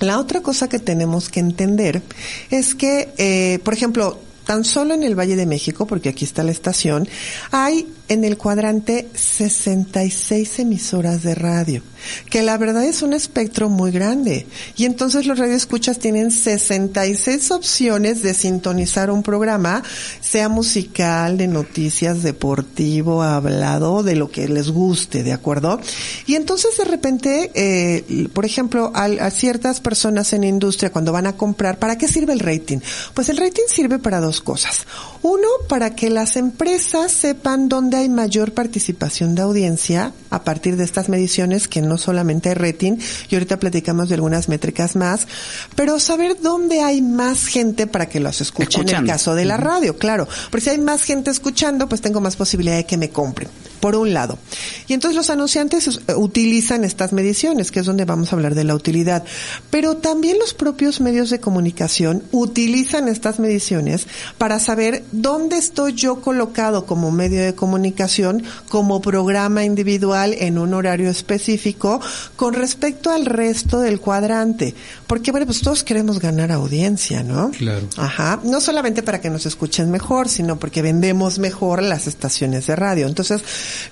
la 0.00 0.18
otra 0.18 0.42
cosa 0.42 0.68
que 0.68 0.78
tenemos 0.78 1.28
que 1.28 1.40
entender 1.40 2.02
es 2.50 2.74
que, 2.74 3.08
eh, 3.18 3.58
por 3.64 3.74
ejemplo, 3.74 4.20
tan 4.44 4.64
solo 4.64 4.94
en 4.94 5.02
el 5.02 5.18
Valle 5.18 5.36
de 5.36 5.46
México, 5.46 5.86
porque 5.86 6.08
aquí 6.08 6.24
está 6.24 6.42
la 6.42 6.52
estación, 6.52 7.08
hay 7.50 7.86
en 8.08 8.24
el 8.24 8.36
cuadrante 8.38 9.08
66 9.14 10.58
emisoras 10.60 11.22
de 11.22 11.34
radio, 11.34 11.82
que 12.30 12.42
la 12.42 12.56
verdad 12.56 12.84
es 12.84 13.02
un 13.02 13.12
espectro 13.12 13.68
muy 13.68 13.90
grande. 13.90 14.46
Y 14.76 14.84
entonces 14.86 15.26
los 15.26 15.38
radioescuchas 15.38 15.98
tienen 15.98 16.30
66 16.30 17.50
opciones 17.50 18.22
de 18.22 18.32
sintonizar 18.34 19.10
un 19.10 19.22
programa, 19.22 19.82
sea 20.20 20.48
musical, 20.48 21.36
de 21.36 21.48
noticias, 21.48 22.22
deportivo, 22.22 23.22
hablado, 23.22 24.02
de 24.02 24.16
lo 24.16 24.30
que 24.30 24.48
les 24.48 24.70
guste, 24.70 25.22
¿de 25.22 25.32
acuerdo? 25.32 25.78
Y 26.26 26.34
entonces 26.34 26.76
de 26.78 26.84
repente, 26.84 27.50
eh, 27.54 28.28
por 28.32 28.44
ejemplo, 28.46 28.90
al- 28.94 29.20
a, 29.20 29.30
ciertas 29.30 29.80
personas 29.80 30.32
en 30.32 30.44
industria 30.44 30.90
cuando 30.90 31.12
van 31.12 31.26
a 31.26 31.36
comprar, 31.36 31.78
¿para 31.78 31.98
qué 31.98 32.08
sirve 32.08 32.32
el 32.32 32.40
rating? 32.40 32.78
Pues 33.14 33.28
el 33.28 33.36
rating 33.36 33.64
sirve 33.68 33.98
para 33.98 34.20
dos 34.20 34.40
cosas. 34.40 34.86
Uno, 35.22 35.46
para 35.68 35.94
que 35.94 36.10
las 36.10 36.36
empresas 36.36 37.12
sepan 37.12 37.68
dónde 37.68 37.97
hay 37.98 38.08
mayor 38.08 38.52
participación 38.52 39.34
de 39.34 39.42
audiencia 39.42 40.12
a 40.30 40.42
partir 40.42 40.76
de 40.76 40.84
estas 40.84 41.08
mediciones, 41.08 41.68
que 41.68 41.82
no 41.82 41.98
solamente 41.98 42.48
hay 42.48 42.54
rating, 42.54 42.98
y 43.28 43.34
ahorita 43.34 43.58
platicamos 43.58 44.08
de 44.08 44.16
algunas 44.16 44.48
métricas 44.48 44.96
más, 44.96 45.26
pero 45.74 45.98
saber 45.98 46.36
dónde 46.42 46.80
hay 46.80 47.02
más 47.02 47.46
gente 47.46 47.86
para 47.86 48.08
que 48.08 48.20
los 48.20 48.40
escuchen 48.40 48.88
en 48.88 48.96
el 48.96 49.06
caso 49.06 49.34
de 49.34 49.44
la 49.44 49.56
radio, 49.56 49.96
claro. 49.96 50.28
Porque 50.50 50.64
si 50.64 50.70
hay 50.70 50.78
más 50.78 51.02
gente 51.02 51.30
escuchando, 51.30 51.88
pues 51.88 52.00
tengo 52.00 52.20
más 52.20 52.36
posibilidad 52.36 52.76
de 52.76 52.86
que 52.86 52.96
me 52.96 53.10
compren, 53.10 53.48
por 53.80 53.96
un 53.96 54.12
lado. 54.12 54.38
Y 54.86 54.94
entonces 54.94 55.16
los 55.16 55.30
anunciantes 55.30 55.88
eh, 55.88 56.14
utilizan 56.14 56.84
estas 56.84 57.12
mediciones, 57.12 57.70
que 57.70 57.80
es 57.80 57.86
donde 57.86 58.04
vamos 58.04 58.32
a 58.32 58.36
hablar 58.36 58.54
de 58.54 58.64
la 58.64 58.74
utilidad. 58.74 59.24
Pero 59.70 59.96
también 59.96 60.38
los 60.38 60.54
propios 60.54 61.00
medios 61.00 61.30
de 61.30 61.40
comunicación 61.40 62.22
utilizan 62.32 63.08
estas 63.08 63.38
mediciones 63.38 64.06
para 64.38 64.58
saber 64.58 65.04
dónde 65.12 65.56
estoy 65.56 65.92
yo 65.94 66.20
colocado 66.20 66.86
como 66.86 67.10
medio 67.10 67.42
de 67.42 67.54
comunicación, 67.54 68.42
como 68.68 69.00
programa 69.00 69.64
individual 69.64 70.34
en 70.38 70.58
un 70.58 70.74
horario 70.74 71.10
específico 71.10 72.00
con 72.36 72.54
respecto 72.54 73.10
al 73.10 73.26
resto 73.26 73.80
del 73.80 74.00
cuadrante. 74.00 74.74
Porque, 75.06 75.30
bueno, 75.30 75.46
pues 75.46 75.60
todos 75.60 75.84
queremos 75.84 76.18
ganar 76.18 76.52
audiencia, 76.52 77.22
¿no? 77.22 77.50
Claro. 77.50 77.88
Ajá, 77.96 78.40
no 78.44 78.60
solamente 78.60 79.02
para 79.02 79.20
que 79.20 79.30
nos 79.30 79.46
escuchen 79.46 79.90
mejor, 79.90 80.28
sino 80.28 80.58
porque 80.58 80.82
vendemos 80.82 81.38
mejor 81.38 81.82
las 81.82 82.06
estaciones 82.06 82.66
de 82.66 82.76
radio. 82.76 83.06
Entonces, 83.06 83.42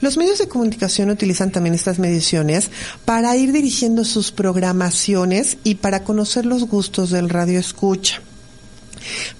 los 0.00 0.16
medios 0.16 0.38
de 0.38 0.48
comunicación 0.48 1.10
utilizan 1.10 1.50
también 1.50 1.74
estas 1.74 1.98
mediciones 1.98 2.70
para 3.04 3.36
ir 3.36 3.52
dirigiendo 3.52 4.04
sus 4.04 4.32
programaciones 4.32 5.58
y 5.64 5.76
para 5.76 6.04
conocer 6.04 6.46
los 6.46 6.64
gustos 6.64 7.10
del 7.10 7.28
radio 7.28 7.58
escucha. 7.58 8.20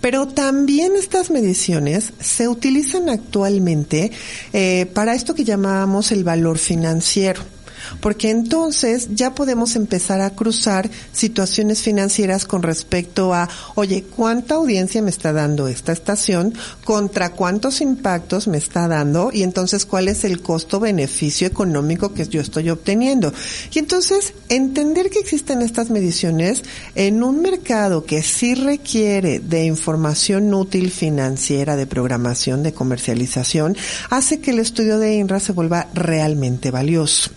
Pero 0.01 0.29
también 0.29 0.93
estas 0.97 1.31
mediciones 1.31 2.13
se 2.21 2.49
utilizan 2.49 3.09
actualmente 3.09 4.13
eh, 4.53 4.87
para 4.95 5.15
esto 5.15 5.35
que 5.35 5.45
llamábamos 5.45 6.13
el 6.13 6.25
valor 6.25 6.59
financiero. 6.59 7.56
Porque 8.01 8.31
entonces 8.31 9.09
ya 9.15 9.35
podemos 9.35 9.77
empezar 9.77 10.21
a 10.21 10.31
cruzar 10.31 10.91
situaciones 11.13 11.83
financieras 11.83 12.45
con 12.45 12.63
respecto 12.63 13.35
a, 13.35 13.49
oye, 13.75 14.05
¿cuánta 14.05 14.55
audiencia 14.57 15.03
me 15.03 15.11
está 15.11 15.33
dando 15.33 15.69
esta 15.69 15.93
estación? 15.93 16.55
¿Contra 16.85 17.31
cuántos 17.31 17.81
impactos 17.81 18.49
me 18.49 18.59
está 18.59 18.89
dando? 18.89 19.31
Y 19.33 19.43
entonces, 19.43 19.87
¿cuál 19.87 20.09
es 20.09 20.25
el 20.25 20.41
costo-beneficio 20.41 21.47
económico 21.47 22.13
que 22.13 22.27
yo 22.27 22.41
estoy 22.41 22.71
obteniendo? 22.71 23.33
Y 23.73 23.79
entonces, 23.79 24.35
entender 24.49 25.11
que 25.11 25.19
existen 25.19 25.63
estas 25.63 25.91
mediciones 25.91 26.63
en 26.95 27.23
un 27.23 27.43
mercado 27.43 28.05
que 28.05 28.23
sí 28.23 28.55
requiere 28.55 29.39
de 29.41 29.65
información 29.65 30.53
útil 30.53 30.91
financiera, 30.91 31.77
de 31.77 31.87
programación, 31.87 32.63
de 32.63 32.73
comercialización, 32.73 33.77
hace 34.11 34.41
que 34.41 34.51
el 34.51 34.59
estudio 34.59 34.99
de 34.99 35.15
INRA 35.15 35.41
se 35.41 35.53
vuelva 35.53 35.89
realmente 35.95 36.71
valioso. 36.71 37.31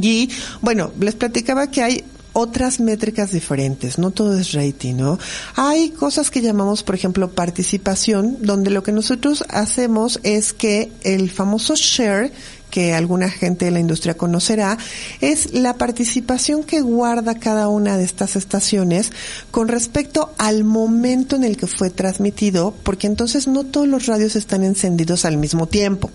Y 0.00 0.30
bueno, 0.60 0.92
les 0.98 1.14
platicaba 1.14 1.70
que 1.70 1.82
hay 1.82 2.04
otras 2.32 2.80
métricas 2.80 3.32
diferentes, 3.32 3.98
no 3.98 4.10
todo 4.10 4.38
es 4.38 4.52
rating, 4.52 4.94
¿no? 4.94 5.18
Hay 5.54 5.90
cosas 5.90 6.30
que 6.30 6.40
llamamos, 6.40 6.82
por 6.82 6.94
ejemplo, 6.94 7.30
participación, 7.30 8.38
donde 8.40 8.70
lo 8.70 8.82
que 8.82 8.92
nosotros 8.92 9.44
hacemos 9.48 10.18
es 10.22 10.52
que 10.52 10.90
el 11.02 11.30
famoso 11.30 11.74
share 11.76 12.32
que 12.72 12.94
alguna 12.94 13.28
gente 13.28 13.66
de 13.66 13.70
la 13.70 13.80
industria 13.80 14.16
conocerá, 14.16 14.78
es 15.20 15.52
la 15.52 15.74
participación 15.74 16.64
que 16.64 16.80
guarda 16.80 17.34
cada 17.34 17.68
una 17.68 17.98
de 17.98 18.04
estas 18.04 18.34
estaciones 18.34 19.12
con 19.50 19.68
respecto 19.68 20.32
al 20.38 20.64
momento 20.64 21.36
en 21.36 21.44
el 21.44 21.58
que 21.58 21.66
fue 21.66 21.90
transmitido, 21.90 22.74
porque 22.82 23.06
entonces 23.06 23.46
no 23.46 23.64
todos 23.64 23.86
los 23.86 24.06
radios 24.06 24.36
están 24.36 24.64
encendidos 24.64 25.26
al 25.26 25.36
mismo 25.36 25.68
tiempo. 25.68 26.10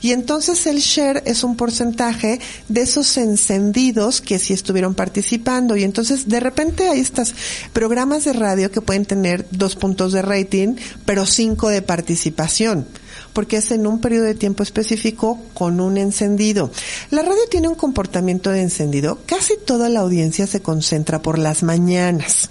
Y 0.00 0.12
entonces 0.12 0.68
el 0.68 0.78
share 0.78 1.24
es 1.26 1.42
un 1.42 1.56
porcentaje 1.56 2.38
de 2.68 2.82
esos 2.82 3.16
encendidos 3.16 4.20
que 4.20 4.38
sí 4.38 4.52
estuvieron 4.52 4.94
participando. 4.94 5.76
Y 5.76 5.82
entonces 5.82 6.28
de 6.28 6.38
repente 6.38 6.88
hay 6.88 7.00
estos 7.00 7.34
programas 7.72 8.24
de 8.24 8.34
radio 8.34 8.70
que 8.70 8.80
pueden 8.80 9.04
tener 9.04 9.46
dos 9.50 9.74
puntos 9.74 10.12
de 10.12 10.22
rating, 10.22 10.76
pero 11.04 11.26
cinco 11.26 11.70
de 11.70 11.82
participación 11.82 12.86
porque 13.32 13.58
es 13.58 13.70
en 13.70 13.86
un 13.86 14.00
periodo 14.00 14.24
de 14.24 14.34
tiempo 14.34 14.62
específico 14.62 15.38
con 15.54 15.80
un 15.80 15.96
encendido. 15.98 16.70
La 17.10 17.22
radio 17.22 17.40
tiene 17.50 17.68
un 17.68 17.74
comportamiento 17.74 18.50
de 18.50 18.62
encendido. 18.62 19.18
Casi 19.26 19.54
toda 19.64 19.88
la 19.88 20.00
audiencia 20.00 20.46
se 20.46 20.60
concentra 20.60 21.22
por 21.22 21.38
las 21.38 21.62
mañanas. 21.62 22.50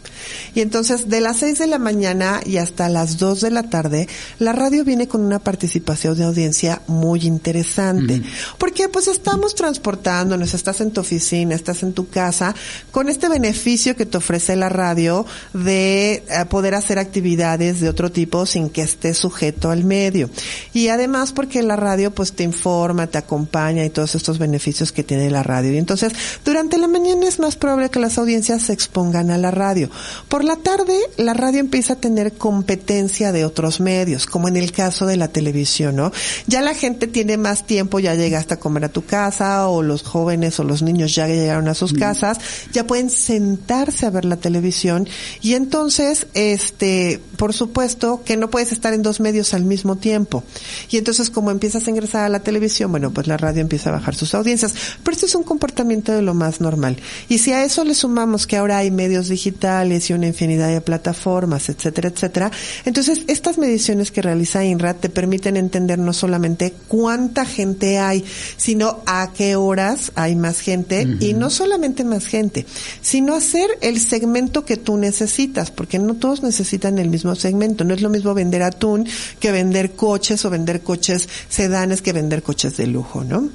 Y 0.56 0.62
entonces 0.62 1.10
de 1.10 1.22
las 1.22 1.38
6 1.38 1.60
de 1.60 1.68
la 1.68 1.80
mañana 1.80 2.42
y 2.46 2.58
hasta 2.58 2.90
las 2.90 3.18
2 3.18 3.42
de 3.42 3.52
la 3.52 3.64
tarde, 3.64 4.08
la 4.40 4.54
radio 4.54 4.84
viene 4.84 5.08
con 5.08 5.22
una 5.22 5.40
participación 5.40 6.18
de 6.18 6.24
audiencia 6.24 6.82
muy 6.88 7.26
interesante. 7.26 8.22
Porque 8.58 8.90
pues 8.90 9.08
estamos 9.08 9.56
transportándonos, 9.56 10.54
estás 10.54 10.82
en 10.82 10.92
tu 10.92 11.02
oficina, 11.02 11.56
estás 11.56 11.84
en 11.84 11.94
tu 11.94 12.10
casa, 12.10 12.56
con 12.92 13.10
este 13.10 13.30
beneficio 13.30 13.96
que 13.96 14.06
te 14.06 14.18
ofrece 14.18 14.56
la 14.56 14.70
radio 14.70 15.26
de 15.54 16.14
eh, 16.14 16.46
poder 16.50 16.76
hacer 16.76 17.00
actividades 17.00 17.80
de 17.80 17.90
otro 17.90 18.12
tipo 18.12 18.46
sin 18.46 18.70
que 18.70 18.82
estés 18.82 19.18
sujeto 19.18 19.70
al 19.70 19.84
medio. 19.84 20.30
Y 20.74 20.88
además 20.90 21.32
porque 21.32 21.62
la 21.64 21.76
radio 21.76 22.12
pues 22.12 22.34
te 22.34 22.44
informa, 22.44 23.08
te 23.08 23.18
acompaña 23.18 23.86
y 23.86 23.90
todos 23.90 24.16
estos 24.16 24.40
beneficios 24.40 24.92
que 24.92 25.04
tiene 25.04 25.30
la 25.30 25.44
radio. 25.44 25.74
Y 25.74 25.78
entonces 25.78 26.14
durante 26.46 26.78
la 26.78 26.88
mañana 26.88 27.28
es 27.28 27.40
más 27.40 27.56
probable 27.56 27.90
que 27.90 28.00
las 28.00 28.18
audiencias 28.18 28.64
se 28.64 28.74
expongan 28.74 29.32
a 29.32 29.38
la 29.38 29.52
radio. 29.52 29.90
Por 30.28 30.44
la 30.44 30.56
tarde 30.58 30.98
la 31.18 31.34
radio 31.34 31.60
empieza 31.60 31.94
a 31.94 31.96
tener 31.98 32.34
competencia 32.34 33.32
de 33.32 33.46
otros 33.46 33.80
medios, 33.80 34.26
como 34.26 34.48
en 34.48 34.58
el 34.58 34.72
caso 34.72 35.06
de 35.06 35.18
la 35.18 35.28
televisión, 35.28 35.96
¿no? 35.96 36.12
Ya 36.48 36.62
la 36.62 36.74
gente 36.74 37.08
tiene 37.08 37.38
más 37.38 37.66
tiempo, 37.66 38.00
ya 38.00 38.16
llegaste 38.16 38.56
a 38.56 38.60
comer 38.60 38.86
a 38.86 38.90
tu 38.90 39.06
casa 39.06 39.68
o 39.68 39.82
los 39.82 40.04
jóvenes 40.04 40.60
o 40.60 40.64
los 40.64 40.82
niños 40.82 41.16
ya 41.16 41.28
llegaron 41.28 41.68
a 41.68 41.74
sus 41.74 41.94
casas, 41.94 42.40
ya 42.72 42.86
pueden 42.86 43.10
sentarse 43.10 44.06
a 44.06 44.10
ver 44.10 44.26
la 44.26 44.38
televisión 44.38 45.08
y 45.42 45.54
entonces, 45.54 46.28
este, 46.34 47.20
por 47.38 47.54
supuesto 47.54 48.24
que 48.24 48.38
no 48.38 48.50
puedes 48.50 48.72
estar 48.72 48.94
en 48.94 49.04
dos 49.04 49.20
medios 49.20 49.54
al 49.54 49.64
mismo 49.64 49.96
tiempo. 49.96 50.44
Y 50.90 50.98
entonces 50.98 51.30
como 51.30 51.52
empiezas 51.52 51.88
a 51.88 51.90
ingresar 51.90 52.24
a 52.24 52.30
la 52.30 52.40
televisión, 52.40 52.92
bueno, 52.92 53.12
pues 53.12 53.28
la 53.28 53.38
radio 53.38 53.62
empieza 53.62 53.90
a 53.90 53.94
bajar 53.94 54.16
sus 54.16 54.34
audiencias. 54.34 54.74
Pero 55.04 55.16
esto 55.16 55.26
es 55.26 55.36
un 55.36 55.44
comportamiento 55.44 56.12
de 56.12 56.22
lo 56.22 56.34
más 56.34 56.62
normal. 56.62 56.98
Y 57.30 57.40
si 57.40 57.54
a 57.54 57.64
eso 57.64 57.84
le 57.84 57.94
sumamos 57.94 58.48
que 58.48 58.58
ahora 58.58 58.78
hay 58.78 58.92
medios 58.92 59.30
digitales 59.30 59.97
y 60.10 60.14
una 60.14 60.28
infinidad 60.28 60.70
de 60.70 60.82
plataformas, 60.82 61.70
etcétera, 61.70 62.10
etcétera, 62.10 62.52
entonces 62.86 63.22
estas 63.28 63.58
mediciones 63.58 64.12
que 64.12 64.22
realiza 64.22 64.64
INRA 64.64 64.94
te 64.94 65.10
permiten 65.10 65.58
entender 65.58 66.00
no 66.00 66.14
solamente 66.14 66.74
cuánta 66.88 67.46
gente 67.46 68.00
hay, 68.00 68.24
sino 68.58 69.02
a 69.06 69.32
qué 69.34 69.56
horas 69.56 70.12
hay 70.16 70.36
más 70.36 70.60
gente 70.60 71.08
y 71.20 71.34
no 71.34 71.50
solamente 71.50 72.04
más 72.04 72.26
gente, 72.26 72.66
sino 73.02 73.36
hacer 73.36 73.70
el 73.82 74.00
segmento 74.00 74.66
que 74.66 74.78
tú 74.78 74.98
necesitas, 74.98 75.72
porque 75.72 76.00
no 76.00 76.16
todos 76.16 76.44
necesitan 76.44 76.98
el 77.00 77.10
mismo 77.10 77.36
segmento. 77.36 77.84
No 77.84 77.94
es 77.94 78.02
lo 78.02 78.10
mismo 78.10 78.34
vender 78.34 78.64
atún 78.64 79.08
que 79.40 79.52
vender 79.52 79.92
coches 79.92 80.44
o 80.46 80.50
vender 80.50 80.82
coches 80.82 81.28
sedanes 81.50 82.02
que 82.02 82.14
vender 82.14 82.44
coches 82.44 82.78
de 82.78 82.88
lujo, 82.88 83.24
¿no? 83.24 83.50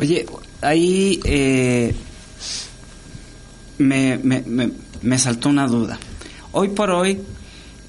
Oye, 0.00 0.26
ahí 0.60 1.20
eh, 1.24 1.94
me, 3.78 4.18
me, 4.18 4.42
me, 4.42 4.70
me 5.02 5.18
saltó 5.18 5.48
una 5.48 5.66
duda. 5.66 5.98
Hoy 6.52 6.68
por 6.68 6.90
hoy, 6.90 7.20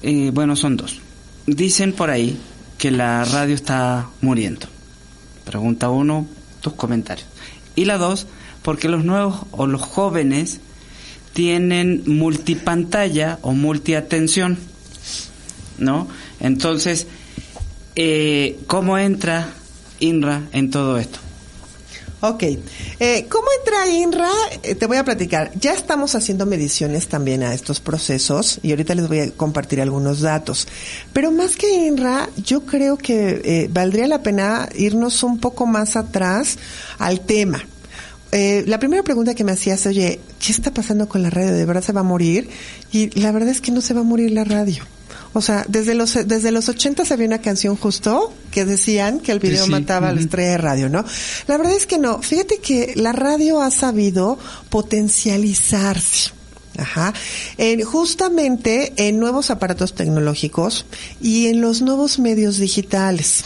eh, 0.02 0.30
bueno, 0.32 0.56
son 0.56 0.76
dos. 0.76 1.00
Dicen 1.46 1.92
por 1.92 2.10
ahí 2.10 2.38
que 2.78 2.90
la 2.90 3.24
radio 3.24 3.54
está 3.54 4.08
muriendo. 4.20 4.66
Pregunta 5.44 5.90
uno, 5.90 6.26
tus 6.60 6.74
comentarios. 6.74 7.26
Y 7.76 7.84
la 7.84 7.98
dos, 7.98 8.26
porque 8.62 8.88
los 8.88 9.04
nuevos 9.04 9.42
o 9.50 9.66
los 9.66 9.82
jóvenes 9.82 10.60
tienen 11.32 12.02
multipantalla 12.06 13.38
o 13.42 13.52
multiatención, 13.52 14.58
¿no? 15.78 16.08
Entonces, 16.40 17.06
eh, 17.96 18.58
¿cómo 18.66 18.96
entra 18.98 19.52
INRA 20.00 20.42
en 20.52 20.70
todo 20.70 20.98
esto? 20.98 21.18
Ok. 22.26 22.42
Eh, 23.00 23.26
¿Cómo 23.28 23.46
entra 23.58 23.86
INRA? 23.86 24.30
Eh, 24.62 24.74
te 24.74 24.86
voy 24.86 24.96
a 24.96 25.04
platicar. 25.04 25.52
Ya 25.60 25.74
estamos 25.74 26.14
haciendo 26.14 26.46
mediciones 26.46 27.06
también 27.06 27.42
a 27.42 27.52
estos 27.52 27.80
procesos 27.80 28.60
y 28.62 28.70
ahorita 28.70 28.94
les 28.94 29.08
voy 29.08 29.20
a 29.20 29.30
compartir 29.32 29.82
algunos 29.82 30.22
datos. 30.22 30.66
Pero 31.12 31.30
más 31.30 31.56
que 31.56 31.70
INRA, 31.70 32.30
yo 32.38 32.64
creo 32.64 32.96
que 32.96 33.42
eh, 33.44 33.68
valdría 33.70 34.08
la 34.08 34.22
pena 34.22 34.70
irnos 34.74 35.22
un 35.22 35.38
poco 35.38 35.66
más 35.66 35.96
atrás 35.96 36.56
al 36.98 37.20
tema. 37.20 37.62
Eh, 38.36 38.64
la 38.66 38.78
primera 38.80 39.02
pregunta 39.04 39.34
que 39.34 39.44
me 39.44 39.52
hacías, 39.52 39.86
oye, 39.86 40.18
¿qué 40.44 40.50
está 40.52 40.72
pasando 40.74 41.08
con 41.08 41.22
la 41.22 41.30
radio? 41.30 41.52
¿De 41.52 41.64
verdad 41.64 41.82
se 41.84 41.92
va 41.92 42.00
a 42.00 42.04
morir? 42.04 42.48
Y 42.90 43.08
la 43.20 43.30
verdad 43.30 43.48
es 43.50 43.60
que 43.60 43.70
no 43.70 43.80
se 43.80 43.94
va 43.94 44.00
a 44.00 44.04
morir 44.04 44.32
la 44.32 44.42
radio. 44.42 44.82
O 45.36 45.40
sea, 45.40 45.64
desde 45.68 45.94
los 45.94 46.14
desde 46.26 46.50
los 46.52 46.68
80 46.68 47.02
había 47.12 47.26
una 47.26 47.40
canción 47.40 47.76
justo 47.76 48.32
que 48.52 48.64
decían 48.64 49.18
que 49.20 49.32
el 49.32 49.38
video 49.40 49.64
Sí, 49.64 49.70
mataba 49.70 50.08
a 50.08 50.12
la 50.12 50.20
estrella 50.20 50.50
de 50.50 50.58
radio, 50.58 50.88
¿no? 50.88 51.04
La 51.48 51.56
verdad 51.58 51.74
es 51.76 51.86
que 51.86 51.98
no. 51.98 52.22
Fíjate 52.22 52.58
que 52.58 52.92
la 52.96 53.12
radio 53.12 53.60
ha 53.62 53.70
sabido 53.70 54.38
potencializarse. 54.70 56.30
Ajá. 56.76 57.14
En- 57.56 57.82
justamente 57.82 58.92
en 58.96 59.20
nuevos 59.20 59.50
aparatos 59.50 59.94
tecnológicos 59.94 60.86
y 61.20 61.46
en 61.46 61.60
los 61.60 61.82
nuevos 61.82 62.18
medios 62.18 62.58
digitales. 62.58 63.44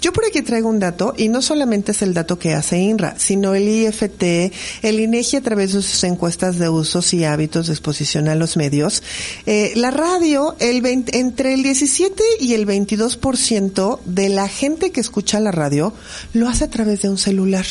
Yo 0.00 0.12
por 0.12 0.24
aquí 0.24 0.42
traigo 0.42 0.68
un 0.68 0.78
dato 0.78 1.14
y 1.16 1.28
no 1.28 1.42
solamente 1.42 1.92
es 1.92 2.02
el 2.02 2.14
dato 2.14 2.38
que 2.38 2.54
hace 2.54 2.78
INRA, 2.78 3.18
sino 3.18 3.54
el 3.54 3.68
IFT, 3.68 4.52
el 4.82 5.00
INEGI 5.00 5.36
a 5.36 5.40
través 5.42 5.72
de 5.72 5.82
sus 5.82 6.04
encuestas 6.04 6.58
de 6.58 6.68
usos 6.68 7.12
y 7.14 7.24
hábitos 7.24 7.66
de 7.66 7.72
exposición 7.72 8.28
a 8.28 8.34
los 8.34 8.56
medios. 8.56 9.02
Eh, 9.46 9.72
la 9.76 9.90
radio, 9.90 10.56
el 10.58 10.82
20 10.82 11.18
entre 11.18 11.54
el 11.54 11.62
17 11.62 12.22
y 12.40 12.54
el 12.54 12.66
22% 12.66 14.00
de 14.04 14.28
la 14.28 14.48
gente 14.48 14.90
que 14.90 15.00
escucha 15.00 15.40
la 15.40 15.52
radio 15.52 15.92
lo 16.32 16.48
hace 16.48 16.64
a 16.64 16.70
través 16.70 17.02
de 17.02 17.08
un 17.08 17.18
celular. 17.18 17.66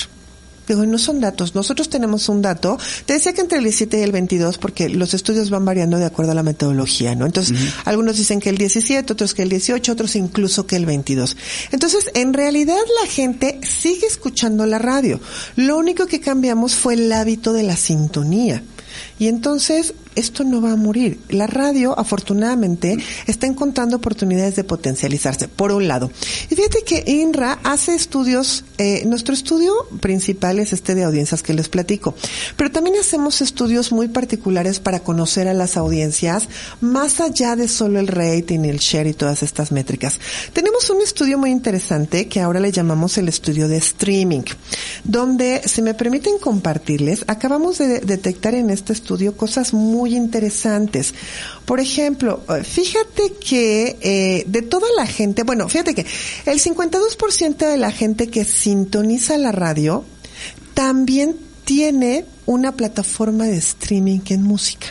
Digo, 0.68 0.86
no 0.86 0.97
son 0.97 1.20
datos. 1.20 1.55
Nosotros 1.55 1.89
tenemos 1.89 2.30
un 2.30 2.41
dato. 2.41 2.78
Te 3.05 3.13
decía 3.13 3.34
que 3.34 3.41
entre 3.41 3.57
el 3.59 3.63
17 3.63 3.99
y 3.99 4.01
el 4.01 4.11
22 4.11 4.57
porque 4.57 4.89
los 4.89 5.13
estudios 5.13 5.49
van 5.49 5.66
variando 5.66 5.97
de 5.97 6.05
acuerdo 6.05 6.32
a 6.32 6.36
la 6.36 6.43
metodología, 6.43 7.16
¿no? 7.16 7.26
Entonces, 7.26 7.57
algunos 7.86 8.18
dicen 8.18 8.39
que 8.39 8.49
el 8.49 8.57
17, 8.57 9.13
otros 9.13 9.34
que 9.34 9.43
el 9.43 9.49
18, 9.49 9.91
otros 9.91 10.16
incluso 10.16 10.66
que 10.66 10.76
el 10.76 10.86
22. 10.86 11.38
Entonces, 11.72 12.09
en 12.13 12.34
realidad 12.34 12.78
la 13.01 13.09
gente 13.09 13.59
sigue 13.63 14.07
escuchando 14.07 14.66
la 14.66 14.80
radio. 14.80 15.20
Lo 15.55 15.78
único 15.78 16.07
que 16.07 16.20
cambiamos 16.20 16.76
fue 16.76 16.95
el 16.95 17.11
hábito 17.11 17.53
de 17.53 17.63
la 17.63 17.76
sintonía. 17.76 18.63
Y 19.20 19.28
entonces, 19.28 19.93
esto 20.16 20.43
no 20.43 20.61
va 20.61 20.72
a 20.72 20.76
morir. 20.76 21.20
La 21.30 21.47
radio, 21.47 21.97
afortunadamente, 21.97 22.97
está 23.28 23.47
encontrando 23.47 23.97
oportunidades 23.97 24.55
de 24.55 24.63
potencializarse, 24.63 25.47
por 25.47 25.72
un 25.72 25.88
lado. 25.88 26.11
Y 26.49 26.55
fíjate 26.55 26.84
que 26.84 27.03
INRA 27.05 27.59
hace 27.63 27.95
estudios, 27.95 28.63
eh, 28.78 29.03
nuestro 29.05 29.34
estudio 29.34 29.74
principal 29.99 30.59
es 30.59 30.74
este 30.74 30.95
de 30.95 31.03
audiencias 31.03 31.43
que 31.43 31.53
les 31.53 31.70
platico, 31.70 32.16
pero 32.55 32.72
también 32.72 32.95
hacemos 32.99 33.41
estudios 33.41 33.91
muy 33.91 34.07
particulares 34.07 34.80
para 34.80 34.99
conocer 34.99 35.47
a 35.47 35.53
las 35.53 35.78
audiencias, 35.78 36.47
más 36.82 37.20
allá 37.20 37.55
de 37.55 37.68
solo 37.68 37.99
el 37.99 38.07
rating, 38.07 38.61
el 38.61 38.80
share 38.80 39.07
y 39.07 39.13
todas 39.13 39.43
estas 39.43 39.72
métricas. 39.72 40.20
Tenemos 40.53 40.89
un 40.89 41.01
estudio 41.01 41.38
muy 41.38 41.51
interesante 41.51 42.28
que 42.28 42.41
ahora 42.41 42.59
le 42.59 42.72
llamamos 42.72 43.18
el 43.18 43.28
estudio 43.28 43.68
de 43.68 43.78
streaming, 43.78 44.43
donde, 45.03 45.61
si 45.66 45.82
me 45.82 45.93
permiten 45.93 46.38
compartirles, 46.39 47.26
acabamos 47.28 47.78
de 47.78 47.99
detectar 47.99 48.55
en 48.55 48.70
este 48.70 48.93
estudio 48.93 49.36
cosas 49.36 49.74
muy 49.74 50.05
interesantes. 50.14 51.14
Por 51.66 51.80
ejemplo, 51.80 52.43
eh, 52.49 52.64
fíjate 52.64 53.34
que 53.39 53.97
eh, 54.01 54.43
de 54.47 54.62
toda 54.62 54.88
la 54.95 55.06
gente, 55.08 55.43
bueno, 55.43 55.68
fíjate 55.70 55.95
que 55.95 56.06
el 56.45 56.60
52% 56.60 57.58
de 57.58 57.78
la 57.78 57.91
gente 57.91 58.28
que 58.28 58.45
sintoniza 58.45 59.38
la 59.38 59.51
radio 59.51 60.03
también 60.74 61.38
tiene 61.64 62.26
una 62.45 62.74
plataforma 62.74 63.45
de 63.45 63.58
streaming 63.58 64.20
en 64.30 64.43
música. 64.43 64.88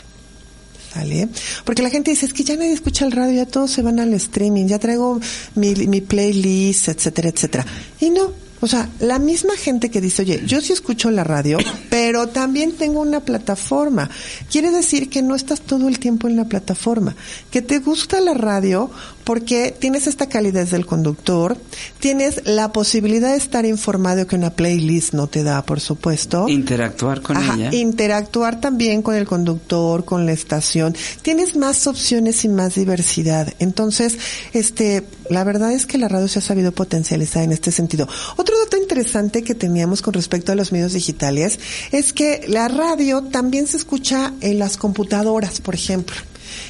¿Sale? 0.93 1.29
Porque 1.65 1.83
la 1.83 1.91
gente 1.91 2.12
dice, 2.12 2.27
es 2.27 2.33
que 2.33 2.45
ya 2.45 2.55
nadie 2.55 2.73
escucha 2.73 3.05
el 3.05 3.11
radio, 3.11 3.35
ya 3.35 3.47
todos 3.47 3.73
se 3.73 3.83
van 3.83 3.99
al 3.99 4.15
streaming, 4.15 4.67
ya 4.67 4.79
traigo 4.79 5.21
mi 5.57 6.01
playlist, 6.01 6.89
etcétera, 6.89 7.31
etcétera. 7.31 7.67
Y 7.99 8.11
no, 8.11 8.33
O 8.61 8.66
sea, 8.66 8.88
la 9.00 9.18
misma 9.18 9.57
gente 9.57 9.90
que 9.90 10.00
dice, 10.00 10.22
oye, 10.22 10.42
yo 10.46 10.61
sí 10.61 10.72
escucho 10.72 11.11
la 11.11 11.24
radio, 11.24 11.59
pero 11.90 12.28
también 12.28 12.72
tengo 12.72 13.00
una 13.00 13.20
plataforma. 13.20 14.09
Quiere 14.50 14.70
decir 14.70 15.11
que 15.11 15.22
no 15.22 15.34
estás 15.34 15.61
todo 15.61 15.88
el 15.88 15.98
tiempo 15.98 16.28
en 16.28 16.36
la 16.36 16.44
plataforma, 16.44 17.14
que 17.50 17.62
te 17.62 17.78
gusta 17.78 18.20
la 18.20 18.34
radio 18.34 18.90
porque 19.25 19.75
tienes 19.77 20.07
esta 20.07 20.29
calidez 20.29 20.70
del 20.70 20.87
conductor, 20.87 21.57
tienes 21.99 22.43
la 22.45 22.72
posibilidad 22.72 23.31
de 23.31 23.39
estar 23.39 23.64
informado 23.64 24.27
que 24.27 24.37
una 24.37 24.51
playlist 24.51 25.14
no 25.14 25.27
te 25.27 25.43
da, 25.43 25.64
por 25.64 25.81
supuesto. 25.81 26.49
Interactuar 26.49 27.22
con 27.22 27.37
Ajá, 27.37 27.55
ella. 27.55 27.75
interactuar 27.75 28.61
también 28.61 29.03
con 29.03 29.14
el 29.14 29.27
conductor, 29.27 30.05
con 30.05 30.27
la 30.27 30.33
estación. 30.33 30.95
Tienes 31.22 31.57
más 31.57 31.87
opciones 31.87 32.45
y 32.45 32.49
más 32.49 32.75
diversidad. 32.75 33.53
Entonces, 33.59 34.18
este, 34.53 35.05
la 35.31 35.45
verdad 35.45 35.72
es 35.72 35.87
que 35.87 35.99
la 35.99 36.09
radio 36.09 36.29
se 36.29 36.39
ha 36.39 36.43
sabido 36.43 36.72
potencializar 36.72 37.43
en 37.43 37.53
este 37.53 37.72
sentido. 37.72 38.07
Otro 38.37 38.59
dato 38.59 38.77
interesante 38.77 39.43
que 39.43 39.55
teníamos 39.55 40.03
con 40.03 40.14
respecto 40.14 40.53
a 40.53 40.55
los 40.55 40.70
medios 40.72 40.93
digitales 40.93 41.59
es 41.93 42.12
que 42.12 42.43
la 42.49 42.68
radio 42.68 43.22
también 43.22 43.66
se 43.66 43.77
escucha 43.79 44.33
en 44.41 44.59
las 44.59 44.77
computadoras, 44.77 45.61
por 45.61 45.75
ejemplo. 45.75 46.14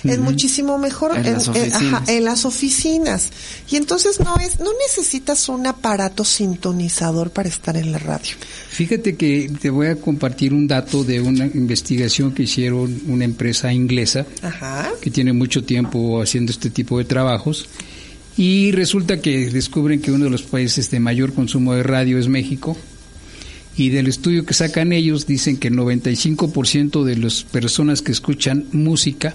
Es 0.05 0.19
muchísimo 0.19 0.79
mejor 0.79 1.17
En 1.17 1.33
las 1.33 1.49
oficinas. 1.49 1.75
ajá, 1.83 2.05
en 2.09 2.25
las 2.25 2.45
oficinas. 2.45 3.31
Y 3.71 3.77
entonces 3.77 4.21
no 4.21 4.37
es, 4.37 4.61
no 4.61 4.71
necesitas 4.87 5.49
un 5.49 5.67
aparato 5.67 6.25
sintonizador 6.25 7.31
para 7.31 7.49
estar 7.49 7.77
en 7.77 7.93
la 7.93 7.99
radio. 7.99 8.35
Fíjate 8.71 9.17
que 9.17 9.51
te 9.61 9.71
voy 9.71 9.87
a 9.89 9.97
compartir 9.97 10.53
un 10.53 10.67
dato 10.67 11.05
de 11.05 11.21
una 11.21 11.47
investigación 11.47 12.33
que 12.33 12.45
hicieron 12.45 13.03
una 13.07 13.25
empresa 13.25 13.73
inglesa 13.73 14.27
Ajá. 14.43 14.91
que 15.01 15.11
tiene 15.11 15.33
mucho 15.33 15.65
tiempo 15.65 16.21
haciendo 16.21 16.53
este 16.53 16.71
tipo 16.71 16.99
de 16.99 17.05
trabajos 17.05 17.67
y 18.37 18.73
resulta 18.73 19.21
que 19.21 19.51
descubren 19.51 20.01
que 20.01 20.11
uno 20.11 20.25
de 20.25 20.31
los 20.31 20.43
países 20.43 20.91
de 20.91 20.99
mayor 21.01 21.33
consumo 21.35 21.75
de 21.75 21.83
radio 21.85 22.19
es 22.19 22.27
México 22.29 22.77
y 23.77 23.91
del 23.91 24.07
estudio 24.09 24.45
que 24.45 24.55
sacan 24.55 24.93
ellos 24.93 25.27
dicen 25.27 25.57
que 25.57 25.69
el 25.69 25.75
95% 25.75 27.05
de 27.05 27.17
las 27.17 27.43
personas 27.45 28.03
que 28.03 28.13
escuchan 28.13 28.67
música 28.73 29.35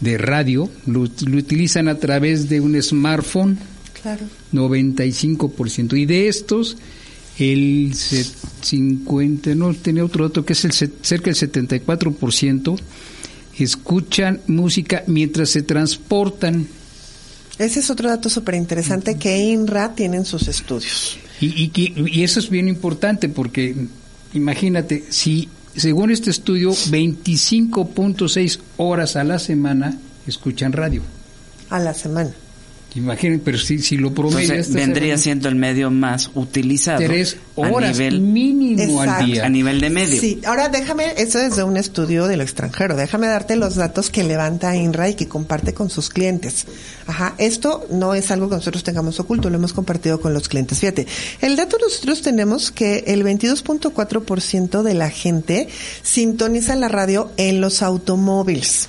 de 0.00 0.16
radio 0.18 0.70
lo, 0.86 1.08
lo 1.26 1.36
utilizan 1.38 1.88
a 1.88 1.96
través 1.98 2.48
de 2.48 2.60
un 2.60 2.80
smartphone 2.82 3.58
Claro. 4.00 4.26
95%. 4.52 5.96
Y 5.98 6.06
de 6.06 6.28
estos, 6.28 6.76
el 7.38 7.92
se- 7.94 8.24
50, 8.62 9.54
no 9.56 9.74
tenía 9.74 10.04
otro 10.04 10.28
dato 10.28 10.44
que 10.44 10.52
es 10.52 10.64
el 10.64 10.72
cerca 10.72 11.30
del 11.30 11.34
74% 11.34 12.78
escuchan 13.58 14.40
música 14.46 15.02
mientras 15.08 15.50
se 15.50 15.62
transportan. 15.62 16.66
Ese 17.58 17.80
es 17.80 17.90
otro 17.90 18.08
dato 18.08 18.28
súper 18.30 18.54
interesante 18.54 19.16
que 19.18 19.36
INRA 19.36 19.94
tiene 19.96 20.18
en 20.18 20.24
sus 20.24 20.46
estudios. 20.46 21.16
Y, 21.40 21.72
y 21.74 22.22
eso 22.22 22.38
es 22.38 22.50
bien 22.50 22.68
importante 22.68 23.28
porque 23.28 23.74
imagínate, 24.32 25.04
si 25.08 25.48
según 25.78 26.10
este 26.10 26.30
estudio 26.30 26.70
25.6 26.70 28.60
horas 28.76 29.16
a 29.16 29.24
la 29.24 29.38
semana 29.38 29.98
escuchan 30.26 30.72
radio. 30.72 31.02
A 31.70 31.78
la 31.78 31.94
semana. 31.94 32.30
Imaginen, 32.94 33.40
pero 33.40 33.58
si, 33.58 33.78
si 33.78 33.98
lo 33.98 34.14
promedio 34.14 34.54
Entonces, 34.54 34.72
vendría 34.72 35.18
siendo 35.18 35.48
el 35.48 35.56
medio 35.56 35.90
más 35.90 36.30
utilizado. 36.34 36.98
Tres 36.98 37.36
a 37.56 37.60
horas 37.60 37.98
nivel, 37.98 38.20
mínimo 38.20 39.02
al 39.02 39.26
día. 39.26 39.44
a 39.44 39.48
nivel 39.48 39.80
de 39.80 39.90
medio. 39.90 40.18
Sí, 40.18 40.40
ahora 40.46 40.68
déjame, 40.68 41.12
eso 41.18 41.38
es 41.38 41.56
de 41.56 41.64
un 41.64 41.76
estudio 41.76 42.26
del 42.26 42.40
extranjero, 42.40 42.96
déjame 42.96 43.26
darte 43.26 43.56
los 43.56 43.74
datos 43.74 44.08
que 44.08 44.24
levanta 44.24 44.74
INRA 44.74 45.10
y 45.10 45.14
que 45.14 45.28
comparte 45.28 45.74
con 45.74 45.90
sus 45.90 46.08
clientes. 46.08 46.66
Ajá, 47.06 47.34
esto 47.36 47.86
no 47.90 48.14
es 48.14 48.30
algo 48.30 48.48
que 48.48 48.56
nosotros 48.56 48.82
tengamos 48.82 49.20
oculto, 49.20 49.50
lo 49.50 49.56
hemos 49.56 49.74
compartido 49.74 50.20
con 50.20 50.32
los 50.32 50.48
clientes. 50.48 50.78
Fíjate, 50.78 51.06
el 51.42 51.56
dato 51.56 51.76
nosotros 51.78 52.22
tenemos 52.22 52.70
que 52.70 53.04
el 53.06 53.22
22.4% 53.22 54.82
de 54.82 54.94
la 54.94 55.10
gente 55.10 55.68
sintoniza 56.02 56.74
la 56.74 56.88
radio 56.88 57.30
en 57.36 57.60
los 57.60 57.82
automóviles. 57.82 58.88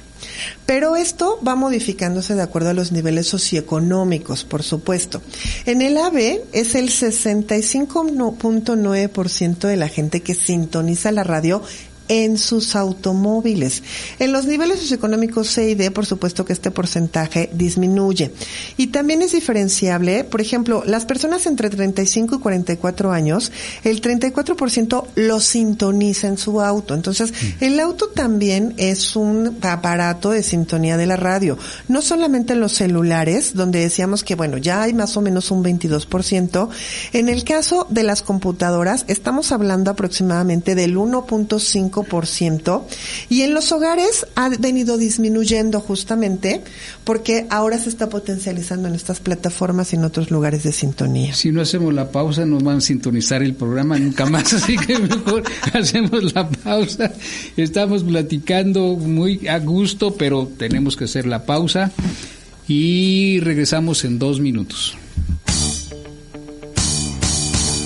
Pero 0.65 0.95
esto 0.95 1.39
va 1.45 1.55
modificándose 1.55 2.33
de 2.35 2.41
acuerdo 2.41 2.69
a 2.69 2.73
los 2.73 2.91
niveles 2.91 3.27
socioeconómicos, 3.27 4.43
por 4.43 4.63
supuesto. 4.63 5.21
En 5.65 5.81
el 5.81 5.97
AB 5.97 6.41
es 6.51 6.75
el 6.75 6.89
65.9% 6.89 9.67
de 9.67 9.77
la 9.77 9.87
gente 9.87 10.21
que 10.21 10.35
sintoniza 10.35 11.11
la 11.11 11.23
radio 11.23 11.63
en 12.09 12.37
sus 12.37 12.75
automóviles. 12.75 13.83
En 14.17 14.33
los 14.33 14.45
niveles 14.45 14.79
socioeconómicos 14.79 15.47
C 15.47 15.69
y 15.69 15.75
D, 15.75 15.91
por 15.91 16.05
supuesto 16.05 16.43
que 16.43 16.53
este 16.53 16.71
porcentaje 16.71 17.49
disminuye. 17.53 18.31
Y 18.75 18.87
también 18.87 19.21
es 19.21 19.31
diferenciable, 19.31 20.23
por 20.25 20.41
ejemplo, 20.41 20.83
las 20.85 21.05
personas 21.05 21.45
entre 21.45 21.69
35 21.69 22.35
y 22.35 22.39
44 22.39 23.11
años, 23.11 23.51
el 23.83 24.01
34% 24.01 25.05
lo 25.15 25.39
sintoniza 25.39 26.27
en 26.27 26.37
su 26.37 26.59
auto. 26.61 26.95
Entonces, 26.95 27.31
el 27.61 27.79
auto 27.79 28.09
también 28.09 28.73
es 28.77 29.15
un 29.15 29.57
aparato 29.61 30.31
de 30.31 30.41
sintonía 30.41 30.97
de 30.97 31.05
la 31.05 31.15
radio. 31.15 31.57
No 31.87 32.01
solamente 32.01 32.53
en 32.53 32.59
los 32.59 32.73
celulares, 32.73 33.53
donde 33.53 33.79
decíamos 33.79 34.23
que, 34.23 34.33
bueno, 34.33 34.57
ya 34.57 34.81
hay 34.81 34.93
más 34.93 35.15
o 35.15 35.21
menos 35.21 35.51
un 35.51 35.63
22%. 35.63 36.69
En 37.13 37.29
el 37.29 37.43
caso 37.43 37.85
de 37.89 38.01
las 38.01 38.23
computadoras, 38.23 39.05
estamos 39.07 39.51
hablando 39.51 39.91
aproximadamente 39.91 40.73
del 40.73 40.97
1.5% 40.97 41.98
y 43.29 43.41
en 43.41 43.53
los 43.53 43.71
hogares 43.71 44.25
ha 44.35 44.49
venido 44.49 44.97
disminuyendo 44.97 45.79
justamente 45.79 46.61
porque 47.03 47.45
ahora 47.49 47.77
se 47.77 47.89
está 47.89 48.09
potencializando 48.09 48.87
en 48.87 48.95
estas 48.95 49.19
plataformas 49.19 49.93
y 49.93 49.95
en 49.95 50.03
otros 50.03 50.31
lugares 50.31 50.63
de 50.63 50.71
sintonía. 50.71 51.33
Si 51.33 51.51
no 51.51 51.61
hacemos 51.61 51.93
la 51.93 52.11
pausa, 52.11 52.45
no 52.45 52.59
van 52.59 52.77
a 52.77 52.81
sintonizar 52.81 53.43
el 53.43 53.53
programa 53.53 53.97
nunca 53.97 54.25
más, 54.25 54.53
así 54.53 54.77
que 54.77 54.97
mejor 54.99 55.43
hacemos 55.73 56.33
la 56.33 56.49
pausa. 56.49 57.11
Estamos 57.57 58.03
platicando 58.03 58.95
muy 58.95 59.47
a 59.47 59.59
gusto, 59.59 60.15
pero 60.15 60.47
tenemos 60.57 60.95
que 60.95 61.05
hacer 61.05 61.25
la 61.25 61.45
pausa 61.45 61.91
y 62.67 63.39
regresamos 63.39 64.05
en 64.05 64.19
dos 64.19 64.39
minutos. 64.39 64.95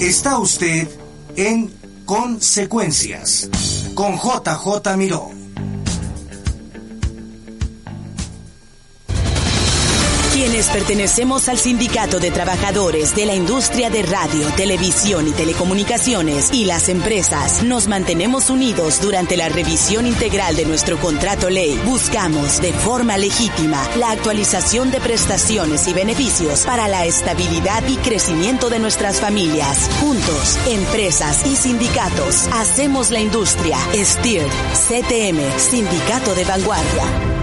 Está 0.02 0.38
usted 0.38 0.88
en 1.38 1.70
Consecuencias 2.06 3.50
con 3.94 4.18
JJ 4.18 4.98
Miró. 4.98 5.43
Quienes 10.44 10.68
pertenecemos 10.68 11.48
al 11.48 11.58
Sindicato 11.58 12.20
de 12.20 12.30
Trabajadores 12.30 13.16
de 13.16 13.26
la 13.26 13.34
Industria 13.34 13.90
de 13.90 14.04
Radio, 14.04 14.46
Televisión 14.58 15.26
y 15.26 15.32
Telecomunicaciones 15.32 16.52
y 16.52 16.66
las 16.66 16.90
empresas, 16.90 17.64
nos 17.64 17.88
mantenemos 17.88 18.50
unidos 18.50 19.00
durante 19.00 19.38
la 19.38 19.48
revisión 19.48 20.06
integral 20.06 20.58
de 20.58 20.66
nuestro 20.66 20.98
contrato 20.98 21.50
ley. 21.50 21.80
Buscamos 21.86 22.60
de 22.62 22.74
forma 22.74 23.18
legítima 23.18 23.82
la 23.98 24.12
actualización 24.12 24.92
de 24.92 25.00
prestaciones 25.00 25.88
y 25.88 25.94
beneficios 25.94 26.66
para 26.66 26.90
la 26.90 27.06
estabilidad 27.06 27.82
y 27.88 27.96
crecimiento 27.96 28.70
de 28.70 28.80
nuestras 28.80 29.22
familias. 29.22 29.90
Juntos, 30.02 30.60
empresas 30.68 31.46
y 31.46 31.56
sindicatos, 31.56 32.50
hacemos 32.52 33.12
la 33.12 33.22
industria. 33.22 33.78
STIR, 33.94 34.46
CTM, 34.74 35.58
Sindicato 35.58 36.36
de 36.36 36.44
Vanguardia. 36.44 37.43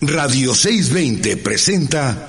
Radio 0.00 0.54
620 0.54 1.38
presenta 1.38 2.26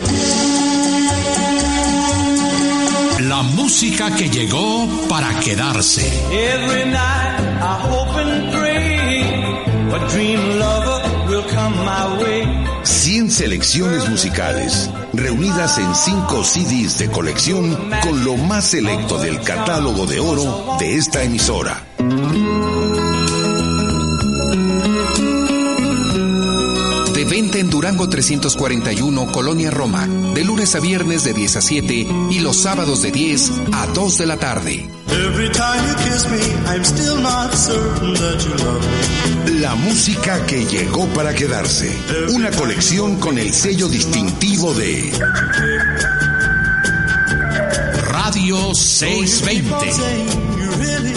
La 3.20 3.43
música 3.43 4.15
que 4.15 4.30
llegó 4.30 4.88
para 5.09 5.38
quedarse. 5.41 6.07
Every 6.32 6.86
night 6.86 7.39
I 7.59 7.78
hope 7.84 8.15
and 8.22 8.51
pray 8.53 9.22
a 9.93 10.07
dream 10.09 10.59
lover 10.59 11.28
will 11.28 11.43
come 11.53 11.76
my 11.84 12.24
way. 12.24 12.68
100 12.84 13.32
selecciones 13.32 14.07
musicales 14.09 14.89
reunidas 15.11 15.78
en 15.78 15.93
5 15.93 16.43
CDs 16.45 16.97
de 16.99 17.09
colección 17.11 17.78
con 18.01 18.24
lo 18.24 18.38
más 18.38 18.63
selecto 18.63 19.18
del 19.18 19.41
catálogo 19.41 20.05
de 20.05 20.22
oro 20.22 20.78
de 20.80 20.95
esta 20.95 21.22
emisora. 21.22 21.84
Durango. 27.88 27.88
Durango 27.88 28.09
341, 28.09 29.31
Colonia 29.31 29.71
Roma, 29.71 30.05
de 30.07 30.43
lunes 30.43 30.75
a 30.75 30.81
viernes 30.81 31.23
de 31.23 31.33
10 31.33 31.55
a 31.55 31.61
7 31.61 32.07
y 32.31 32.39
los 32.39 32.57
sábados 32.57 33.01
de 33.01 33.11
10 33.11 33.51
a 33.71 33.88
2 33.88 34.17
de 34.17 34.25
la 34.25 34.38
tarde. 34.38 34.89
La 39.61 39.75
música 39.75 40.45
que 40.45 40.65
llegó 40.65 41.05
para 41.07 41.33
quedarse. 41.33 41.97
Una 42.33 42.51
colección 42.51 43.21
con 43.21 43.38
el 43.38 43.53
sello 43.53 43.88
distintivo 43.88 44.73
de 44.73 45.09
Radio 48.11 48.75
620. 48.75 51.16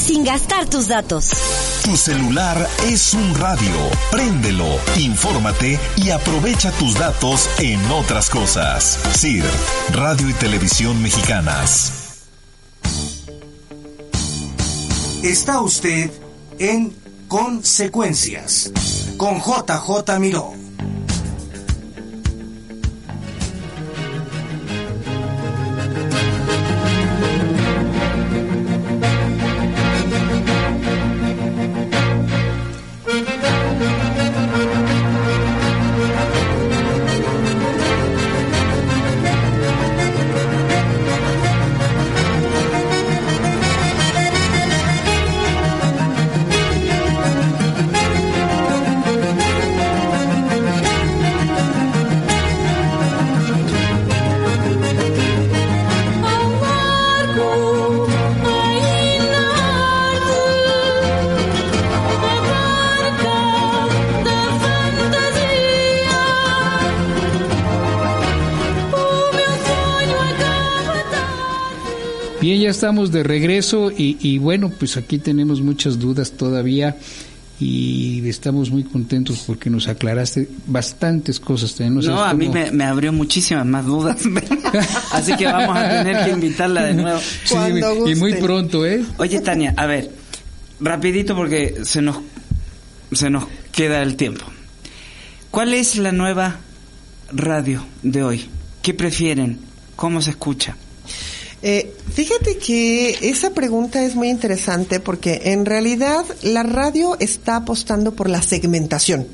sin 0.00 0.24
gastar 0.24 0.68
tus 0.68 0.88
datos. 0.88 1.30
Tu 1.84 1.96
celular 1.96 2.68
es 2.86 3.14
un 3.14 3.34
radio. 3.34 3.74
Préndelo, 4.10 4.66
infórmate 4.96 5.78
y 5.96 6.10
aprovecha 6.10 6.70
tus 6.72 6.94
datos 6.94 7.48
en 7.58 7.78
otras 7.90 8.30
cosas. 8.30 8.98
CIR, 9.14 9.44
Radio 9.92 10.28
y 10.28 10.32
Televisión 10.34 11.00
Mexicanas. 11.02 11.92
Está 15.22 15.60
usted 15.60 16.10
en 16.58 16.94
Consecuencias 17.28 18.72
con 19.16 19.38
JJ 19.38 20.18
Miró. 20.18 20.69
Estamos 72.80 73.12
de 73.12 73.22
regreso 73.22 73.90
y, 73.90 74.16
y 74.20 74.38
bueno, 74.38 74.70
pues 74.70 74.96
aquí 74.96 75.18
tenemos 75.18 75.60
muchas 75.60 75.98
dudas 75.98 76.32
todavía 76.32 76.96
y 77.60 78.26
estamos 78.26 78.70
muy 78.70 78.84
contentos 78.84 79.44
porque 79.46 79.68
nos 79.68 79.86
aclaraste 79.86 80.48
bastantes 80.66 81.38
cosas. 81.40 81.78
No, 81.78 82.24
a 82.24 82.32
mí 82.32 82.48
me 82.48 82.84
abrió 82.84 83.12
muchísimas 83.12 83.66
más 83.66 83.84
dudas. 83.84 84.22
Así 85.12 85.36
que 85.36 85.44
vamos 85.44 85.76
a 85.76 85.90
tener 85.90 86.24
que 86.24 86.30
invitarla 86.30 86.84
de 86.84 86.94
nuevo. 86.94 87.20
Sí, 87.44 87.54
y 88.06 88.14
muy 88.14 88.36
pronto, 88.36 88.86
¿eh? 88.86 89.04
Oye, 89.18 89.40
Tania, 89.42 89.74
a 89.76 89.84
ver, 89.84 90.10
rapidito 90.80 91.36
porque 91.36 91.80
se 91.84 92.00
nos, 92.00 92.16
se 93.12 93.28
nos 93.28 93.44
queda 93.72 94.00
el 94.00 94.16
tiempo. 94.16 94.46
¿Cuál 95.50 95.74
es 95.74 95.96
la 95.96 96.12
nueva 96.12 96.60
radio 97.30 97.84
de 98.02 98.22
hoy? 98.22 98.46
¿Qué 98.80 98.94
prefieren? 98.94 99.58
¿Cómo 99.96 100.22
se 100.22 100.30
escucha? 100.30 100.78
Eh, 101.62 101.94
fíjate 102.12 102.56
que 102.56 103.18
esa 103.20 103.50
pregunta 103.50 104.02
es 104.02 104.14
muy 104.14 104.30
interesante 104.30 104.98
porque 104.98 105.42
en 105.44 105.66
realidad 105.66 106.24
la 106.42 106.62
radio 106.62 107.16
está 107.20 107.56
apostando 107.56 108.12
por 108.12 108.30
la 108.30 108.40
segmentación, 108.40 109.26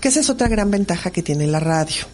que 0.00 0.08
esa 0.08 0.20
es 0.20 0.30
otra 0.30 0.48
gran 0.48 0.70
ventaja 0.70 1.10
que 1.10 1.22
tiene 1.22 1.46
la 1.46 1.60
radio. 1.60 2.04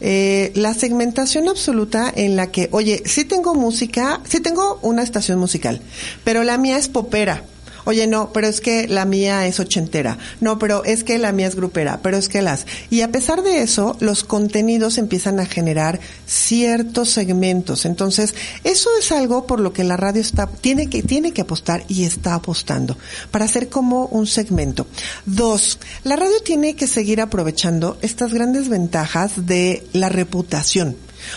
Eh, 0.00 0.50
la 0.54 0.72
segmentación 0.74 1.48
absoluta 1.48 2.10
en 2.14 2.34
la 2.34 2.50
que, 2.50 2.68
oye, 2.72 3.02
sí 3.04 3.24
tengo 3.24 3.54
música, 3.54 4.20
sí 4.28 4.40
tengo 4.40 4.78
una 4.82 5.02
estación 5.02 5.38
musical, 5.38 5.80
pero 6.24 6.42
la 6.42 6.58
mía 6.58 6.78
es 6.78 6.88
popera. 6.88 7.44
Oye, 7.90 8.06
no, 8.06 8.32
pero 8.32 8.46
es 8.46 8.60
que 8.60 8.86
la 8.86 9.04
mía 9.04 9.48
es 9.48 9.58
ochentera. 9.58 10.16
No, 10.40 10.60
pero 10.60 10.84
es 10.84 11.02
que 11.02 11.18
la 11.18 11.32
mía 11.32 11.48
es 11.48 11.56
grupera. 11.56 11.98
Pero 12.04 12.18
es 12.18 12.28
que 12.28 12.40
las. 12.40 12.64
Y 12.88 13.00
a 13.00 13.10
pesar 13.10 13.42
de 13.42 13.62
eso, 13.62 13.96
los 13.98 14.22
contenidos 14.22 14.96
empiezan 14.96 15.40
a 15.40 15.44
generar 15.44 15.98
ciertos 16.24 17.10
segmentos. 17.10 17.86
Entonces, 17.86 18.36
eso 18.62 18.90
es 18.96 19.10
algo 19.10 19.44
por 19.44 19.58
lo 19.58 19.72
que 19.72 19.82
la 19.82 19.96
radio 19.96 20.20
está, 20.20 20.46
tiene 20.46 20.88
que, 20.88 21.02
tiene 21.02 21.32
que 21.32 21.40
apostar 21.40 21.82
y 21.88 22.04
está 22.04 22.34
apostando 22.34 22.96
para 23.32 23.46
hacer 23.46 23.68
como 23.68 24.06
un 24.06 24.28
segmento. 24.28 24.86
Dos, 25.26 25.80
la 26.04 26.14
radio 26.14 26.40
tiene 26.44 26.76
que 26.76 26.86
seguir 26.86 27.20
aprovechando 27.20 27.98
estas 28.02 28.32
grandes 28.32 28.68
ventajas 28.68 29.46
de 29.48 29.84
la 29.92 30.10
reputación. 30.10 30.94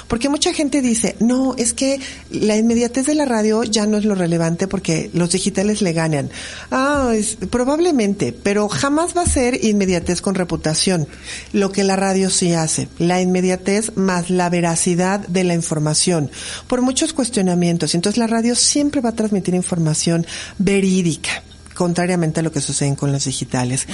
Porque 0.07 0.29
mucha 0.29 0.53
gente 0.53 0.81
dice, 0.81 1.15
no, 1.19 1.55
es 1.57 1.73
que 1.73 1.99
la 2.29 2.57
inmediatez 2.57 3.05
de 3.05 3.15
la 3.15 3.25
radio 3.25 3.63
ya 3.63 3.85
no 3.85 3.97
es 3.97 4.05
lo 4.05 4.15
relevante 4.15 4.67
porque 4.67 5.09
los 5.13 5.31
digitales 5.31 5.81
le 5.81 5.93
ganan. 5.93 6.29
Ah, 6.71 7.13
probablemente, 7.49 8.33
pero 8.33 8.69
jamás 8.69 9.15
va 9.15 9.21
a 9.21 9.27
ser 9.27 9.63
inmediatez 9.63 10.21
con 10.21 10.35
reputación. 10.35 11.07
Lo 11.51 11.71
que 11.71 11.83
la 11.83 11.95
radio 11.95 12.29
sí 12.29 12.53
hace, 12.53 12.87
la 12.97 13.21
inmediatez 13.21 13.95
más 13.95 14.29
la 14.29 14.49
veracidad 14.49 15.19
de 15.27 15.43
la 15.43 15.53
información, 15.53 16.31
por 16.67 16.81
muchos 16.81 17.13
cuestionamientos. 17.13 17.95
Entonces 17.95 18.17
la 18.17 18.27
radio 18.27 18.55
siempre 18.55 19.01
va 19.01 19.09
a 19.09 19.15
transmitir 19.15 19.55
información 19.55 20.25
verídica, 20.57 21.43
contrariamente 21.73 22.39
a 22.39 22.43
lo 22.43 22.51
que 22.51 22.61
sucede 22.61 22.95
con 22.95 23.11
los 23.11 23.25
digitales. 23.25 23.87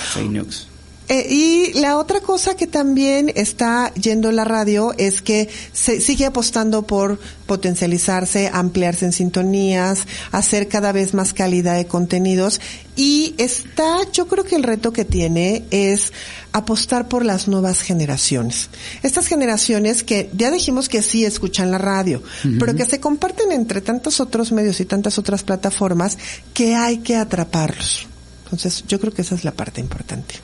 Eh, 1.09 1.25
y 1.27 1.79
la 1.79 1.97
otra 1.97 2.21
cosa 2.21 2.55
que 2.55 2.67
también 2.67 3.31
está 3.35 3.91
yendo 3.95 4.31
la 4.31 4.45
radio 4.45 4.93
es 4.99 5.23
que 5.23 5.49
se 5.73 6.01
sigue 6.01 6.27
apostando 6.27 6.83
por 6.83 7.19
potencializarse, 7.47 8.51
ampliarse 8.53 9.05
en 9.05 9.11
sintonías, 9.11 10.05
hacer 10.31 10.67
cada 10.67 10.91
vez 10.91 11.15
más 11.15 11.33
calidad 11.33 11.77
de 11.77 11.87
contenidos 11.87 12.61
y 12.95 13.33
está, 13.39 13.97
yo 14.13 14.27
creo 14.27 14.43
que 14.43 14.55
el 14.55 14.61
reto 14.61 14.93
que 14.93 15.03
tiene 15.03 15.63
es 15.71 16.13
apostar 16.51 17.07
por 17.07 17.25
las 17.25 17.47
nuevas 17.47 17.81
generaciones. 17.81 18.69
Estas 19.01 19.25
generaciones 19.25 20.03
que 20.03 20.29
ya 20.33 20.51
dijimos 20.51 20.89
que 20.89 21.01
sí 21.01 21.25
escuchan 21.25 21.71
la 21.71 21.79
radio, 21.79 22.21
pero 22.59 22.75
que 22.75 22.85
se 22.85 22.99
comparten 22.99 23.51
entre 23.51 23.81
tantos 23.81 24.19
otros 24.19 24.51
medios 24.51 24.79
y 24.79 24.85
tantas 24.85 25.17
otras 25.17 25.41
plataformas 25.41 26.19
que 26.53 26.75
hay 26.75 26.97
que 26.99 27.15
atraparlos. 27.15 28.05
Entonces, 28.43 28.83
yo 28.87 28.99
creo 28.99 29.13
que 29.13 29.23
esa 29.23 29.33
es 29.35 29.43
la 29.43 29.51
parte 29.51 29.79
importante. 29.81 30.35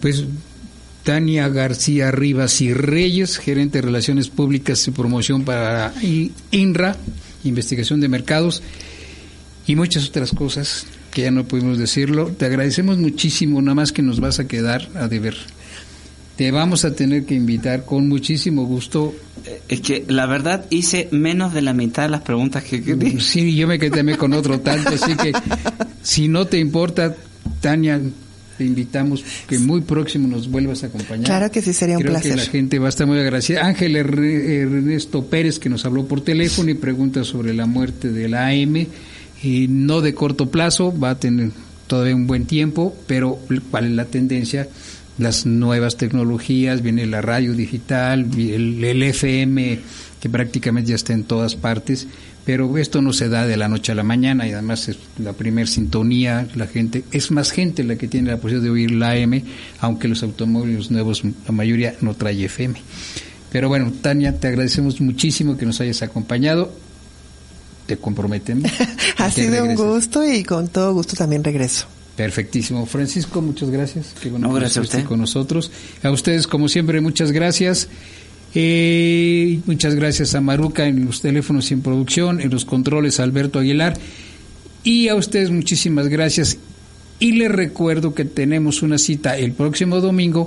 Pues 0.00 0.24
Tania 1.04 1.48
García 1.48 2.10
Rivas 2.10 2.60
y 2.60 2.74
Reyes, 2.74 3.38
gerente 3.38 3.78
de 3.78 3.82
Relaciones 3.82 4.28
Públicas 4.28 4.86
y 4.86 4.90
Promoción 4.90 5.42
para 5.44 5.94
INRA, 6.50 6.96
Investigación 7.44 8.00
de 8.00 8.08
Mercados, 8.08 8.62
y 9.66 9.74
muchas 9.76 10.08
otras 10.08 10.32
cosas 10.32 10.86
que 11.10 11.22
ya 11.22 11.30
no 11.30 11.44
pudimos 11.44 11.78
decirlo. 11.78 12.28
Te 12.28 12.46
agradecemos 12.46 12.98
muchísimo, 12.98 13.60
nada 13.62 13.74
más 13.74 13.92
que 13.92 14.02
nos 14.02 14.20
vas 14.20 14.38
a 14.38 14.46
quedar 14.46 14.88
a 14.94 15.08
deber. 15.08 15.36
Te 16.36 16.50
vamos 16.50 16.84
a 16.84 16.94
tener 16.94 17.24
que 17.24 17.34
invitar 17.34 17.84
con 17.84 18.08
muchísimo 18.08 18.64
gusto. 18.64 19.14
Es 19.68 19.80
que 19.80 20.04
la 20.08 20.26
verdad 20.26 20.66
hice 20.70 21.08
menos 21.10 21.52
de 21.52 21.62
la 21.62 21.72
mitad 21.72 22.04
de 22.04 22.10
las 22.10 22.20
preguntas 22.20 22.64
que 22.64 22.82
quería. 22.82 23.18
Sí, 23.20 23.56
yo 23.56 23.66
me 23.66 23.78
quedé 23.78 24.16
con 24.16 24.32
otro 24.32 24.60
tanto, 24.60 24.90
así 24.90 25.16
que 25.16 25.32
si 26.02 26.28
no 26.28 26.46
te 26.46 26.58
importa, 26.58 27.16
Tania, 27.60 28.00
te 28.58 28.64
invitamos 28.64 29.24
que 29.46 29.58
muy 29.58 29.80
próximo 29.80 30.28
nos 30.28 30.50
vuelvas 30.50 30.82
a 30.84 30.88
acompañar. 30.88 31.24
Claro 31.24 31.50
que 31.50 31.62
sí, 31.62 31.72
sería 31.72 31.96
un 31.96 32.02
Creo 32.02 32.12
placer. 32.12 32.32
que 32.32 32.36
la 32.36 32.44
gente 32.44 32.78
va 32.78 32.86
a 32.86 32.88
estar 32.90 33.06
muy 33.06 33.18
agradecida. 33.18 33.64
Ángel 33.66 33.94
Erne- 33.96 34.44
Ernesto 34.62 35.24
Pérez, 35.24 35.58
que 35.58 35.68
nos 35.70 35.84
habló 35.86 36.06
por 36.06 36.20
teléfono 36.20 36.70
y 36.70 36.74
pregunta 36.74 37.24
sobre 37.24 37.54
la 37.54 37.64
muerte 37.66 38.10
de 38.12 38.28
la 38.28 38.48
AM, 38.48 38.86
y 39.42 39.66
no 39.68 40.00
de 40.00 40.12
corto 40.14 40.50
plazo, 40.50 40.92
va 40.98 41.10
a 41.10 41.18
tener 41.20 41.50
todavía 41.86 42.14
un 42.16 42.26
buen 42.26 42.44
tiempo, 42.44 42.94
pero 43.06 43.38
cuál 43.70 43.86
es 43.86 43.92
la 43.92 44.04
tendencia 44.04 44.68
las 45.18 45.46
nuevas 45.46 45.96
tecnologías, 45.96 46.80
viene 46.80 47.04
la 47.06 47.20
radio 47.20 47.52
digital, 47.54 48.26
el, 48.36 48.84
el 48.84 49.02
FM 49.02 49.80
que 50.20 50.28
prácticamente 50.28 50.90
ya 50.90 50.94
está 50.96 51.12
en 51.12 51.24
todas 51.24 51.56
partes, 51.56 52.06
pero 52.48 52.78
esto 52.78 53.02
no 53.02 53.12
se 53.12 53.28
da 53.28 53.46
de 53.46 53.58
la 53.58 53.68
noche 53.68 53.92
a 53.92 53.94
la 53.94 54.02
mañana 54.02 54.48
y 54.48 54.52
además 54.52 54.88
es 54.88 54.96
la 55.18 55.34
primer 55.34 55.68
sintonía, 55.68 56.48
la 56.54 56.66
gente, 56.66 57.04
es 57.12 57.30
más 57.30 57.50
gente 57.50 57.84
la 57.84 57.96
que 57.96 58.08
tiene 58.08 58.30
la 58.30 58.38
posibilidad 58.38 58.64
de 58.64 58.70
oír 58.70 58.90
la 58.90 59.10
AM, 59.10 59.42
aunque 59.80 60.08
los 60.08 60.22
automóviles 60.22 60.90
nuevos, 60.90 61.24
la 61.24 61.52
mayoría 61.52 61.96
no 62.00 62.14
trae 62.14 62.42
FM. 62.42 62.80
Pero 63.52 63.68
bueno, 63.68 63.92
Tania, 64.00 64.40
te 64.40 64.48
agradecemos 64.48 64.98
muchísimo 65.02 65.58
que 65.58 65.66
nos 65.66 65.78
hayas 65.82 66.00
acompañado. 66.00 66.72
Te 67.84 67.98
comprometemos. 67.98 68.72
ha 69.18 69.30
sido 69.30 69.62
un 69.62 69.74
gusto 69.74 70.26
y 70.26 70.42
con 70.42 70.68
todo 70.68 70.94
gusto 70.94 71.16
también 71.16 71.44
regreso. 71.44 71.84
Perfectísimo. 72.16 72.86
Francisco, 72.86 73.42
muchas 73.42 73.68
gracias. 73.68 74.14
Qué 74.22 74.30
bueno 74.30 74.48
no, 74.48 74.54
gracias 74.54 74.78
a 74.78 74.80
usted. 74.80 75.04
con 75.04 75.20
nosotros. 75.20 75.70
A 76.02 76.10
ustedes, 76.10 76.46
como 76.46 76.70
siempre, 76.70 77.02
muchas 77.02 77.30
gracias. 77.30 77.88
Eh, 78.54 79.60
muchas 79.66 79.94
gracias 79.94 80.34
a 80.34 80.40
Maruca 80.40 80.86
en 80.86 81.04
los 81.04 81.20
teléfonos 81.20 81.70
y 81.70 81.74
en 81.74 81.82
producción, 81.82 82.40
en 82.40 82.50
los 82.50 82.64
controles 82.64 83.20
Alberto 83.20 83.58
Aguilar. 83.58 83.94
Y 84.84 85.08
a 85.08 85.14
ustedes 85.14 85.50
muchísimas 85.50 86.08
gracias. 86.08 86.58
Y 87.20 87.32
les 87.32 87.50
recuerdo 87.50 88.14
que 88.14 88.24
tenemos 88.24 88.82
una 88.82 88.98
cita 88.98 89.36
el 89.36 89.52
próximo 89.52 90.00
domingo 90.00 90.46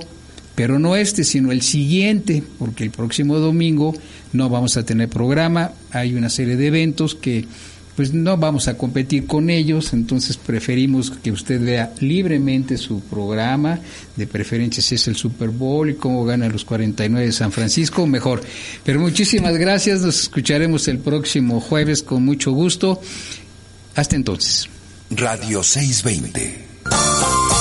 pero 0.54 0.78
no 0.78 0.96
este, 0.96 1.24
sino 1.24 1.50
el 1.50 1.62
siguiente, 1.62 2.42
porque 2.58 2.84
el 2.84 2.90
próximo 2.90 3.38
domingo 3.38 3.94
no 4.32 4.48
vamos 4.48 4.76
a 4.76 4.84
tener 4.84 5.08
programa, 5.08 5.72
hay 5.90 6.14
una 6.14 6.28
serie 6.28 6.56
de 6.56 6.66
eventos 6.66 7.14
que 7.14 7.46
pues 8.02 8.12
no 8.12 8.36
vamos 8.36 8.66
a 8.66 8.76
competir 8.76 9.28
con 9.28 9.48
ellos, 9.48 9.92
entonces 9.92 10.36
preferimos 10.36 11.08
que 11.08 11.30
usted 11.30 11.64
vea 11.64 11.92
libremente 12.00 12.76
su 12.76 12.98
programa, 12.98 13.78
de 14.16 14.26
preferencia 14.26 14.82
si 14.82 14.96
es 14.96 15.06
el 15.06 15.14
Super 15.14 15.50
Bowl 15.50 15.88
y 15.88 15.94
cómo 15.94 16.24
gana 16.24 16.48
los 16.48 16.64
49 16.64 17.26
de 17.26 17.30
San 17.30 17.52
Francisco, 17.52 18.04
mejor. 18.08 18.42
Pero 18.82 18.98
muchísimas 18.98 19.56
gracias, 19.56 20.00
nos 20.00 20.22
escucharemos 20.22 20.88
el 20.88 20.98
próximo 20.98 21.60
jueves 21.60 22.02
con 22.02 22.24
mucho 22.24 22.50
gusto. 22.50 23.00
Hasta 23.94 24.16
entonces. 24.16 24.68
Radio 25.10 25.62
620. 25.62 27.51